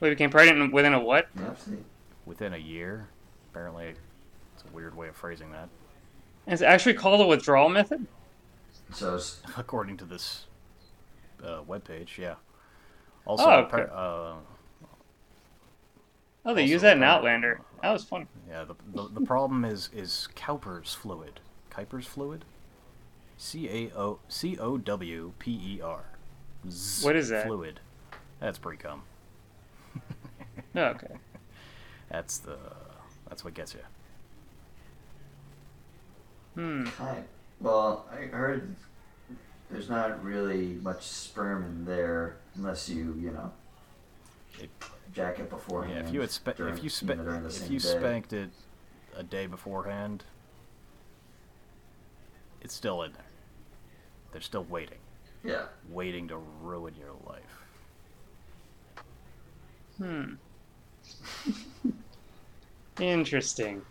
We 0.00 0.10
became 0.10 0.28
pregnant 0.28 0.74
within 0.74 0.92
a 0.92 1.00
what? 1.00 1.28
yeah, 1.40 1.54
see? 1.54 1.78
Within 2.26 2.52
a 2.52 2.58
year? 2.58 3.08
Apparently, 3.50 3.94
it's 4.54 4.64
a 4.68 4.74
weird 4.74 4.94
way 4.96 5.08
of 5.08 5.16
phrasing 5.16 5.50
that. 5.52 5.68
It's 6.46 6.60
actually 6.62 6.94
called 6.94 7.20
a 7.20 7.26
withdrawal 7.26 7.68
method. 7.68 8.06
So, 8.92 9.18
According 9.56 9.96
to 9.98 10.04
this 10.04 10.44
uh, 11.42 11.60
webpage, 11.68 12.18
yeah. 12.18 12.34
Also, 13.24 13.44
Oh, 13.44 13.50
okay. 13.60 13.76
appar- 13.78 13.90
uh, 13.92 14.34
Oh, 16.48 16.54
they 16.54 16.62
Also, 16.62 16.72
use 16.72 16.82
that 16.82 16.96
in 16.96 17.02
uh, 17.02 17.06
Outlander. 17.06 17.60
That 17.82 17.92
was 17.92 18.04
funny. 18.04 18.26
Yeah, 18.48 18.64
the, 18.64 18.74
the, 18.94 19.08
the 19.20 19.26
problem 19.26 19.64
is 19.64 19.90
is 19.92 20.28
Cowper's 20.36 20.94
fluid. 20.94 21.40
Kuiper's 21.70 22.06
fluid? 22.06 22.44
C 23.36 23.68
A 23.68 23.90
O 23.98 24.20
C 24.28 24.56
O 24.58 24.78
W 24.78 25.32
P 25.40 25.50
E 25.50 25.80
R. 25.82 26.04
Z 26.70 27.04
What 27.04 27.16
is 27.16 27.28
that? 27.30 27.46
Fluid. 27.46 27.80
That's 28.40 28.58
pre 28.58 28.76
cum. 28.76 29.02
Oh, 30.74 30.80
okay. 30.88 31.14
That's 32.08 32.38
the 32.38 32.56
that's 33.28 33.44
what 33.44 33.54
gets 33.54 33.74
you. 33.74 33.80
Hmm. 36.54 36.84
kind 36.86 37.24
well, 37.60 38.06
I 38.12 38.26
heard 38.26 38.74
there's 39.70 39.88
not 39.90 40.22
really 40.22 40.78
much 40.82 41.02
sperm 41.06 41.64
in 41.64 41.84
there 41.84 42.36
unless 42.54 42.88
you, 42.88 43.14
you 43.18 43.30
know, 43.32 43.52
It- 44.60 44.70
jack 45.12 45.38
it 45.40 45.50
beforehand. 45.50 45.94
Yeah, 45.98 46.04
if 46.08 46.14
you 46.14 46.20
had 46.20 46.30
spa- 46.30 46.52
during- 46.52 46.74
if 46.74 46.78
you 46.78 46.84
know, 46.84 46.88
spa- 46.88 47.14
during 47.14 47.42
the 47.42 47.48
if 47.48 47.70
you 47.70 47.78
day. 47.80 47.88
spanked 47.98 48.32
it 48.32 48.50
a 49.14 49.22
day 49.22 49.46
beforehand, 49.46 50.24
it's 52.60 52.74
still 52.74 53.02
in 53.02 53.12
there. 53.14 53.24
They're 54.32 54.40
still 54.42 54.64
waiting, 54.64 54.98
Yeah. 55.42 55.66
waiting 55.88 56.28
to 56.28 56.36
ruin 56.36 56.94
your 56.94 57.14
life. 57.26 57.62
Hmm. 59.96 60.34
Interesting. 63.00 63.82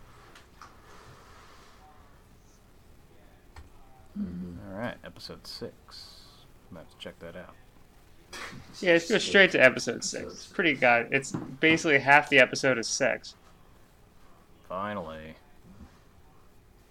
Mhm. 4.18 4.58
All 4.68 4.76
All 4.76 4.82
right, 4.82 4.97
episode 5.03 5.45
six. 5.47 6.22
I'm 6.70 6.78
about 6.78 6.89
to 6.91 6.97
check 6.97 7.20
that 7.20 7.36
out. 7.36 7.56
Yeah, 8.82 8.93
let's 8.93 9.10
go 9.10 9.18
straight 9.18 9.51
to 9.51 9.58
episode 9.64 10.03
six. 10.03 10.26
It's 10.34 10.47
pretty 10.47 10.74
good. 10.74 11.08
It's 11.12 11.32
basically 11.32 11.99
half 11.99 12.30
the 12.30 12.39
episode 12.39 12.78
is 12.78 12.88
sex. 12.88 13.36
Finally. 14.68 15.36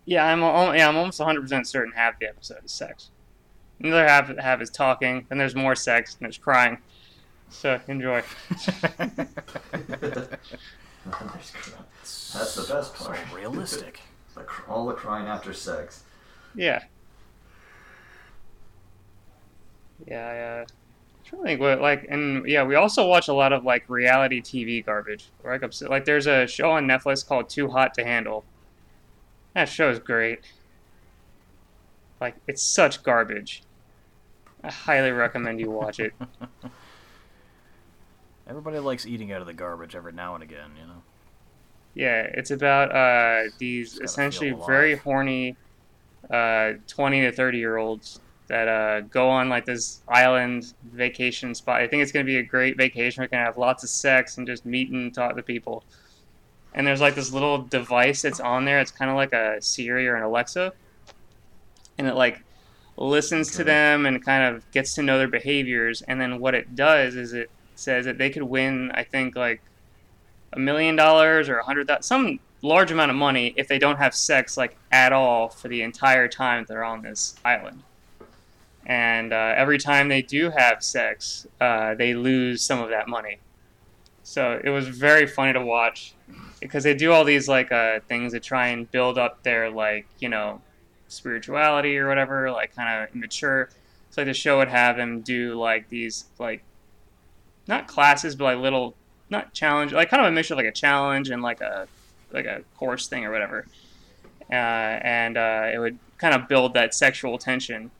Yeah, 0.07 0.25
I'm 0.25 0.43
al- 0.43 0.75
yeah, 0.75 0.89
I'm 0.89 0.97
almost 0.97 1.19
100 1.19 1.43
percent 1.43 1.67
certain 1.67 1.93
half 1.93 2.19
the 2.19 2.29
episode 2.29 2.65
is 2.65 2.73
sex. 2.73 3.11
Another 3.81 4.07
half 4.07 4.35
half 4.39 4.63
is 4.63 4.71
talking, 4.71 5.27
and 5.31 5.39
there's 5.39 5.55
more 5.55 5.75
sex, 5.75 6.15
and 6.15 6.25
there's 6.25 6.39
crying. 6.39 6.79
So 7.51 7.81
enjoy. 7.89 8.23
That's 12.35 12.55
the 12.55 12.73
best 12.75 12.97
So 12.97 13.05
part. 13.07 13.19
realistic. 13.35 14.01
The 14.35 14.45
all 14.69 14.87
the 14.87 14.95
crying 14.95 15.29
after 15.29 15.53
sex. 15.53 16.03
Yeah. 16.57 16.83
Yeah, 20.09 20.27
I, 20.27 20.41
uh, 20.41 20.61
I'm 20.63 20.67
trying 21.25 21.43
to 21.43 21.49
think 21.49 21.61
what 21.61 21.81
like, 21.81 22.07
and 22.11 22.45
yeah, 22.49 22.65
we 22.65 22.75
also 22.75 23.07
watch 23.07 23.29
a 23.29 23.33
lot 23.33 23.53
of 23.53 23.63
like 23.63 23.89
reality 23.89 24.43
TV 24.43 24.85
garbage. 24.85 25.27
Like, 25.45 25.63
upset, 25.63 25.89
like 25.89 26.05
there's 26.05 26.27
a 26.27 26.49
show 26.49 26.73
on 26.73 26.89
Netflix 26.89 27.25
called 27.25 27.49
Too 27.49 27.69
Hot 27.69 27.95
to 27.95 28.05
Handle. 28.05 28.45
That 29.55 29.69
show 29.69 29.89
is 29.89 30.01
great. 30.01 30.41
Like, 32.21 32.35
it's 32.49 32.63
such 32.63 33.05
garbage. 33.05 33.63
I 34.65 34.73
highly 34.73 35.13
recommend 35.13 35.61
you 35.61 35.71
watch 35.71 36.01
it. 36.01 36.13
Everybody 38.49 38.79
likes 38.79 39.07
eating 39.07 39.33
out 39.33 39.41
of 39.41 39.47
the 39.47 39.55
garbage 39.55 39.95
every 39.95 40.13
now 40.13 40.35
and 40.35 40.43
again, 40.43 40.71
you 40.81 40.87
know. 40.87 41.03
Yeah, 41.95 42.23
it's 42.23 42.51
about 42.51 42.95
uh, 42.95 43.51
these 43.59 43.99
essentially 44.01 44.55
very 44.67 44.97
horny 44.97 45.57
uh, 46.31 46.73
20 46.89 47.21
to 47.23 47.33
30 47.33 47.59
year 47.59 47.77
olds 47.77 48.21
that 48.49 48.69
uh, 48.69 49.01
go 49.03 49.29
on 49.29 49.49
like 49.49 49.65
this 49.65 50.03
island 50.09 50.75
vacation 50.93 51.55
spot. 51.55 51.81
I 51.81 51.87
think 51.87 52.03
it's 52.03 52.13
going 52.13 52.27
to 52.27 52.31
be 52.31 52.39
a 52.39 52.43
great 52.43 52.77
vacation. 52.77 53.23
We're 53.23 53.29
going 53.29 53.41
to 53.41 53.47
have 53.47 53.57
lots 53.57 53.83
of 53.85 53.89
sex 53.89 54.37
and 54.37 54.47
just 54.47 54.67
meet 54.67 54.91
and 54.91 55.15
talk 55.15 55.37
to 55.37 55.43
people. 55.43 55.85
And 56.75 56.87
there's 56.87 57.01
like 57.01 57.15
this 57.15 57.33
little 57.33 57.59
device 57.63 58.23
that's 58.23 58.41
on 58.41 58.65
there. 58.65 58.81
It's 58.81 58.91
kind 58.91 59.11
of 59.11 59.17
like 59.17 59.33
a 59.33 59.63
Siri 59.63 60.07
or 60.09 60.17
an 60.17 60.25
Alexa. 60.25 60.73
And 61.97 62.07
it 62.07 62.15
like 62.15 62.43
listens 62.97 63.53
to 63.57 63.65
them 63.65 64.07
and 64.07 64.23
kind 64.25 64.55
of 64.55 64.71
gets 64.73 64.95
to 64.97 65.03
know 65.03 65.17
their 65.17 65.29
behaviors. 65.29 66.03
And 66.03 66.21
then 66.21 66.41
what 66.41 66.55
it 66.55 66.75
does 66.75 67.15
is 67.15 67.33
it 67.33 67.51
says 67.75 68.05
that 68.05 68.19
they 68.19 68.31
could 68.31 68.43
win, 68.43 68.91
I 68.95 69.05
think, 69.05 69.37
like 69.37 69.61
a 70.53 70.59
million 70.59 70.97
dollars 70.97 71.49
or 71.49 71.59
a 71.59 71.65
hundred 71.65 71.87
thousand, 71.87 72.03
some 72.03 72.41
large 72.63 72.91
amount 72.91 73.11
of 73.11 73.17
money 73.17 73.53
if 73.57 73.69
they 73.69 73.79
don't 73.79 73.99
have 73.99 74.15
sex 74.15 74.57
like 74.57 74.75
at 74.91 75.13
all 75.13 75.51
for 75.51 75.69
the 75.69 75.83
entire 75.83 76.27
time 76.27 76.65
they're 76.67 76.85
on 76.85 77.03
this 77.03 77.35
island. 77.45 77.83
And 78.87 79.33
uh, 79.33 79.55
every 79.57 79.79
time 79.79 80.09
they 80.09 80.23
do 80.23 80.51
have 80.51 80.83
sex, 80.83 81.47
uh, 81.61 81.95
they 81.95 82.15
lose 82.15 82.63
some 82.63 82.81
of 82.81 82.91
that 82.91 83.09
money. 83.09 83.39
So 84.23 84.61
it 84.63 84.71
was 84.71 84.89
very 84.89 85.27
funny 85.27 85.53
to 85.53 85.65
watch 85.65 86.15
because 86.61 86.85
they 86.85 86.95
do 86.95 87.13
all 87.13 87.25
these 87.25 87.49
like 87.49 87.71
uh, 87.73 88.01
things 88.09 88.33
to 88.33 88.41
try 88.41 88.69
and 88.69 88.91
build 88.91 89.19
up 89.19 89.43
their 89.43 89.71
like 89.71 90.07
you 90.19 90.29
know 90.29 90.61
spirituality 91.09 91.99
or 91.99 92.09
whatever, 92.09 92.51
like 92.51 92.75
kind 92.75 93.03
of 93.03 93.15
immature. 93.15 93.69
So 94.11 94.23
like 94.23 94.27
the 94.27 94.35
show 94.35 94.59
would 94.59 94.69
have 94.69 94.97
them 94.97 95.21
do 95.21 95.55
like 95.55 95.89
these 95.89 96.25
like 96.39 96.63
not 97.67 97.89
classes 97.89 98.35
but 98.35 98.45
like 98.45 98.59
little 98.59 98.95
not 99.31 99.53
challenge 99.53 99.93
like 99.93 100.11
kind 100.11 100.21
of 100.21 100.29
a 100.29 100.33
mixture 100.33 100.55
of 100.55 100.59
like 100.59 100.67
a 100.67 100.73
challenge 100.73 101.31
and 101.31 101.43
like 101.43 101.61
a 101.61 101.89
like 102.35 102.47
a 102.47 102.63
course 102.77 103.07
thing 103.07 103.25
or 103.25 103.31
whatever. 103.31 103.65
Uh, 104.51 104.55
and 104.55 105.39
uh, 105.39 105.71
it 105.73 105.79
would 105.79 105.99
kind 106.19 106.35
of 106.35 106.49
build 106.49 106.75
that 106.75 106.93
sexual 106.93 107.39
tension. 107.39 107.91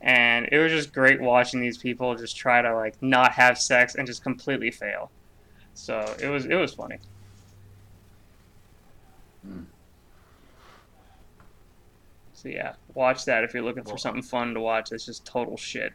And 0.00 0.48
it 0.50 0.58
was 0.58 0.72
just 0.72 0.92
great 0.92 1.20
watching 1.20 1.60
these 1.60 1.76
people 1.78 2.14
just 2.16 2.36
try 2.36 2.62
to 2.62 2.74
like 2.74 3.00
not 3.02 3.32
have 3.32 3.58
sex 3.58 3.94
and 3.94 4.06
just 4.06 4.22
completely 4.22 4.70
fail. 4.70 5.10
So 5.74 6.14
it 6.20 6.28
was 6.28 6.46
it 6.46 6.54
was 6.54 6.72
funny. 6.72 6.98
Hmm. 9.44 9.62
so 12.32 12.48
yeah 12.48 12.74
watch 12.94 13.24
that 13.24 13.42
if 13.42 13.52
you're 13.52 13.64
looking 13.64 13.82
for 13.82 13.98
something 13.98 14.22
fun 14.22 14.54
to 14.54 14.60
watch. 14.60 14.92
It's 14.92 15.06
just 15.06 15.24
total 15.24 15.56
shit 15.56 15.92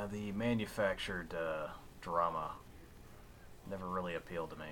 Yeah, 0.00 0.06
the 0.06 0.32
manufactured 0.32 1.34
uh, 1.34 1.68
drama 2.00 2.52
never 3.70 3.86
really 3.86 4.14
appealed 4.14 4.50
to 4.50 4.56
me. 4.56 4.66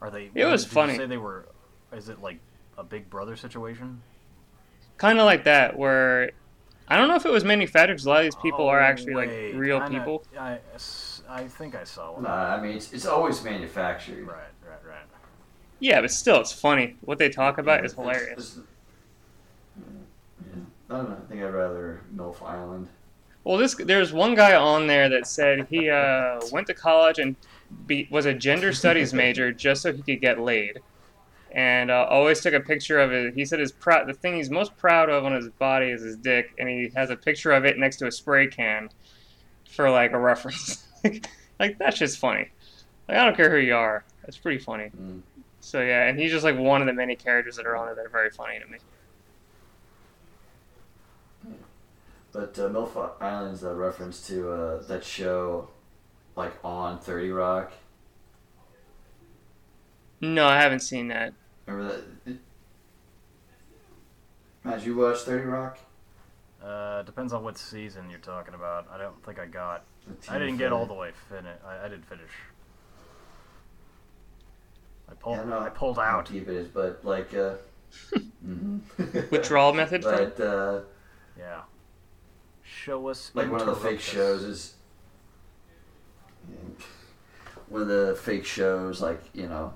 Are 0.00 0.10
they? 0.10 0.30
It 0.34 0.44
was 0.46 0.62
did 0.64 0.70
you 0.70 0.74
funny. 0.74 0.96
say 0.96 1.06
they 1.06 1.18
were. 1.18 1.46
Is 1.92 2.08
it 2.08 2.20
like 2.22 2.38
a 2.78 2.82
Big 2.84 3.08
Brother 3.10 3.36
situation? 3.36 4.02
kind 4.96 5.18
of 5.18 5.24
like 5.24 5.42
that 5.42 5.76
where 5.76 6.30
i 6.86 6.96
don't 6.96 7.08
know 7.08 7.16
if 7.16 7.26
it 7.26 7.32
was 7.32 7.42
manufactured 7.42 7.94
'cause 7.96 8.06
a 8.06 8.08
lot 8.08 8.18
of 8.20 8.26
these 8.26 8.36
people 8.36 8.64
are 8.68 8.78
Oh, 8.80 8.84
actually 8.84 9.16
wait, 9.16 9.52
like 9.52 9.60
real 9.60 9.80
kinda- 9.80 9.98
people 9.98 10.22
I, 10.38 10.60
s- 10.76 11.20
I 11.28 11.48
think 11.48 11.74
I 11.74 11.82
saw 11.82 12.12
one. 12.12 12.22
Nah, 12.22 12.54
I 12.54 12.60
mean, 12.62 12.76
it's, 12.76 12.92
it's 12.92 13.04
always 13.04 13.42
manufactured. 13.42 14.24
Right, 14.24 14.36
right, 14.64 14.78
right. 14.86 15.02
yeah 15.80 16.00
but 16.00 16.12
still 16.12 16.40
it's 16.40 16.52
funny 16.52 16.96
what 17.00 17.18
they 17.18 17.28
talk 17.28 17.58
about 17.58 17.84
is 17.84 17.90
It's- 17.92 18.00
hilarious 18.06 18.56
it's- 18.56 18.58
yeah. 20.46 20.62
I 20.90 20.96
don't 20.98 21.10
know. 21.10 21.16
I 21.16 21.28
think 21.28 21.42
I'd 21.42 21.48
rather 21.48 22.00
MILF 22.14 22.40
Island. 22.40 22.88
Well, 23.44 23.58
this 23.58 23.74
there's 23.74 24.12
one 24.12 24.34
guy 24.34 24.56
on 24.56 24.86
there 24.86 25.08
that 25.10 25.26
said 25.26 25.66
he 25.68 25.90
uh, 25.90 26.40
went 26.50 26.66
to 26.68 26.74
college 26.74 27.18
and 27.18 27.36
be, 27.86 28.08
was 28.10 28.24
a 28.24 28.32
gender 28.32 28.72
studies 28.72 29.12
major 29.24 29.52
just 29.52 29.82
so 29.82 29.92
he 29.92 30.02
could 30.02 30.20
get 30.20 30.40
laid, 30.40 30.80
and 31.52 31.90
uh, 31.90 32.06
always 32.08 32.40
took 32.40 32.54
a 32.54 32.60
picture 32.60 32.98
of 32.98 33.12
it. 33.12 33.34
He 33.34 33.44
said 33.44 33.60
his 33.60 33.70
proud 33.70 34.08
the 34.08 34.14
thing 34.14 34.36
he's 34.36 34.50
most 34.50 34.76
proud 34.78 35.10
of 35.10 35.24
on 35.24 35.32
his 35.32 35.50
body 35.50 35.90
is 35.90 36.02
his 36.02 36.16
dick, 36.16 36.52
and 36.58 36.68
he 36.68 36.90
has 36.96 37.10
a 37.10 37.16
picture 37.16 37.52
of 37.52 37.66
it 37.66 37.78
next 37.78 37.98
to 37.98 38.06
a 38.06 38.12
spray 38.12 38.46
can 38.46 38.88
for 39.70 39.90
like 39.90 40.12
a 40.12 40.18
reference. 40.18 40.86
like 41.60 41.78
that's 41.78 41.98
just 41.98 42.18
funny. 42.18 42.48
Like 43.08 43.18
I 43.18 43.24
don't 43.26 43.36
care 43.36 43.50
who 43.50 43.58
you 43.58 43.76
are, 43.76 44.04
that's 44.22 44.38
pretty 44.38 44.58
funny. 44.58 44.90
Mm. 44.98 45.20
So 45.60 45.82
yeah, 45.82 46.08
and 46.08 46.18
he's 46.18 46.30
just 46.30 46.44
like 46.44 46.58
one 46.58 46.80
of 46.80 46.86
the 46.86 46.94
many 46.94 47.14
characters 47.14 47.56
that 47.56 47.66
are 47.66 47.76
on 47.76 47.86
there 47.86 47.94
that 47.94 48.06
are 48.06 48.10
very 48.10 48.30
funny 48.30 48.58
to 48.58 48.66
me. 48.66 48.78
But 52.34 52.58
uh, 52.58 52.68
MILF 52.68 53.22
Island's 53.22 53.62
a 53.62 53.72
reference 53.72 54.26
to 54.26 54.50
uh, 54.50 54.82
that 54.88 55.04
show, 55.04 55.68
like 56.34 56.52
on 56.64 56.98
Thirty 56.98 57.30
Rock. 57.30 57.72
No, 60.20 60.44
I 60.44 60.60
haven't 60.60 60.80
seen 60.80 61.06
that. 61.08 61.32
Remember 61.66 61.94
that? 61.94 62.04
It, 62.32 62.38
Matt, 64.64 64.78
did 64.78 64.86
you 64.86 64.96
watch 64.96 65.18
Thirty 65.18 65.44
Rock? 65.44 65.78
Uh, 66.60 67.02
depends 67.02 67.32
on 67.32 67.44
what 67.44 67.56
season 67.56 68.10
you're 68.10 68.18
talking 68.18 68.54
about. 68.54 68.88
I 68.92 68.98
don't 68.98 69.24
think 69.24 69.38
I 69.38 69.46
got. 69.46 69.84
I 70.28 70.36
didn't 70.40 70.56
get 70.56 70.72
all 70.72 70.86
the 70.86 70.94
way 70.94 71.12
finished. 71.28 71.60
I, 71.64 71.86
I 71.86 71.88
didn't 71.88 72.06
finish. 72.06 72.30
I 75.08 75.14
pulled. 75.14 75.36
Yeah, 75.36 75.44
no, 75.44 75.60
I 75.60 75.68
pulled 75.68 76.00
out. 76.00 76.28
deep 76.28 76.48
it 76.48 76.56
is, 76.56 76.66
but 76.66 77.04
like. 77.04 77.32
Uh, 77.32 77.54
mhm. 78.44 78.80
Withdrawal 79.30 79.72
method. 79.72 80.02
But 80.04 80.40
uh, 80.40 80.80
Yeah. 81.38 81.60
Show 82.84 83.08
us. 83.08 83.30
like 83.32 83.50
one 83.50 83.62
of 83.62 83.66
the 83.66 83.76
fake 83.76 83.96
us. 83.96 84.04
shows 84.04 84.42
is 84.42 84.74
one 87.70 87.80
of 87.80 87.88
the 87.88 88.14
fake 88.22 88.44
shows 88.44 89.00
like 89.00 89.22
you 89.32 89.48
know 89.48 89.72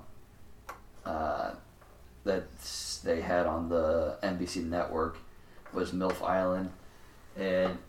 uh, 1.05 1.51
that 2.23 2.43
they 3.03 3.19
had 3.19 3.47
on 3.47 3.67
the 3.67 4.15
NBC 4.21 4.63
network 4.63 5.17
was 5.73 5.91
MILF 5.91 6.21
Island 6.21 6.69
and 7.35 7.79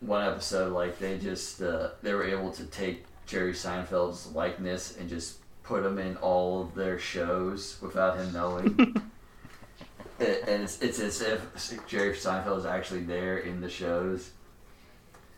one 0.00 0.26
episode 0.26 0.72
like 0.72 0.98
they 0.98 1.18
just 1.18 1.60
uh, 1.60 1.90
they 2.02 2.14
were 2.14 2.24
able 2.24 2.50
to 2.52 2.64
take 2.64 3.04
Jerry 3.26 3.52
Seinfeld's 3.52 4.32
likeness 4.32 4.96
and 4.96 5.06
just 5.06 5.36
put 5.64 5.84
him 5.84 5.98
in 5.98 6.16
all 6.16 6.62
of 6.62 6.74
their 6.74 6.98
shows 6.98 7.76
without 7.82 8.16
him 8.16 8.32
knowing 8.32 8.96
It- 10.18 10.44
and 10.48 10.62
it's, 10.62 10.80
it's 10.80 11.00
as 11.00 11.20
if 11.20 11.86
Jerry 11.88 12.12
Seinfeld 12.14 12.58
is 12.58 12.66
actually 12.66 13.02
there 13.02 13.38
in 13.38 13.60
the 13.60 13.68
shows 13.68 14.30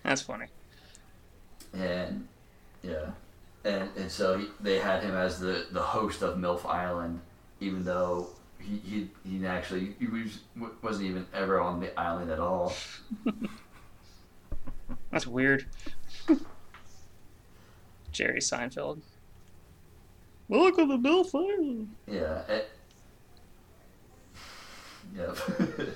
That's 0.02 0.20
funny. 0.22 0.46
and 1.72 2.28
yeah, 2.82 3.10
and 3.64 3.88
and 3.96 4.10
so 4.10 4.38
he, 4.38 4.48
they 4.60 4.78
had 4.78 5.02
him 5.02 5.14
as 5.16 5.40
the 5.40 5.66
the 5.72 5.82
host 5.82 6.22
of 6.22 6.36
MILF 6.38 6.64
Island, 6.66 7.20
even 7.60 7.84
though 7.84 8.28
he 8.58 8.76
he, 8.78 9.10
he 9.24 9.46
actually 9.46 9.96
he 9.98 10.06
was, 10.06 10.40
wasn't 10.82 11.06
even 11.08 11.26
ever 11.34 11.60
on 11.60 11.80
the 11.80 11.98
island 11.98 12.30
at 12.30 12.38
all. 12.38 12.72
That's 15.10 15.26
weird. 15.26 15.66
Jerry 18.12 18.40
Seinfeld. 18.40 19.00
Welcome 20.48 20.90
to 20.90 20.98
Bill 20.98 21.26
Island. 21.34 21.88
Yeah. 22.06 22.42
It, 22.48 22.70
yep. 25.16 25.36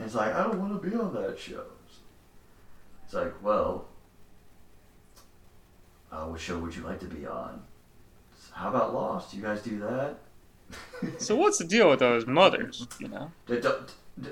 it's 0.00 0.14
like 0.14 0.34
I 0.34 0.42
don't 0.44 0.58
want 0.60 0.82
to 0.82 0.88
be 0.90 0.94
on 0.96 1.12
that 1.14 1.38
show. 1.38 1.64
It's 3.04 3.14
like, 3.14 3.42
well, 3.42 3.86
uh, 6.10 6.24
what 6.24 6.40
show 6.40 6.58
would 6.58 6.74
you 6.74 6.82
like 6.82 7.00
to 7.00 7.06
be 7.06 7.26
on? 7.26 7.62
How 8.52 8.68
about 8.68 8.94
Lost? 8.94 9.30
Do 9.30 9.36
you 9.38 9.42
guys 9.42 9.62
do 9.62 9.78
that? 9.80 10.18
So 11.18 11.34
what's 11.36 11.58
the 11.58 11.64
deal 11.64 11.90
with 11.90 11.98
those 11.98 12.26
mothers? 12.26 12.86
You 13.00 13.08
know, 13.08 13.30
Don't, 13.46 13.62
d- 14.20 14.28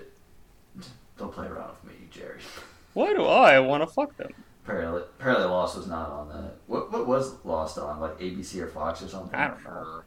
d- 0.79 0.87
don't 1.19 1.33
play 1.33 1.47
around 1.49 1.71
with 1.83 1.93
me, 1.93 2.07
Jerry. 2.11 2.39
why 2.95 3.13
do 3.13 3.25
I 3.25 3.59
want 3.59 3.83
to 3.83 3.87
fuck 3.89 4.17
them? 4.17 4.33
Apparently, 4.65 5.03
apparently, 5.19 5.47
Lost 5.47 5.77
was 5.77 5.87
not 5.89 6.09
on 6.11 6.29
that. 6.29 6.55
What 6.69 6.93
what 6.93 7.07
was 7.09 7.45
Lost 7.45 7.77
on? 7.77 7.99
Like 8.01 8.19
ABC 8.21 8.61
or 8.63 8.69
Fox 8.69 9.03
or 9.03 9.09
something? 9.09 9.35
I 9.35 9.49
don't 9.49 9.65
know. 9.65 10.03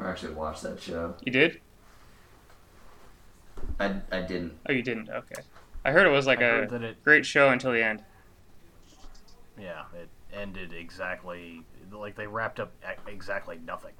I 0.00 0.08
actually 0.10 0.34
watched 0.34 0.62
that 0.62 0.80
show. 0.80 1.14
You 1.24 1.32
did? 1.32 1.60
I, 3.80 3.96
I 4.10 4.20
didn't. 4.22 4.54
Oh, 4.68 4.72
you 4.72 4.82
didn't. 4.82 5.08
Okay. 5.08 5.42
I 5.84 5.92
heard 5.92 6.06
it 6.06 6.10
was 6.10 6.26
like 6.26 6.40
I 6.40 6.44
a 6.62 6.66
that 6.68 6.82
it 6.82 7.02
great 7.04 7.24
show 7.24 7.48
until 7.50 7.72
the 7.72 7.82
end. 7.84 8.02
yeah 9.58 9.84
it 10.00 10.08
ended 10.32 10.72
exactly 10.72 11.62
like 11.90 12.14
they 12.16 12.26
wrapped 12.26 12.60
up 12.60 12.72
exactly 13.06 13.58
nothing. 13.64 13.92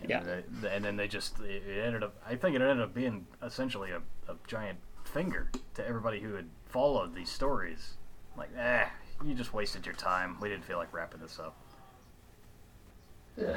And 0.00 0.10
Yeah. 0.10 0.20
they- 0.22 0.68
and 0.74 0.84
then 0.84 0.96
they 0.96 1.08
just 1.08 1.40
it 1.40 1.62
it 1.66 1.84
ended 1.84 2.02
up. 2.02 2.14
I 2.26 2.36
think 2.36 2.54
it 2.56 2.62
ended 2.62 2.80
up 2.80 2.94
being 2.94 3.26
essentially 3.42 3.90
a, 3.92 3.98
a 4.30 4.36
giant 4.46 4.78
finger 5.04 5.50
to 5.74 5.86
everybody 5.86 6.20
who 6.20 6.34
had 6.34 6.48
followed 6.66 7.14
these 7.14 7.30
stories. 7.30 7.94
Like, 8.36 8.50
eh, 8.56 8.86
you 9.24 9.34
just 9.34 9.54
wasted 9.54 9.86
your 9.86 9.94
time. 9.94 10.36
We 10.40 10.48
didn't 10.48 10.64
feel 10.64 10.78
like 10.78 10.92
wrapping 10.92 11.20
this 11.20 11.38
up. 11.38 11.56
Yeah. 13.36 13.46
Kind 13.46 13.56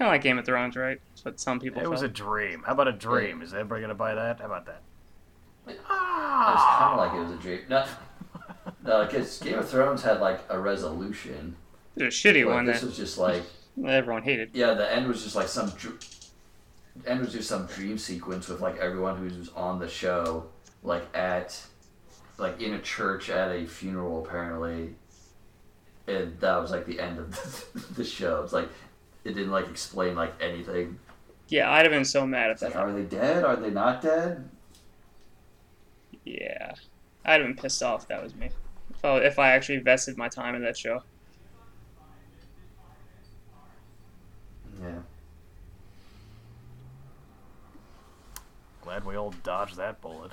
of 0.00 0.06
like 0.08 0.22
Game 0.22 0.38
of 0.38 0.44
Thrones, 0.46 0.76
right? 0.76 1.00
That's 1.10 1.24
what 1.24 1.40
some 1.40 1.60
people 1.60 1.80
It 1.82 1.88
was 1.90 2.02
a 2.02 2.08
dream. 2.08 2.62
How 2.66 2.72
about 2.72 2.88
a 2.88 2.92
dream? 2.92 3.42
Is 3.42 3.52
everybody 3.54 3.82
gonna 3.82 3.94
buy 3.94 4.14
that? 4.14 4.40
How 4.40 4.46
about 4.46 4.66
that? 4.66 4.82
It 5.66 5.76
was 5.76 5.76
Ah, 5.88 6.78
kind 6.78 6.92
of 6.92 6.98
like 6.98 7.20
it 7.20 7.30
was 7.30 7.38
a 7.38 7.42
dream. 7.42 7.60
No, 7.68 7.84
no, 8.84 9.04
because 9.06 9.38
Game 9.38 9.58
of 9.58 9.68
Thrones 9.68 10.02
had 10.02 10.20
like 10.20 10.40
a 10.48 10.58
resolution. 10.58 11.54
It 11.96 12.04
was 12.04 12.14
a 12.14 12.16
shitty 12.16 12.44
But 12.44 12.54
one 12.54 12.66
this 12.66 12.80
that 12.80 12.86
was 12.86 12.96
just 12.96 13.18
like, 13.18 13.42
everyone 13.86 14.22
hated. 14.22 14.50
yeah, 14.54 14.74
the 14.74 14.92
end 14.92 15.06
was 15.06 15.22
just 15.22 15.36
like 15.36 15.48
some. 15.48 15.70
Dr- 15.78 15.98
end 17.06 17.20
was 17.20 17.32
just 17.32 17.48
some 17.48 17.66
dream 17.66 17.96
sequence 17.96 18.48
with 18.48 18.60
like 18.60 18.76
everyone 18.78 19.16
who 19.16 19.24
was 19.24 19.50
on 19.50 19.78
the 19.78 19.88
show, 19.88 20.46
like 20.82 21.04
at, 21.16 21.58
like 22.38 22.60
in 22.60 22.74
a 22.74 22.80
church 22.80 23.30
at 23.30 23.50
a 23.54 23.66
funeral 23.66 24.24
apparently, 24.26 24.94
and 26.08 26.38
that 26.40 26.56
was 26.60 26.70
like 26.70 26.86
the 26.86 26.98
end 26.98 27.18
of 27.18 27.68
the 27.96 28.04
show. 28.04 28.42
It's 28.42 28.52
like 28.52 28.68
it 29.24 29.34
didn't 29.34 29.50
like 29.50 29.68
explain 29.68 30.14
like 30.14 30.34
anything. 30.40 30.98
Yeah, 31.48 31.70
I'd 31.70 31.84
have 31.84 31.90
been 31.92 32.04
so 32.04 32.26
mad 32.26 32.46
if 32.50 32.54
It's 32.54 32.62
like, 32.62 32.72
that. 32.74 32.78
are 32.80 32.92
they 32.92 33.02
dead? 33.02 33.44
Are 33.44 33.56
they 33.56 33.70
not 33.70 34.00
dead? 34.00 34.48
Yeah, 36.24 36.72
I'd 37.24 37.40
have 37.40 37.46
been 37.48 37.56
pissed 37.56 37.82
off 37.82 38.02
if 38.02 38.08
that 38.08 38.22
was 38.22 38.34
me. 38.34 38.50
If 38.94 39.04
I, 39.04 39.18
if 39.18 39.38
I 39.38 39.50
actually 39.52 39.76
invested 39.76 40.16
my 40.16 40.28
time 40.28 40.54
in 40.54 40.62
that 40.62 40.76
show. 40.76 41.02
Yeah. 44.80 44.98
glad 48.80 49.04
we 49.04 49.14
all 49.16 49.32
dodged 49.44 49.76
that 49.76 50.00
bullet. 50.00 50.32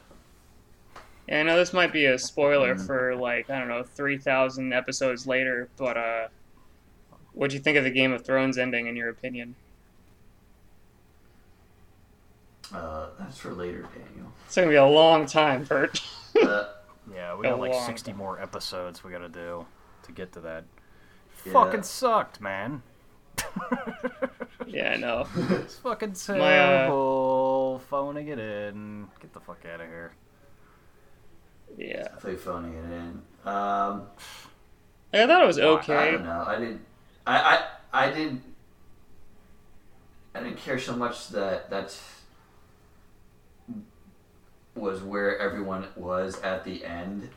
Yeah, 1.28 1.42
I 1.42 1.44
know 1.44 1.56
this 1.56 1.72
might 1.74 1.94
be 1.94 2.06
a 2.06 2.18
spoiler 2.18 2.74
Mhm. 2.76 2.86
for 2.88 3.16
like 3.16 3.50
I 3.50 3.60
don't 3.60 3.68
know 3.68 3.84
three 3.84 4.18
thousand 4.18 4.74
episodes 4.74 5.28
later, 5.28 5.70
but 5.78 5.98
uh, 5.98 6.28
what'd 7.34 7.54
you 7.54 7.60
think 7.60 7.78
of 7.78 7.84
the 7.84 7.92
Game 7.92 8.12
of 8.12 8.26
Thrones 8.26 8.58
ending? 8.58 8.88
In 8.88 8.96
your 8.96 9.10
opinion, 9.10 9.56
Uh, 12.74 13.08
that's 13.18 13.38
for 13.40 13.52
later, 13.54 13.82
Daniel. 13.94 14.32
it's 14.46 14.56
gonna 14.56 14.68
be 14.68 14.76
a 14.76 14.86
long 14.86 15.26
time, 15.26 15.64
Bert. 15.64 16.02
Uh, 16.42 16.66
Yeah, 17.12 17.36
we 17.36 17.44
got 17.44 17.60
like 17.60 17.74
60 17.74 18.12
time. 18.12 18.18
more 18.20 18.40
episodes 18.40 19.04
we 19.04 19.12
gotta 19.12 19.30
do 19.30 19.66
to 20.04 20.12
get 20.12 20.32
to 20.34 20.40
that. 20.42 20.64
Yeah. 21.44 21.54
Fucking 21.54 21.82
sucked, 21.82 22.40
man. 22.40 22.84
yeah, 24.68 24.92
I 24.94 24.98
know. 24.98 25.28
It's 25.50 25.76
fucking 25.80 26.16
My, 26.30 26.36
uh, 26.36 26.38
terrible. 26.38 27.82
Phoning 27.90 28.28
it 28.28 28.38
in. 28.38 29.08
Get 29.20 29.34
the 29.34 29.40
fuck 29.40 29.66
out 29.66 29.82
of 29.82 29.88
here. 29.88 30.12
Yeah, 31.78 32.10
play 32.20 32.36
phoning 32.36 32.76
it 32.76 32.86
in. 32.92 33.22
Um, 33.52 34.04
I 35.12 35.26
thought 35.26 35.42
it 35.44 35.48
was 35.48 35.58
okay. 35.58 35.96
I 35.96 35.98
okay. 36.02 36.12
don't 36.12 36.26
know. 36.26 36.44
I 36.46 36.60
didn't. 36.60 36.82
I, 37.30 37.38
I 37.94 38.08
I 38.08 38.12
didn't. 38.12 38.42
I 40.34 40.42
didn't 40.44 40.58
care 40.58 40.80
so 40.80 40.96
much 40.96 41.30
that 41.30 41.70
that 41.70 41.96
was 44.76 45.02
where 45.02 45.38
everyone 45.38 45.88
was 45.96 46.40
at 46.42 46.64
the 46.64 46.86
end. 46.86 47.30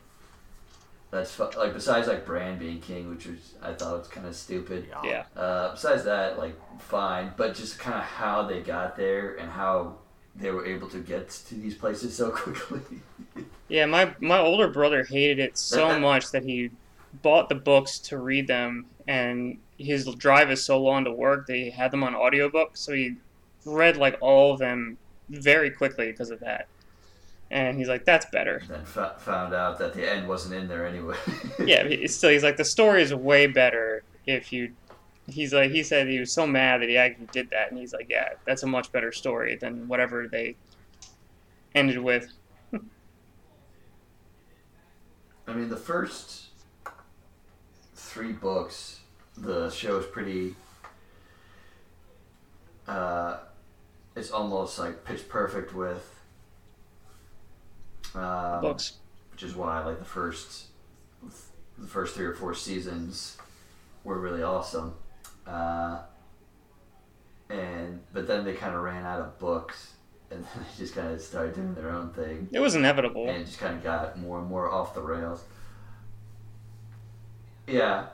That's 1.10 1.34
fu- 1.34 1.50
like 1.58 1.74
besides 1.74 2.08
like 2.08 2.24
Bran 2.24 2.58
being 2.58 2.80
king, 2.80 3.10
which 3.10 3.26
was 3.26 3.54
I 3.62 3.72
thought 3.74 3.98
was 3.98 4.08
kind 4.08 4.26
of 4.26 4.34
stupid. 4.34 4.86
Yeah, 5.04 5.24
Uh, 5.36 5.72
besides 5.72 6.04
that, 6.04 6.38
like 6.38 6.54
fine, 6.80 7.32
but 7.36 7.54
just 7.54 7.78
kind 7.78 7.96
of 7.98 8.02
how 8.04 8.44
they 8.44 8.60
got 8.60 8.96
there 8.96 9.34
and 9.34 9.50
how 9.50 9.96
they 10.34 10.50
were 10.50 10.64
able 10.64 10.88
to 10.88 10.98
get 11.00 11.28
to 11.48 11.54
these 11.54 11.74
places 11.74 12.16
so 12.16 12.30
quickly. 12.34 12.80
yeah. 13.68 13.84
My 13.86 14.14
my 14.20 14.38
older 14.38 14.68
brother 14.68 15.04
hated 15.04 15.38
it 15.38 15.58
so 15.58 15.98
much 15.98 16.30
that 16.30 16.44
he 16.44 16.70
bought 17.22 17.50
the 17.50 17.56
books 17.56 17.98
to 17.98 18.16
read 18.16 18.46
them, 18.46 18.86
and 19.06 19.58
his 19.82 20.06
drive 20.16 20.50
is 20.50 20.64
so 20.64 20.80
long 20.80 21.04
to 21.04 21.12
work 21.12 21.46
they 21.46 21.70
had 21.70 21.90
them 21.90 22.02
on 22.04 22.14
audiobook, 22.14 22.76
so 22.76 22.92
he 22.92 23.16
read 23.64 23.96
like 23.96 24.16
all 24.20 24.52
of 24.52 24.58
them 24.58 24.98
very 25.28 25.70
quickly 25.70 26.10
because 26.10 26.30
of 26.30 26.40
that. 26.40 26.68
And 27.50 27.76
he's 27.76 27.88
like, 27.88 28.04
"That's 28.04 28.26
better." 28.26 28.62
then 28.68 28.80
f- 28.80 29.20
found 29.20 29.52
out 29.52 29.78
that 29.78 29.92
the 29.92 30.10
end 30.10 30.26
wasn't 30.26 30.54
in 30.54 30.68
there 30.68 30.86
anyway. 30.86 31.16
yeah, 31.64 32.06
still 32.06 32.30
he's 32.30 32.42
like 32.42 32.56
the 32.56 32.64
story 32.64 33.02
is 33.02 33.12
way 33.12 33.46
better 33.46 34.02
if 34.26 34.52
you. 34.52 34.72
He's 35.28 35.52
like 35.52 35.70
he 35.70 35.82
said 35.82 36.08
he 36.08 36.18
was 36.18 36.32
so 36.32 36.46
mad 36.46 36.80
that 36.80 36.88
he 36.88 36.96
actually 36.96 37.28
did 37.30 37.50
that, 37.50 37.70
and 37.70 37.78
he's 37.78 37.92
like, 37.92 38.06
yeah, 38.08 38.30
that's 38.46 38.62
a 38.62 38.66
much 38.66 38.90
better 38.90 39.12
story 39.12 39.56
than 39.56 39.86
whatever 39.86 40.26
they 40.26 40.56
ended 41.74 41.98
with. 41.98 42.32
I 45.46 45.52
mean, 45.52 45.68
the 45.68 45.76
first 45.76 46.46
three 47.94 48.32
books, 48.32 49.00
the 49.36 49.70
show 49.70 49.98
is 49.98 50.06
pretty. 50.06 50.54
Uh, 52.86 53.38
it's 54.16 54.30
almost 54.30 54.78
like 54.78 55.04
pitch 55.04 55.28
perfect 55.28 55.74
with. 55.74 56.08
Um, 58.14 58.60
Books. 58.60 58.98
which 59.30 59.42
is 59.42 59.54
why 59.54 59.82
like 59.84 59.98
the 59.98 60.04
first, 60.04 60.66
the 61.78 61.86
first 61.86 62.14
three 62.14 62.26
or 62.26 62.34
four 62.34 62.52
seasons, 62.54 63.38
were 64.04 64.18
really 64.18 64.42
awesome, 64.42 64.94
uh, 65.46 66.00
and 67.48 68.00
but 68.12 68.26
then 68.26 68.44
they 68.44 68.52
kind 68.52 68.74
of 68.74 68.82
ran 68.82 69.06
out 69.06 69.20
of 69.20 69.38
books, 69.38 69.92
and 70.30 70.44
then 70.44 70.64
they 70.76 70.82
just 70.84 70.94
kind 70.94 71.10
of 71.10 71.22
started 71.22 71.54
doing 71.54 71.72
their 71.74 71.90
own 71.90 72.10
thing 72.10 72.48
It 72.52 72.60
was 72.60 72.74
inevitable. 72.74 73.26
and 73.28 73.38
it 73.42 73.46
just 73.46 73.58
kind 73.58 73.76
of 73.76 73.82
got 73.82 74.18
more 74.18 74.40
and 74.40 74.46
more 74.48 74.70
off 74.70 74.92
the 74.94 75.00
rails. 75.00 75.42
Yeah, 77.66 78.06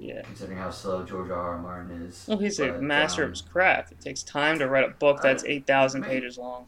Yeah. 0.00 0.22
considering 0.22 0.56
how 0.58 0.70
slow 0.70 1.02
George 1.04 1.30
R. 1.30 1.38
R. 1.38 1.58
Martin 1.58 2.02
is. 2.02 2.24
Well, 2.26 2.38
he's 2.38 2.58
a 2.58 2.80
master 2.80 3.22
um, 3.22 3.26
of 3.26 3.32
his 3.32 3.42
craft. 3.42 3.92
It 3.92 4.00
takes 4.00 4.22
time 4.22 4.58
to 4.58 4.66
write 4.66 4.84
a 4.84 4.94
book 4.94 5.20
that's 5.22 5.44
I- 5.44 5.48
eight 5.48 5.66
thousand 5.66 6.04
pages 6.04 6.38
long. 6.38 6.66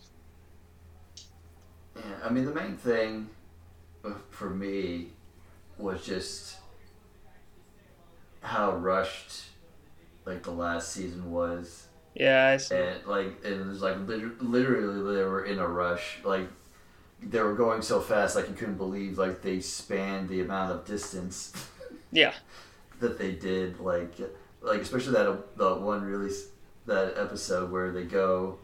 Yeah, 1.97 2.03
I 2.23 2.29
mean 2.29 2.45
the 2.45 2.53
main 2.55 2.77
thing 2.77 3.31
uh, 4.05 4.11
for 4.31 4.51
me 4.51 5.09
was 5.79 6.05
just 6.05 6.57
how 8.43 8.73
rushed 8.77 9.45
like 10.25 10.43
the 10.43 10.51
last 10.51 10.93
season 10.93 11.31
was, 11.33 11.89
Yeah, 12.15 12.49
I 12.49 12.57
see. 12.59 12.77
and 12.77 13.05
like 13.07 13.43
it 13.45 13.67
was 13.67 13.81
like 13.83 13.97
liter- 14.07 14.35
literally 14.41 15.17
they 15.17 15.25
were 15.25 15.45
in 15.45 15.59
a 15.59 15.67
rush. 15.67 16.19
Like 16.23 16.49
they 17.23 17.41
were 17.41 17.55
going 17.55 17.81
so 17.83 17.99
fast, 18.01 18.37
like 18.37 18.49
you 18.49 18.55
couldn't 18.55 18.77
believe 18.77 19.17
like 19.19 19.41
they 19.43 19.61
spanned 19.61 20.29
the 20.29 20.41
amount 20.43 20.71
of 20.73 20.85
distance. 20.85 21.53
Yeah. 22.15 22.35
That 23.03 23.19
they 23.19 23.33
did 23.33 23.79
like 23.81 24.15
like 24.63 24.81
especially 24.81 25.13
that 25.13 25.57
the 25.59 25.75
one 25.75 26.03
really 26.03 26.31
that 26.87 27.15
episode 27.19 27.71
where 27.71 27.91
they 27.93 28.05
go 28.05 28.59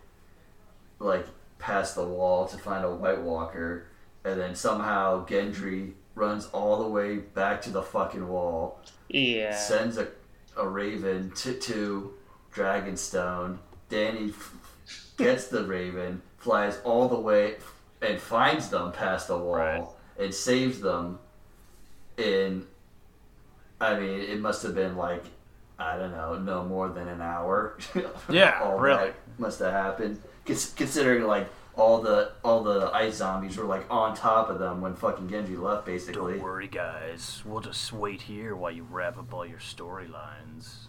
like 0.98 1.26
past 1.58 1.94
the 1.94 2.04
wall 2.04 2.46
to 2.46 2.56
find 2.56 2.84
a 2.84 2.90
White 2.90 3.20
Walker 3.20 3.86
and 4.24 4.40
then 4.40 4.54
somehow 4.54 5.26
Gendry 5.26 5.92
runs 6.14 6.46
all 6.46 6.78
the 6.82 6.88
way 6.88 7.16
back 7.18 7.60
to 7.62 7.70
the 7.70 7.82
fucking 7.82 8.26
wall 8.28 8.80
Yeah. 9.08 9.56
sends 9.56 9.98
a, 9.98 10.08
a 10.56 10.66
raven 10.66 11.30
to, 11.36 11.54
to 11.54 12.14
Dragonstone 12.54 13.58
Danny 13.88 14.30
f- 14.30 14.54
gets 15.16 15.48
the 15.48 15.64
raven 15.64 16.22
flies 16.38 16.78
all 16.84 17.08
the 17.08 17.18
way 17.20 17.56
and 18.02 18.20
finds 18.20 18.68
them 18.68 18.92
past 18.92 19.28
the 19.28 19.36
wall 19.38 19.54
Right. 19.56 19.84
and 20.18 20.32
saves 20.34 20.80
them 20.80 21.18
in 22.16 22.66
I 23.80 23.98
mean, 23.98 24.20
it 24.20 24.40
must 24.40 24.62
have 24.64 24.74
been 24.74 24.96
like 24.96 25.24
I 25.78 25.96
don't 25.96 26.10
know, 26.10 26.36
no 26.38 26.64
more 26.64 26.88
than 26.88 27.06
an 27.08 27.20
hour. 27.22 27.78
Yeah, 28.28 28.60
all 28.62 28.78
really. 28.78 29.10
that 29.10 29.14
must 29.38 29.60
have 29.60 29.72
happened. 29.72 30.20
Cons- 30.44 30.72
Considering 30.76 31.22
like 31.24 31.48
all 31.76 32.00
the 32.02 32.32
all 32.42 32.64
the 32.64 32.90
ice 32.92 33.16
zombies 33.16 33.56
were 33.56 33.64
like 33.64 33.86
on 33.88 34.16
top 34.16 34.50
of 34.50 34.58
them 34.58 34.80
when 34.80 34.94
fucking 34.96 35.28
Gendry 35.28 35.56
left, 35.60 35.86
basically. 35.86 36.34
Don't 36.34 36.42
worry, 36.42 36.66
guys. 36.66 37.42
We'll 37.46 37.60
just 37.60 37.92
wait 37.92 38.22
here 38.22 38.56
while 38.56 38.72
you 38.72 38.82
wrap 38.90 39.16
up 39.18 39.32
all 39.32 39.46
your 39.46 39.60
storylines. 39.60 40.86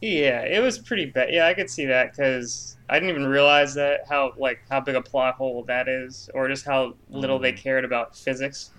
Yeah, 0.00 0.42
it 0.42 0.60
was 0.62 0.78
pretty 0.78 1.06
bad. 1.06 1.30
Yeah, 1.32 1.46
I 1.48 1.54
could 1.54 1.68
see 1.68 1.86
that 1.86 2.12
because 2.12 2.76
I 2.88 3.00
didn't 3.00 3.10
even 3.10 3.26
realize 3.26 3.74
that 3.74 4.02
how 4.08 4.32
like 4.36 4.60
how 4.70 4.80
big 4.80 4.94
a 4.94 5.02
plot 5.02 5.34
hole 5.34 5.64
that 5.64 5.88
is, 5.88 6.30
or 6.34 6.46
just 6.46 6.64
how 6.64 6.94
little 7.10 7.40
they 7.40 7.52
Mhm. 7.52 7.56
cared 7.56 7.84
about 7.84 8.16
physics. 8.16 8.70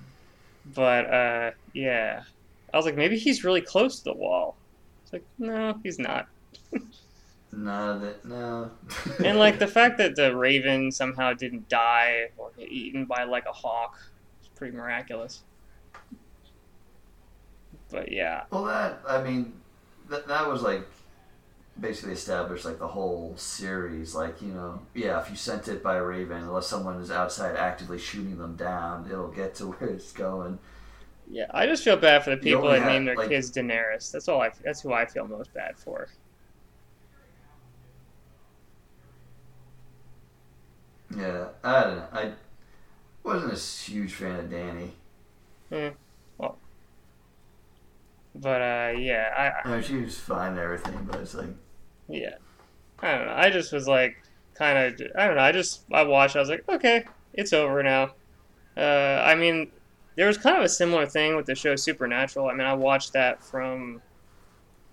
But 0.74 1.14
uh, 1.14 1.52
yeah, 1.74 2.24
I 2.74 2.78
was 2.78 2.86
like, 2.86 2.96
maybe 2.96 3.18
he's 3.18 3.44
really 3.44 3.62
close 3.62 4.00
to 4.00 4.04
the 4.06 4.14
wall. 4.16 4.58
It's 5.04 5.14
like, 5.14 5.26
no, 5.38 5.80
he's 5.84 6.00
not. 6.00 6.28
No, 7.52 8.00
that 8.00 8.26
no. 8.26 8.72
And 9.24 9.38
like 9.40 9.60
the 9.60 9.68
fact 9.68 9.98
that 9.98 10.16
the 10.16 10.36
raven 10.36 10.92
somehow 10.92 11.34
didn't 11.34 11.68
die 11.70 12.30
or 12.38 12.52
get 12.58 12.70
eaten 12.72 13.06
by 13.06 13.24
like 13.24 13.46
a 13.48 13.52
hawk 13.52 13.96
is 14.42 14.50
pretty 14.50 14.76
miraculous. 14.76 15.44
But 17.90 18.12
yeah, 18.12 18.46
Well, 18.52 18.64
that 18.66 19.02
I 19.08 19.22
mean, 19.22 19.54
that 20.10 20.28
that 20.28 20.48
was 20.48 20.62
like 20.62 20.88
basically 21.80 22.14
established 22.14 22.66
like 22.66 22.80
the 22.80 22.88
whole 22.90 23.36
series. 23.38 24.16
Like 24.16 24.42
you 24.42 24.50
know, 24.50 24.82
yeah, 24.94 25.22
if 25.22 25.30
you 25.30 25.36
sent 25.36 25.68
it 25.68 25.84
by 25.84 25.98
a 25.98 26.04
raven, 26.04 26.38
unless 26.44 26.68
someone 26.68 27.02
is 27.02 27.12
outside 27.12 27.56
actively 27.56 28.00
shooting 28.00 28.38
them 28.38 28.56
down, 28.56 29.08
it'll 29.12 29.30
get 29.30 29.56
to 29.56 29.68
where 29.72 29.90
it's 29.90 30.12
going. 30.12 30.60
Yeah, 31.30 31.46
I 31.52 31.66
just 31.66 31.84
feel 31.84 31.98
bad 31.98 32.24
for 32.24 32.32
the 32.32 32.38
people 32.38 32.68
that 32.70 32.82
have, 32.82 32.92
name 32.92 33.06
their 33.06 33.16
like- 33.16 33.30
kids 33.30 33.52
Daenerys. 33.52 34.12
That's 34.12 34.28
all 34.28 34.42
I. 34.42 34.52
That's 34.64 34.82
who 34.82 34.94
I 34.94 35.06
feel 35.06 35.28
most 35.28 35.54
bad 35.54 35.78
for. 35.78 36.08
Yeah, 41.16 41.48
I 41.64 41.84
don't 41.84 41.96
know. 41.98 42.08
I 42.14 42.32
wasn't 43.24 43.54
a 43.54 43.90
huge 43.92 44.14
fan 44.14 44.40
of 44.40 44.50
Danny. 44.50 44.94
But 48.36 48.62
uh, 48.62 48.94
yeah, 48.98 49.60
I, 49.66 49.68
I 49.68 49.72
mean, 49.72 49.84
she 49.84 49.98
was 49.98 50.18
fine 50.18 50.52
and 50.52 50.60
everything, 50.60 50.98
but 51.10 51.20
it's 51.20 51.34
like, 51.34 51.50
Yeah. 52.08 52.36
I 53.00 53.12
don't 53.16 53.26
know. 53.26 53.34
I 53.34 53.50
just 53.50 53.74
was 53.74 53.88
like, 53.88 54.18
kind 54.54 54.78
of, 54.78 55.02
I 55.18 55.28
don't 55.28 55.36
know. 55.36 55.42
I 55.42 55.52
just, 55.52 55.82
I 55.92 56.04
watched, 56.04 56.36
I 56.36 56.40
was 56.40 56.50
like, 56.50 56.64
okay, 56.70 57.06
it's 57.34 57.54
over 57.54 57.82
now. 57.82 58.12
Uh, 58.78 59.24
I 59.26 59.36
mean, 59.36 59.72
there 60.20 60.28
was 60.28 60.38
kind 60.38 60.58
of 60.58 60.64
a 60.64 60.70
similar 60.70 61.06
thing 61.06 61.38
with 61.38 61.46
the 61.46 61.56
show 61.56 61.78
Supernatural. 61.78 62.50
I 62.50 62.54
mean, 62.54 62.68
I 62.68 62.74
watched 62.74 63.14
that 63.14 63.42
from, 63.42 64.02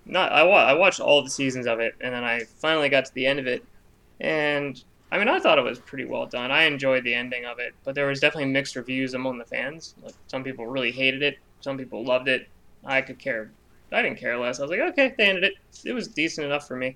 not, 0.05 0.31
I, 0.31 0.43
wa- 0.43 0.63
I 0.63 0.73
watched 0.73 1.01
all 1.01 1.21
the 1.21 1.29
seasons 1.29 1.67
of 1.67 1.81
it, 1.81 1.95
and 1.99 2.13
then 2.13 2.23
I 2.23 2.45
finally 2.45 2.87
got 2.87 3.03
to 3.03 3.13
the 3.13 3.27
end 3.27 3.37
of 3.37 3.45
it. 3.45 3.61
And, 4.21 4.81
I 5.11 5.17
mean, 5.17 5.27
I 5.27 5.41
thought 5.41 5.57
it 5.57 5.65
was 5.65 5.79
pretty 5.79 6.05
well 6.05 6.27
done. 6.27 6.49
I 6.49 6.63
enjoyed 6.63 7.03
the 7.03 7.13
ending 7.13 7.43
of 7.43 7.59
it, 7.59 7.75
but 7.83 7.93
there 7.93 8.07
was 8.07 8.21
definitely 8.21 8.53
mixed 8.53 8.77
reviews 8.77 9.15
among 9.15 9.37
the 9.37 9.43
fans. 9.43 9.95
Like, 10.01 10.13
some 10.27 10.45
people 10.45 10.65
really 10.65 10.91
hated 10.91 11.21
it, 11.21 11.39
some 11.59 11.77
people 11.77 12.05
loved 12.05 12.29
it. 12.29 12.47
I 12.85 13.01
could 13.01 13.19
care 13.19 13.51
I 13.91 14.01
didn't 14.01 14.19
care 14.19 14.37
less. 14.37 14.59
I 14.59 14.61
was 14.61 14.71
like, 14.71 14.79
okay, 14.79 15.13
they 15.17 15.25
ended 15.25 15.43
it. 15.43 15.53
It 15.83 15.91
was 15.91 16.07
decent 16.07 16.45
enough 16.45 16.69
for 16.69 16.77
me. 16.77 16.95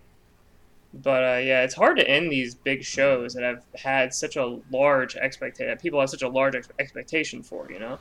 But 0.94 1.24
uh, 1.24 1.38
yeah, 1.38 1.64
it's 1.64 1.74
hard 1.74 1.98
to 1.98 2.10
end 2.10 2.32
these 2.32 2.56
big 2.56 2.84
shows 2.84 3.34
that 3.34 3.44
have 3.44 3.64
had 3.76 4.14
such 4.14 4.38
a 4.38 4.60
large 4.72 5.18
expectation. 5.18 5.78
People 5.80 6.00
have 6.00 6.10
such 6.10 6.22
a 6.22 6.30
large 6.30 6.56
ex- 6.56 6.70
expectation 6.80 7.44
for. 7.44 7.70
You 7.70 7.80
know, 7.80 8.00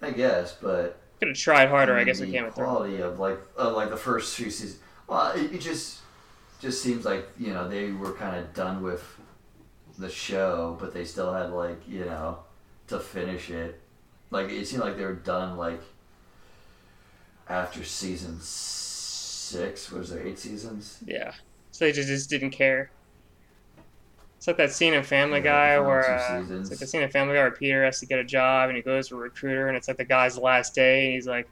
I 0.00 0.10
guess, 0.10 0.56
but 0.60 1.00
could 1.18 1.28
have 1.28 1.36
tried 1.36 1.68
harder. 1.68 1.94
I 1.94 1.98
mean, 1.98 2.06
guess 2.06 2.20
with 2.20 2.28
the 2.28 2.32
Game 2.32 2.44
of 2.44 2.54
Thrones. 2.54 2.76
quality 2.76 3.00
of 3.00 3.18
like 3.18 3.38
of 3.56 3.74
like 3.74 3.90
the 3.90 3.96
first 3.96 4.36
few 4.36 4.50
seasons. 4.50 4.80
Well, 5.06 5.32
it, 5.32 5.52
it 5.52 5.60
just 5.60 5.98
just 6.60 6.82
seems 6.82 7.04
like 7.04 7.28
you 7.38 7.52
know 7.52 7.68
they 7.68 7.90
were 7.90 8.12
kind 8.12 8.36
of 8.36 8.54
done 8.54 8.82
with 8.82 9.04
the 9.98 10.08
show, 10.08 10.76
but 10.80 10.94
they 10.94 11.04
still 11.04 11.32
had 11.32 11.50
like 11.50 11.80
you 11.88 12.04
know 12.04 12.38
to 12.88 13.00
finish 13.00 13.50
it. 13.50 13.80
Like 14.30 14.50
it 14.50 14.66
seemed 14.66 14.82
like 14.82 14.96
they 14.96 15.04
were 15.04 15.14
done 15.14 15.56
like 15.56 15.80
after 17.48 17.84
season 17.84 18.38
six. 18.40 19.90
Was 19.90 20.10
there 20.10 20.24
eight 20.24 20.38
seasons? 20.38 20.98
Yeah, 21.04 21.32
so 21.72 21.84
they 21.84 21.92
just, 21.92 22.08
just 22.08 22.30
didn't 22.30 22.50
care. 22.50 22.90
It's 24.48 24.58
like 24.58 24.66
that 24.68 24.74
scene 24.74 24.94
in 24.94 25.02
Family 25.02 25.40
Yeah, 25.40 25.42
Guy 25.42 25.78
where 25.78 26.16
uh, 26.18 26.42
it's 26.58 26.70
like 26.70 26.80
the 26.80 26.86
scene 26.86 27.02
in 27.02 27.10
Family 27.10 27.34
Guy 27.34 27.42
where 27.42 27.50
Peter 27.50 27.84
has 27.84 28.00
to 28.00 28.06
get 28.06 28.18
a 28.18 28.24
job 28.24 28.70
and 28.70 28.76
he 28.76 28.82
goes 28.82 29.08
to 29.08 29.14
a 29.16 29.18
recruiter 29.18 29.68
and 29.68 29.76
it's 29.76 29.88
like 29.88 29.98
the 29.98 30.06
guy's 30.06 30.38
last 30.38 30.74
day 30.74 31.04
and 31.04 31.14
he's 31.14 31.26
like, 31.26 31.50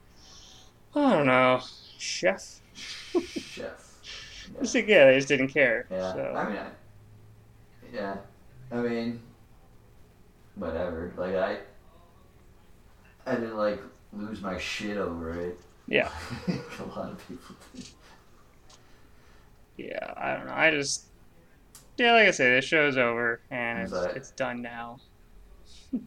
I 0.95 1.13
don't 1.13 1.27
know, 1.27 1.61
chef. 1.99 2.63
Chef. 3.21 3.93
It's 4.61 4.75
like, 4.75 4.89
yeah, 4.89 5.05
they 5.07 5.17
just 5.17 5.29
didn't 5.29 5.49
care. 5.49 5.89
Yeah, 5.91 6.13
So. 6.13 6.21
I 6.35 6.49
mean, 6.49 6.57
I, 6.57 6.69
yeah, 7.93 8.17
I 8.73 8.77
mean, 8.77 9.21
whatever. 10.55 11.13
Like 11.17 11.35
I, 11.35 11.59
I 13.27 13.35
didn't 13.35 13.57
like 13.57 13.81
lose 14.13 14.41
my 14.41 14.57
shit 14.59 14.97
over 14.97 15.39
it. 15.39 15.61
Yeah. 15.87 16.11
a 16.49 16.85
lot 16.85 17.13
of 17.13 17.29
people 17.29 17.57
did. 17.75 17.87
Yeah, 19.77 20.15
I 20.17 20.35
don't 20.35 20.47
know. 20.47 20.55
I 20.55 20.71
just 20.71 21.06
yeah, 21.97 22.13
like 22.13 22.29
I 22.29 22.31
said, 22.31 22.57
the 22.63 22.67
show's 22.67 22.97
over 22.97 23.41
and 23.51 23.81
it's, 23.81 23.93
Is 23.93 24.01
that- 24.03 24.17
it's 24.17 24.31
done 24.33 24.63
now. 24.63 24.99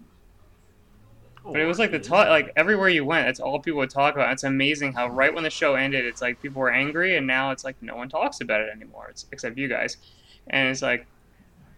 But 1.42 1.62
it 1.62 1.66
was 1.66 1.80
like 1.80 1.90
the 1.92 2.00
talk, 2.00 2.28
like 2.28 2.52
everywhere 2.58 2.90
you 2.90 3.06
went, 3.06 3.26
that's 3.26 3.40
all 3.40 3.60
people 3.60 3.80
would 3.80 3.90
talk 3.90 4.14
about. 4.14 4.32
It's 4.34 4.44
amazing 4.44 4.92
how 4.94 5.08
right 5.08 5.34
when 5.34 5.44
the 5.44 5.50
show 5.50 5.74
ended, 5.76 6.06
it's 6.06 6.22
like 6.22 6.40
people 6.42 6.60
were 6.62 6.70
angry, 6.70 7.16
and 7.18 7.26
now 7.26 7.50
it's 7.52 7.64
like 7.64 7.76
no 7.82 7.96
one 7.96 8.10
talks 8.10 8.42
about 8.42 8.60
it 8.62 8.70
anymore. 8.70 9.08
It's 9.10 9.26
except 9.32 9.58
you 9.58 9.68
guys, 9.70 9.98
and 10.48 10.68
it's 10.70 10.82
like, 10.82 11.08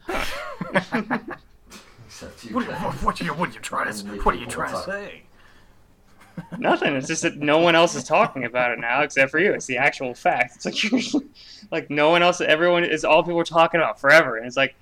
Except 2.07 2.43
you. 2.43 2.55
What, 2.55 2.67
guys. 2.67 2.81
what, 2.83 3.03
what, 3.03 3.21
are 3.21 3.23
you, 3.23 3.33
what 3.33 3.49
are 3.49 3.53
you 3.53 3.59
trying 3.59 3.93
to 3.93 4.05
What 4.23 4.35
are 4.35 4.37
you 4.37 4.47
trying 4.47 4.73
to 4.73 4.81
say? 4.83 5.21
Nothing. 6.57 6.95
It's 6.95 7.07
just 7.07 7.21
that 7.23 7.37
no 7.37 7.59
one 7.59 7.75
else 7.75 7.95
is 7.95 8.03
talking 8.03 8.45
about 8.45 8.71
it 8.71 8.79
now 8.79 9.01
except 9.01 9.31
for 9.31 9.39
you. 9.39 9.53
It's 9.53 9.65
the 9.65 9.77
actual 9.77 10.13
fact. 10.13 10.55
It's 10.57 10.65
like 10.65 10.83
you're, 10.83 11.21
like 11.71 11.89
no 11.89 12.09
one 12.09 12.21
else. 12.23 12.41
Everyone 12.41 12.83
is 12.83 13.03
all 13.05 13.23
people 13.23 13.35
were 13.37 13.43
talking 13.43 13.79
about 13.79 13.99
forever, 13.99 14.37
and 14.37 14.45
it's 14.45 14.57
like 14.57 14.75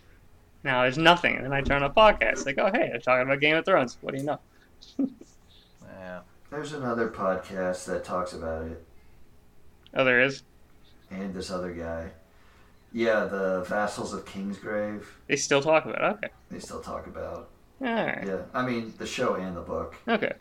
now 0.63 0.81
there's 0.83 0.97
nothing. 0.97 1.35
And 1.35 1.45
then 1.45 1.53
I 1.53 1.61
turn 1.61 1.83
on 1.83 1.89
a 1.89 1.93
podcast, 1.93 2.45
like, 2.45 2.57
oh 2.57 2.71
hey, 2.71 2.89
they're 2.89 2.99
talking 2.99 3.25
about 3.27 3.39
Game 3.39 3.55
of 3.55 3.65
Thrones. 3.65 3.97
What 4.01 4.13
do 4.13 4.19
you 4.19 4.25
know? 4.25 4.39
Yeah. 5.99 6.21
There's 6.49 6.73
another 6.73 7.09
podcast 7.09 7.85
that 7.85 8.03
talks 8.03 8.33
about 8.33 8.65
it, 8.65 8.83
Oh, 9.93 10.03
there 10.03 10.21
is. 10.21 10.43
and 11.11 11.33
this 11.33 11.51
other 11.51 11.71
guy. 11.73 12.09
Yeah, 12.91 13.25
the 13.25 13.63
Vassals 13.67 14.13
of 14.13 14.25
Kingsgrave. 14.25 15.03
They 15.27 15.35
still 15.35 15.61
talk 15.61 15.85
about 15.85 16.01
it. 16.01 16.15
Okay. 16.25 16.33
They 16.49 16.59
still 16.59 16.79
talk 16.81 17.05
about. 17.05 17.49
All 17.81 17.87
right. 17.93 18.23
Yeah, 18.25 18.41
I 18.53 18.65
mean 18.65 18.93
the 18.97 19.05
show 19.05 19.35
and 19.35 19.55
the 19.55 19.61
book. 19.61 19.95
Okay. 20.07 20.33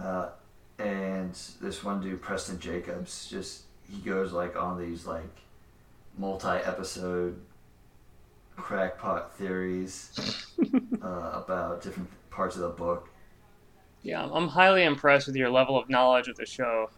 Uh, 0.00 0.28
and 0.78 1.32
this 1.60 1.82
one 1.82 2.00
dude, 2.02 2.20
Preston 2.20 2.58
Jacobs, 2.60 3.28
just 3.30 3.62
he 3.90 3.98
goes 3.98 4.32
like 4.32 4.56
on 4.56 4.78
these 4.78 5.06
like 5.06 5.24
multi-episode 6.18 7.40
crackpot 8.56 9.34
theories 9.36 10.46
uh, 11.02 11.30
about 11.44 11.82
different 11.82 12.08
parts 12.30 12.56
of 12.56 12.62
the 12.62 12.68
book. 12.68 13.08
Yeah, 14.02 14.20
I'm- 14.20 14.32
I'm 14.32 14.48
highly 14.48 14.84
impressed 14.84 15.26
with 15.26 15.36
your 15.36 15.50
level 15.50 15.78
of 15.78 15.88
knowledge 15.88 16.28
of 16.28 16.36
the 16.36 16.46
show. 16.46 16.90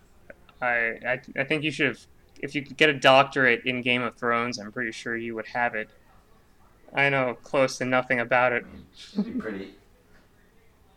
I, 0.61 0.67
I, 1.07 1.21
I 1.39 1.45
think 1.45 1.63
you 1.63 1.71
should 1.71 1.87
have, 1.89 2.01
if 2.41 2.55
you 2.55 2.63
could 2.63 2.77
get 2.77 2.91
a 2.91 2.95
doctorate 2.95 3.65
in 3.65 3.81
Game 3.83 4.03
of 4.03 4.17
Thrones, 4.17 4.59
I'm 4.59 4.73
pretty 4.73 4.93
sure 4.93 5.17
you 5.17 5.35
would 5.35 5.47
have 5.47 5.75
it. 5.75 5.89
I 6.95 7.09
know 7.11 7.37
close 7.43 7.79
to 7.79 7.85
nothing 7.85 8.21
about 8.21 8.53
I 8.53 8.57
it. 8.57 8.67
mean, 8.67 8.87
it'd 9.15 9.25
be 9.35 9.41
pretty. 9.41 9.75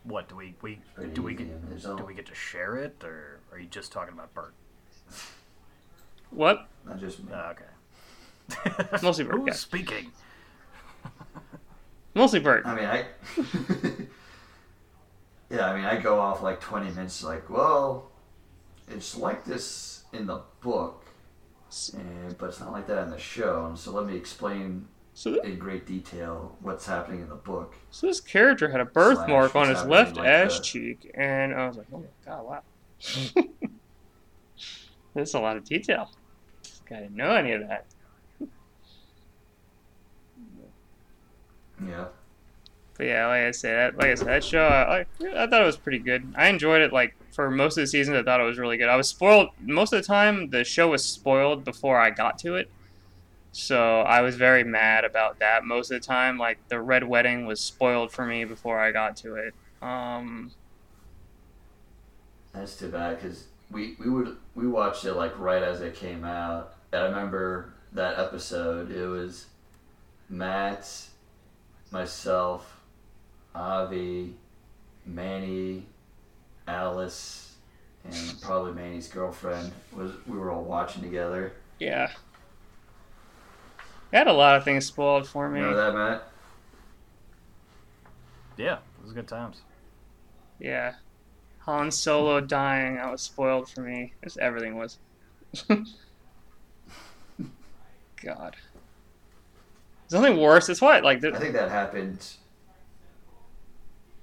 What 0.04 0.28
do 0.30 0.36
we 0.36 0.56
we 0.62 0.80
do 1.14 1.22
we 1.22 1.34
get 1.34 1.80
do 1.97 2.04
we 2.04 2.14
get 2.14 2.26
to 2.28 2.36
share 2.36 2.76
it 2.78 3.04
or 3.04 3.39
are 3.52 3.60
you 3.60 3.68
just 3.68 3.91
talking 3.91 4.14
about 4.14 4.34
Bert? 4.34 4.54
What? 6.32 6.68
Not 6.86 6.99
just 6.99 7.20
me. 7.20 7.32
Oh, 7.34 7.52
okay. 7.52 7.66
Mostly 9.04 9.26
Bert, 9.26 9.36
Who's 9.39 9.47
yeah. 9.47 9.54
speaking? 9.54 10.12
Mostly 12.16 12.39
Bert. 12.39 12.66
I 12.66 12.76
mean, 12.76 12.86
I. 12.86 13.06
yeah, 15.49 15.68
I 15.68 15.76
mean, 15.76 15.86
I 15.86 15.97
go 15.97 16.20
off 16.20 16.41
like 16.41 16.60
20 16.62 16.91
minutes, 16.91 17.24
like, 17.24 17.49
well, 17.49 18.12
it's 18.89 19.16
like 19.18 19.45
this 19.45 20.04
in 20.14 20.26
the 20.26 20.41
book, 20.62 21.06
and, 21.93 22.38
but 22.38 22.49
it's 22.49 22.60
not 22.60 22.72
like 22.72 22.88
that 22.88 23.04
in 23.04 23.10
the 23.12 23.20
show. 23.20 23.66
And 23.68 23.78
so 23.78 23.91
let 23.91 24.06
me 24.06 24.16
explain 24.16 24.88
So, 25.22 25.34
th- 25.34 25.43
in 25.43 25.59
great 25.59 25.86
detail 25.86 26.57
what's 26.61 26.88
happening 26.88 27.22
in 27.22 27.30
the 27.30 27.36
book. 27.36 27.76
so 27.91 28.07
this 28.07 28.19
character 28.19 28.69
had 28.72 28.82
a 28.82 28.86
birthmark 28.86 29.55
on 29.55 29.69
his 29.69 29.86
left 29.86 30.15
like 30.17 30.26
ass 30.28 30.57
the- 30.57 30.63
cheek, 30.63 31.11
and 31.13 31.53
I 31.53 31.67
was 31.67 31.78
like, 31.78 31.86
oh 31.93 31.99
my 31.99 32.05
god, 32.26 32.43
wow. 32.43 33.43
That's 35.13 35.36
a 35.36 35.39
lot 35.39 35.57
of 35.57 35.63
detail. 35.63 36.09
I 36.89 37.01
didn't 37.01 37.15
know 37.15 37.36
any 37.36 37.51
of 37.51 37.67
that. 37.67 37.86
Yeah. 41.88 42.05
But 42.97 43.05
yeah, 43.05 43.28
like 43.28 43.41
I 43.43 43.51
said, 43.51 43.97
like 43.97 44.07
I 44.07 44.15
said, 44.15 44.28
that 44.28 44.43
show, 44.43 44.63
I, 44.65 45.01
I, 45.01 45.43
I 45.43 45.47
thought 45.47 45.61
it 45.61 45.65
was 45.65 45.78
pretty 45.78 45.99
good. 45.99 46.34
I 46.36 46.47
enjoyed 46.47 46.82
it. 46.82 46.91
Like 46.91 47.15
for 47.32 47.51
most 47.51 47.78
of 47.78 47.84
the 47.84 47.88
season, 47.88 48.15
I 48.15 48.24
thought 48.24 48.41
it 48.41 48.45
was 48.45 48.57
really 48.57 48.78
good. 48.78 48.89
I 48.89 48.95
was 48.95 49.07
spoiled 49.07 49.49
most 49.61 49.93
of 49.93 50.01
the 50.01 50.07
time. 50.07 50.49
The 50.49 50.63
show 50.63 50.88
was 50.88 51.05
spoiled 51.05 51.63
before 51.63 51.99
I 51.99 52.09
got 52.09 52.39
to 52.39 52.55
it, 52.55 52.72
so 53.52 54.02
I 54.02 54.22
was 54.22 54.36
very 54.36 54.64
mad 54.64 55.04
about 55.04 55.39
that. 55.39 55.66
Most 55.66 55.91
of 55.91 56.02
the 56.02 56.06
time, 56.06 56.38
like 56.38 56.58
the 56.70 56.80
red 56.80 57.04
wedding 57.04 57.45
was 57.45 57.60
spoiled 57.60 58.12
for 58.12 58.26
me 58.26 58.45
before 58.45 58.80
I 58.80 58.91
got 58.91 59.18
to 59.18 59.36
it. 59.36 59.54
Um, 59.82 60.52
That's 62.54 62.78
too 62.78 62.89
bad 62.89 63.20
because 63.22 63.45
we 63.70 63.95
we 63.99 64.10
would 64.10 64.38
we 64.56 64.68
watched 64.68 65.06
it 65.06 65.14
like 65.14 65.38
right 65.38 65.64
as 65.64 65.82
it 65.82 65.95
came 65.95 66.24
out. 66.24 66.76
And 66.91 67.04
I 67.04 67.06
remember 67.08 67.74
that 67.93 68.20
episode. 68.20 68.91
It 68.91 69.08
was 69.08 69.47
Matt, 70.30 71.08
myself, 71.91 72.80
Avi, 73.54 74.36
Manny, 75.06 75.88
Alice, 76.68 77.56
and 78.06 78.41
probably 78.41 78.74
Manny's 78.74 79.10
girlfriend. 79.10 79.74
Was 79.93 80.12
we 80.26 80.38
were 80.38 80.52
all 80.52 80.64
watching 80.64 81.02
together. 81.02 81.54
Yeah. 81.80 82.12
I 84.14 84.18
had 84.18 84.28
a 84.28 84.34
lot 84.34 84.57
of 84.57 84.64
things 84.64 84.86
spoiled 84.86 85.28
for 85.28 85.49
me. 85.49 85.59
Remember 85.62 85.84
that, 85.84 85.93
Matt? 85.95 86.24
Yeah, 88.57 88.74
it 88.76 89.03
was 89.03 89.14
good 89.14 89.28
times. 89.28 89.62
Yeah. 90.59 90.95
Han 91.59 91.91
Solo 91.91 92.41
dying, 92.41 92.95
that 92.95 93.12
was 93.12 93.22
spoiled 93.22 93.70
for 93.70 93.82
me. 93.82 94.14
Just 94.24 94.38
everything 94.39 94.76
was. 94.78 94.97
God. 98.24 98.55
There's 100.09 100.22
nothing 100.22 100.39
worse. 100.39 100.70
It's 100.70 100.82
what? 100.82 101.03
Like, 101.03 101.24
I 101.24 101.32
think 101.39 101.53
that 101.53 101.70
happened. 101.72 102.26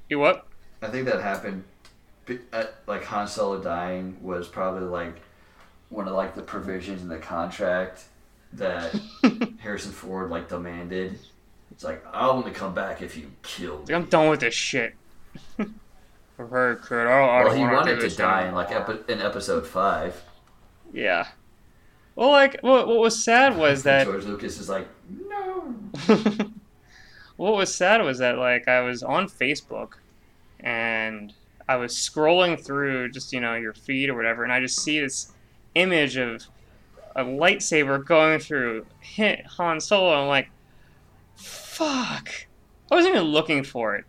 you 0.08 0.18
what? 0.18 0.46
I 0.82 0.88
think 0.88 1.06
that 1.06 1.20
happened. 1.22 1.64
uh, 2.52 2.64
Like 2.86 3.04
Han 3.04 3.26
Solo 3.26 3.60
dying 3.62 4.18
was 4.20 4.48
probably 4.48 4.86
like 4.88 5.20
one 5.88 6.06
of 6.06 6.14
like 6.14 6.34
the 6.34 6.42
provisions 6.42 7.00
in 7.02 7.08
the 7.08 7.16
contract 7.18 8.04
that 8.54 8.94
Harrison 9.58 9.92
Ford 9.92 10.30
like 10.30 10.48
demanded. 10.48 11.18
It's 11.70 11.84
like 11.84 12.04
I'll 12.12 12.30
only 12.30 12.50
come 12.50 12.74
back 12.74 13.02
if 13.02 13.16
you 13.16 13.30
kill 13.42 13.84
me. 13.86 13.94
I'm 13.94 14.06
done 14.06 14.30
with 14.30 14.40
this 14.40 14.54
shit. 14.54 14.94
I've 15.58 16.50
heard, 16.50 16.82
kid. 16.82 17.06
I 17.06 17.44
Well, 17.44 17.54
he 17.54 17.62
wanted 17.62 18.00
to 18.00 18.16
die 18.16 18.48
in 18.48 18.54
like 18.54 18.70
epi- 18.70 19.12
in 19.12 19.20
episode 19.20 19.66
five. 19.66 20.22
Yeah. 20.92 21.28
Well, 22.14 22.30
like, 22.30 22.60
what, 22.62 22.88
what 22.88 22.98
was 22.98 23.22
sad 23.22 23.56
was 23.56 23.82
that. 23.84 24.06
George 24.06 24.24
Lucas 24.24 24.58
is 24.58 24.68
like, 24.68 24.88
no. 25.08 25.74
what 27.36 27.54
was 27.54 27.74
sad 27.74 28.02
was 28.02 28.18
that 28.18 28.38
like 28.38 28.68
I 28.68 28.80
was 28.80 29.02
on 29.02 29.28
Facebook 29.28 29.94
and 30.60 31.32
I 31.68 31.76
was 31.76 31.92
scrolling 31.92 32.58
through 32.58 33.10
just 33.10 33.32
you 33.32 33.40
know 33.40 33.54
your 33.54 33.74
feed 33.74 34.08
or 34.08 34.14
whatever, 34.14 34.42
and 34.42 34.52
I 34.52 34.60
just 34.60 34.80
see 34.80 35.00
this 35.00 35.32
image 35.74 36.16
of 36.16 36.46
a 37.16 37.24
lightsaber 37.24 38.04
going 38.04 38.38
through 38.38 38.86
hit 39.00 39.46
Han 39.46 39.80
Solo. 39.80 40.14
I'm 40.14 40.28
like, 40.28 40.50
fuck. 41.36 42.30
I 42.90 42.94
wasn't 42.94 43.14
even 43.14 43.28
looking 43.28 43.62
for 43.64 43.96
it. 43.96 44.04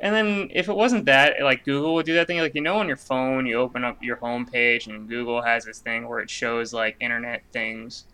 And 0.00 0.14
then 0.14 0.48
if 0.50 0.68
it 0.68 0.76
wasn't 0.76 1.04
that, 1.06 1.42
like 1.42 1.64
Google 1.64 1.94
would 1.94 2.06
do 2.06 2.14
that 2.14 2.26
thing, 2.26 2.38
like 2.38 2.54
you 2.54 2.62
know, 2.62 2.78
on 2.78 2.88
your 2.88 2.96
phone, 2.96 3.44
you 3.44 3.56
open 3.56 3.84
up 3.84 4.02
your 4.02 4.16
home 4.16 4.46
page, 4.46 4.86
and 4.86 5.08
Google 5.08 5.42
has 5.42 5.64
this 5.64 5.78
thing 5.78 6.08
where 6.08 6.20
it 6.20 6.30
shows 6.30 6.72
like 6.72 6.96
internet 7.00 7.42
things. 7.52 8.04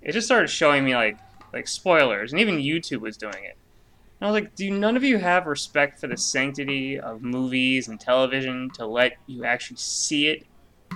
It 0.00 0.12
just 0.12 0.26
started 0.26 0.48
showing 0.48 0.84
me 0.84 0.94
like 0.94 1.18
like 1.52 1.68
spoilers, 1.68 2.32
and 2.32 2.40
even 2.40 2.56
YouTube 2.56 3.00
was 3.00 3.16
doing 3.16 3.44
it. 3.44 3.58
And 4.20 4.28
I 4.28 4.30
was 4.30 4.40
like, 4.40 4.54
do 4.54 4.70
none 4.70 4.96
of 4.96 5.04
you 5.04 5.18
have 5.18 5.46
respect 5.46 6.00
for 6.00 6.06
the 6.06 6.16
sanctity 6.16 6.98
of 6.98 7.22
movies 7.22 7.88
and 7.88 8.00
television 8.00 8.70
to 8.74 8.86
let 8.86 9.16
you 9.26 9.44
actually 9.44 9.76
see 9.76 10.28
it, 10.28 10.46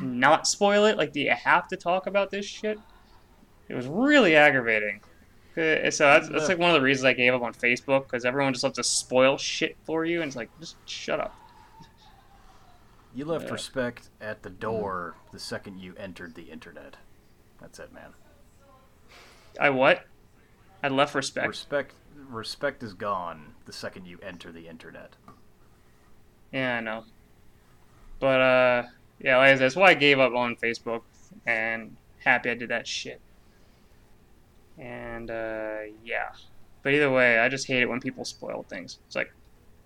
not 0.01 0.47
spoil 0.47 0.85
it? 0.87 0.97
Like, 0.97 1.13
do 1.13 1.21
you 1.21 1.31
have 1.31 1.69
to 1.69 1.77
talk 1.77 2.07
about 2.07 2.31
this 2.31 2.47
shit? 2.47 2.79
It 3.69 3.75
was 3.75 3.87
really 3.87 4.37
aggravating. 4.37 5.01
Uh, 5.57 5.91
So 5.91 6.05
that's, 6.05 6.29
that's 6.29 6.49
like 6.49 6.59
one 6.59 6.71
of 6.71 6.75
the 6.75 6.81
reasons 6.83 7.05
I 7.05 7.13
gave 7.13 7.35
up 7.35 7.43
on 7.43 7.53
Facebook 7.53 8.05
because 8.05 8.25
everyone 8.25 8.53
just 8.53 8.65
loves 8.65 8.77
to 8.77 8.85
spoil 8.85 9.37
shit 9.37 9.77
for 9.85 10.05
you, 10.05 10.23
and 10.23 10.29
it's 10.29 10.37
like, 10.37 10.51
just 10.61 10.77
shut 10.89 11.21
up. 11.21 11.35
You 13.15 13.27
left 13.27 13.47
Yeah. 13.47 13.53
respect 13.53 14.09
at 14.21 14.43
the 14.43 14.51
door 14.51 15.17
the 15.33 15.39
second 15.39 15.79
you 15.79 15.95
entered 15.99 16.35
the 16.35 16.45
internet. 16.45 16.97
That's 17.61 17.79
it, 17.79 17.93
man. 17.93 18.15
I 19.61 19.69
what? 19.71 20.07
I 20.83 20.89
left 20.89 21.15
respect. 21.15 21.47
Respect 21.49 21.95
respect 22.29 22.83
is 22.83 22.95
gone 22.95 23.55
the 23.67 23.73
second 23.73 24.07
you 24.07 24.19
enter 24.23 24.51
the 24.51 24.67
internet. 24.67 25.17
Yeah, 26.53 26.79
I 26.79 26.81
know. 26.81 27.05
But 28.19 28.41
uh, 28.41 28.83
yeah, 29.23 29.37
like 29.39 29.49
I 29.49 29.53
said, 29.55 29.61
that's 29.61 29.77
why 29.77 29.91
I 29.91 29.95
gave 29.95 30.19
up 30.19 30.35
on 30.35 30.57
Facebook, 30.57 31.03
and 31.47 31.97
happy 32.25 32.51
I 32.51 32.55
did 32.55 32.71
that 32.71 32.87
shit. 32.87 33.21
And 34.79 35.31
uh, 35.31 35.79
yeah, 36.05 36.31
but 36.83 36.93
either 36.93 37.11
way, 37.11 37.39
I 37.39 37.49
just 37.49 37.67
hate 37.67 37.83
it 37.83 37.89
when 37.89 38.01
people 38.01 38.25
spoil 38.25 38.65
things. 38.69 38.99
It's 39.07 39.15
like 39.15 39.33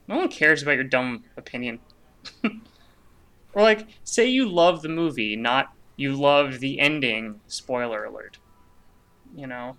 no 0.09 0.17
one 0.17 0.29
cares 0.29 0.63
about 0.63 0.77
your 0.77 0.85
dumb 0.85 1.25
opinion. 1.37 1.81
or 2.45 3.63
like, 3.63 3.87
say 4.05 4.27
you 4.27 4.49
love 4.49 4.83
the 4.83 4.89
movie, 4.89 5.37
not 5.37 5.73
you 5.97 6.15
love 6.15 6.61
the 6.61 6.81
ending. 6.81 7.41
Spoiler 7.47 8.05
alert. 8.05 8.39
You 9.35 9.47
know, 9.47 9.77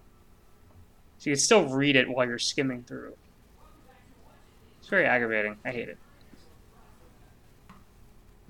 so 1.17 1.29
you 1.31 1.35
can 1.35 1.41
still 1.41 1.65
read 1.67 1.95
it 1.95 2.07
while 2.07 2.27
you're 2.27 2.37
skimming 2.37 2.83
through. 2.83 3.15
It's 4.79 4.87
very 4.87 5.05
aggravating. 5.05 5.57
I 5.65 5.71
hate 5.71 5.89
it. 5.89 5.97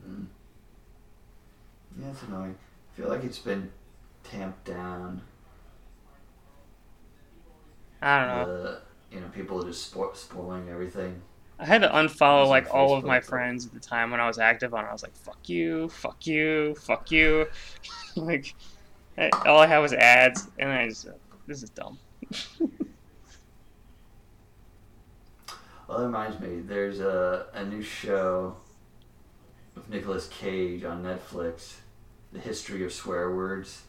Mm. 0.06 0.26
Yeah, 2.00 2.10
it's 2.10 2.24
annoying. 2.24 2.56
I 2.94 2.98
feel 2.98 3.10
like 3.10 3.24
it's 3.24 3.40
been 3.40 3.72
tamped 4.24 4.66
down. 4.66 5.22
I 8.02 8.20
don't 8.20 8.28
know. 8.28 8.64
The 8.64 8.82
you 9.12 9.20
know 9.22 9.28
people 9.30 9.62
are 9.64 9.68
just 9.68 9.94
spo- 9.94 10.16
spoiling 10.16 10.70
everything. 10.70 11.22
I 11.60 11.66
had 11.66 11.82
to 11.82 11.90
unfollow 11.90 12.48
like 12.48 12.72
all 12.74 12.96
of 12.96 13.04
my 13.04 13.20
friends 13.20 13.66
at 13.66 13.74
the 13.74 13.80
time 13.80 14.12
when 14.12 14.20
I 14.20 14.28
was 14.28 14.38
active 14.38 14.74
on. 14.76 14.86
it. 14.86 14.90
I 14.90 14.94
was 14.94 15.02
like, 15.02 15.16
"Fuck 15.16 15.50
you, 15.50 15.90
fuck 15.90 16.28
you, 16.28 16.76
fuck 16.76 17.10
you." 17.12 17.48
like, 18.16 18.54
I, 19.18 19.30
all 19.46 19.60
I 19.60 19.66
had 19.66 19.80
was 19.80 19.94
ads, 19.94 20.48
and 20.60 20.72
I 20.72 20.88
just, 20.90 21.08
this 21.48 21.64
is 21.64 21.70
dumb. 21.72 21.98
Well, 25.88 26.00
that 26.00 26.06
reminds 26.06 26.40
me. 26.40 26.60
There's 26.62 27.00
a 27.00 27.48
a 27.54 27.64
new 27.66 27.82
show 27.82 28.58
with 29.76 29.90
Nicolas 29.90 30.28
Cage 30.28 30.84
on 30.84 31.04
Netflix. 31.04 31.76
The 32.34 32.40
history 32.40 32.84
of 32.84 32.92
swear 32.94 33.34
words. 33.34 33.84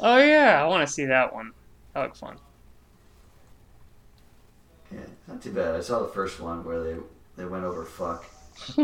Oh 0.00 0.18
yeah, 0.18 0.62
I 0.62 0.66
want 0.66 0.86
to 0.86 0.92
see 0.92 1.06
that 1.06 1.34
one. 1.34 1.52
That 1.94 2.02
looks 2.02 2.20
fun. 2.20 2.36
Yeah, 4.92 5.00
not 5.26 5.42
too 5.42 5.52
bad. 5.52 5.74
I 5.74 5.80
saw 5.80 6.00
the 6.00 6.08
first 6.08 6.40
one 6.40 6.64
where 6.64 6.82
they 6.82 6.96
they 7.36 7.44
went 7.44 7.64
over 7.64 7.84
fuck. 7.84 8.24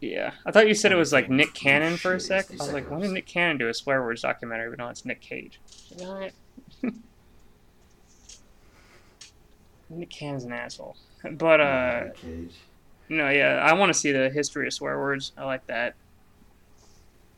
yeah, 0.00 0.32
I 0.44 0.50
thought 0.50 0.66
you 0.66 0.74
said 0.74 0.92
it 0.92 0.96
was 0.96 1.12
like 1.12 1.30
Nick 1.30 1.54
Cannon 1.54 1.96
for 1.96 2.14
a 2.14 2.20
sec. 2.20 2.50
I 2.50 2.54
was 2.56 2.72
like, 2.72 2.90
when 2.90 3.00
did. 3.00 3.12
Nick 3.12 3.26
Cannon 3.26 3.58
do 3.58 3.68
a 3.68 3.74
swear 3.74 4.02
words 4.02 4.22
documentary? 4.22 4.70
But 4.70 4.78
no, 4.78 4.88
it's 4.88 5.04
Nick 5.04 5.20
Cage. 5.20 5.60
All 6.00 6.18
right. 6.18 6.32
Nick 9.90 10.10
Cannon's 10.10 10.44
an 10.44 10.52
asshole. 10.52 10.96
But 11.32 11.60
uh, 11.60 12.04
Nick 12.04 12.16
Cage. 12.16 12.54
No, 13.08 13.28
yeah, 13.28 13.60
I 13.62 13.74
want 13.74 13.92
to 13.92 13.98
see 13.98 14.12
the 14.12 14.30
history 14.30 14.66
of 14.66 14.72
swear 14.72 14.98
words. 14.98 15.32
I 15.36 15.44
like 15.44 15.66
that. 15.66 15.94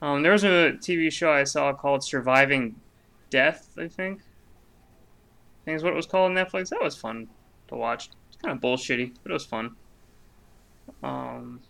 Um, 0.01 0.23
there 0.23 0.33
was 0.33 0.45
a 0.45 0.77
TV 0.79 1.11
show 1.11 1.33
I 1.33 1.45
saw 1.45 1.73
called 1.73 2.05
Surviving 2.05 2.77
Death. 3.31 3.69
I 3.79 3.89
think. 3.89 4.21
I 4.21 5.65
think 5.65 5.77
is 5.77 5.83
what 5.83 5.93
it 5.93 5.97
was 5.97 6.07
called 6.07 6.31
on 6.31 6.37
Netflix. 6.37 6.69
That 6.69 6.83
was 6.83 6.97
fun 6.97 7.29
to 7.69 7.75
watch. 7.75 8.11
It's 8.29 8.37
kind 8.37 8.55
of 8.57 8.63
bullshitty, 8.63 9.15
but 9.23 9.31
it 9.31 9.33
was 9.33 9.45
fun. 9.45 9.75
Um, 11.03 11.61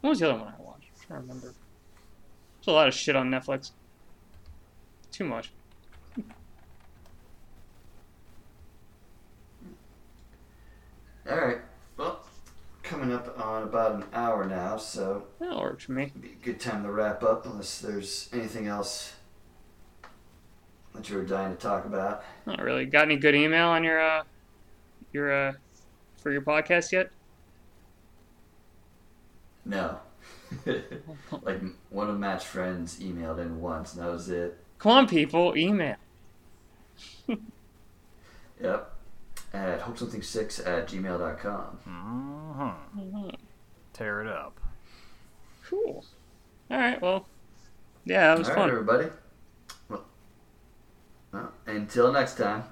what 0.00 0.10
was 0.10 0.20
the 0.20 0.30
other 0.30 0.38
one 0.38 0.52
I 0.58 0.62
watched? 0.62 0.90
I'm 1.00 1.06
trying 1.06 1.20
to 1.20 1.26
remember. 1.26 1.46
There's 1.46 2.66
a 2.68 2.72
lot 2.72 2.88
of 2.88 2.94
shit 2.94 3.16
on 3.16 3.30
Netflix. 3.30 3.70
Too 5.10 5.24
much. 5.24 5.52
All 11.30 11.36
right. 11.36 11.58
Coming 12.84 13.12
up 13.12 13.40
on 13.40 13.62
about 13.62 13.94
an 13.94 14.04
hour 14.12 14.44
now, 14.44 14.76
so 14.76 15.24
That 15.40 15.56
works 15.56 15.84
for 15.84 15.92
me. 15.92 16.04
it'd 16.04 16.20
be 16.20 16.32
a 16.32 16.44
good 16.44 16.60
time 16.60 16.82
to 16.82 16.92
wrap 16.92 17.22
up. 17.22 17.46
Unless 17.46 17.80
there's 17.80 18.28
anything 18.32 18.66
else 18.68 19.14
that 20.94 21.08
you 21.08 21.16
were 21.16 21.24
dying 21.24 21.50
to 21.56 21.60
talk 21.60 21.86
about. 21.86 22.22
Not 22.46 22.60
really. 22.60 22.84
Got 22.84 23.04
any 23.06 23.16
good 23.16 23.34
email 23.34 23.68
on 23.68 23.84
your 23.84 24.00
uh, 24.00 24.24
your 25.14 25.32
uh, 25.48 25.52
for 26.18 26.30
your 26.30 26.42
podcast 26.42 26.92
yet? 26.92 27.10
No. 29.64 29.98
like 31.42 31.60
one 31.88 32.10
of 32.10 32.18
Matt's 32.18 32.44
friends 32.44 33.00
emailed 33.00 33.38
in 33.40 33.62
once, 33.62 33.94
and 33.94 34.02
that 34.04 34.12
was 34.12 34.28
it. 34.28 34.58
Come 34.78 34.92
on, 34.92 35.08
people, 35.08 35.56
email. 35.56 35.96
Yep. 38.62 38.93
At 39.54 39.80
hopesomething6 39.82 40.66
at 40.66 40.88
gmail.com. 40.88 41.64
hmm 41.84 43.00
Mm-hmm. 43.00 43.28
Tear 43.92 44.22
it 44.22 44.26
up. 44.28 44.58
Cool. 45.70 46.04
All 46.70 46.76
right. 46.78 47.00
Well, 47.00 47.26
yeah, 48.04 48.28
that 48.28 48.38
was 48.38 48.48
All 48.48 48.54
right, 48.54 48.60
fun. 48.62 48.70
everybody. 48.70 49.06
Well, 49.88 50.04
well, 51.32 51.52
until 51.66 52.12
next 52.12 52.36
time. 52.36 52.64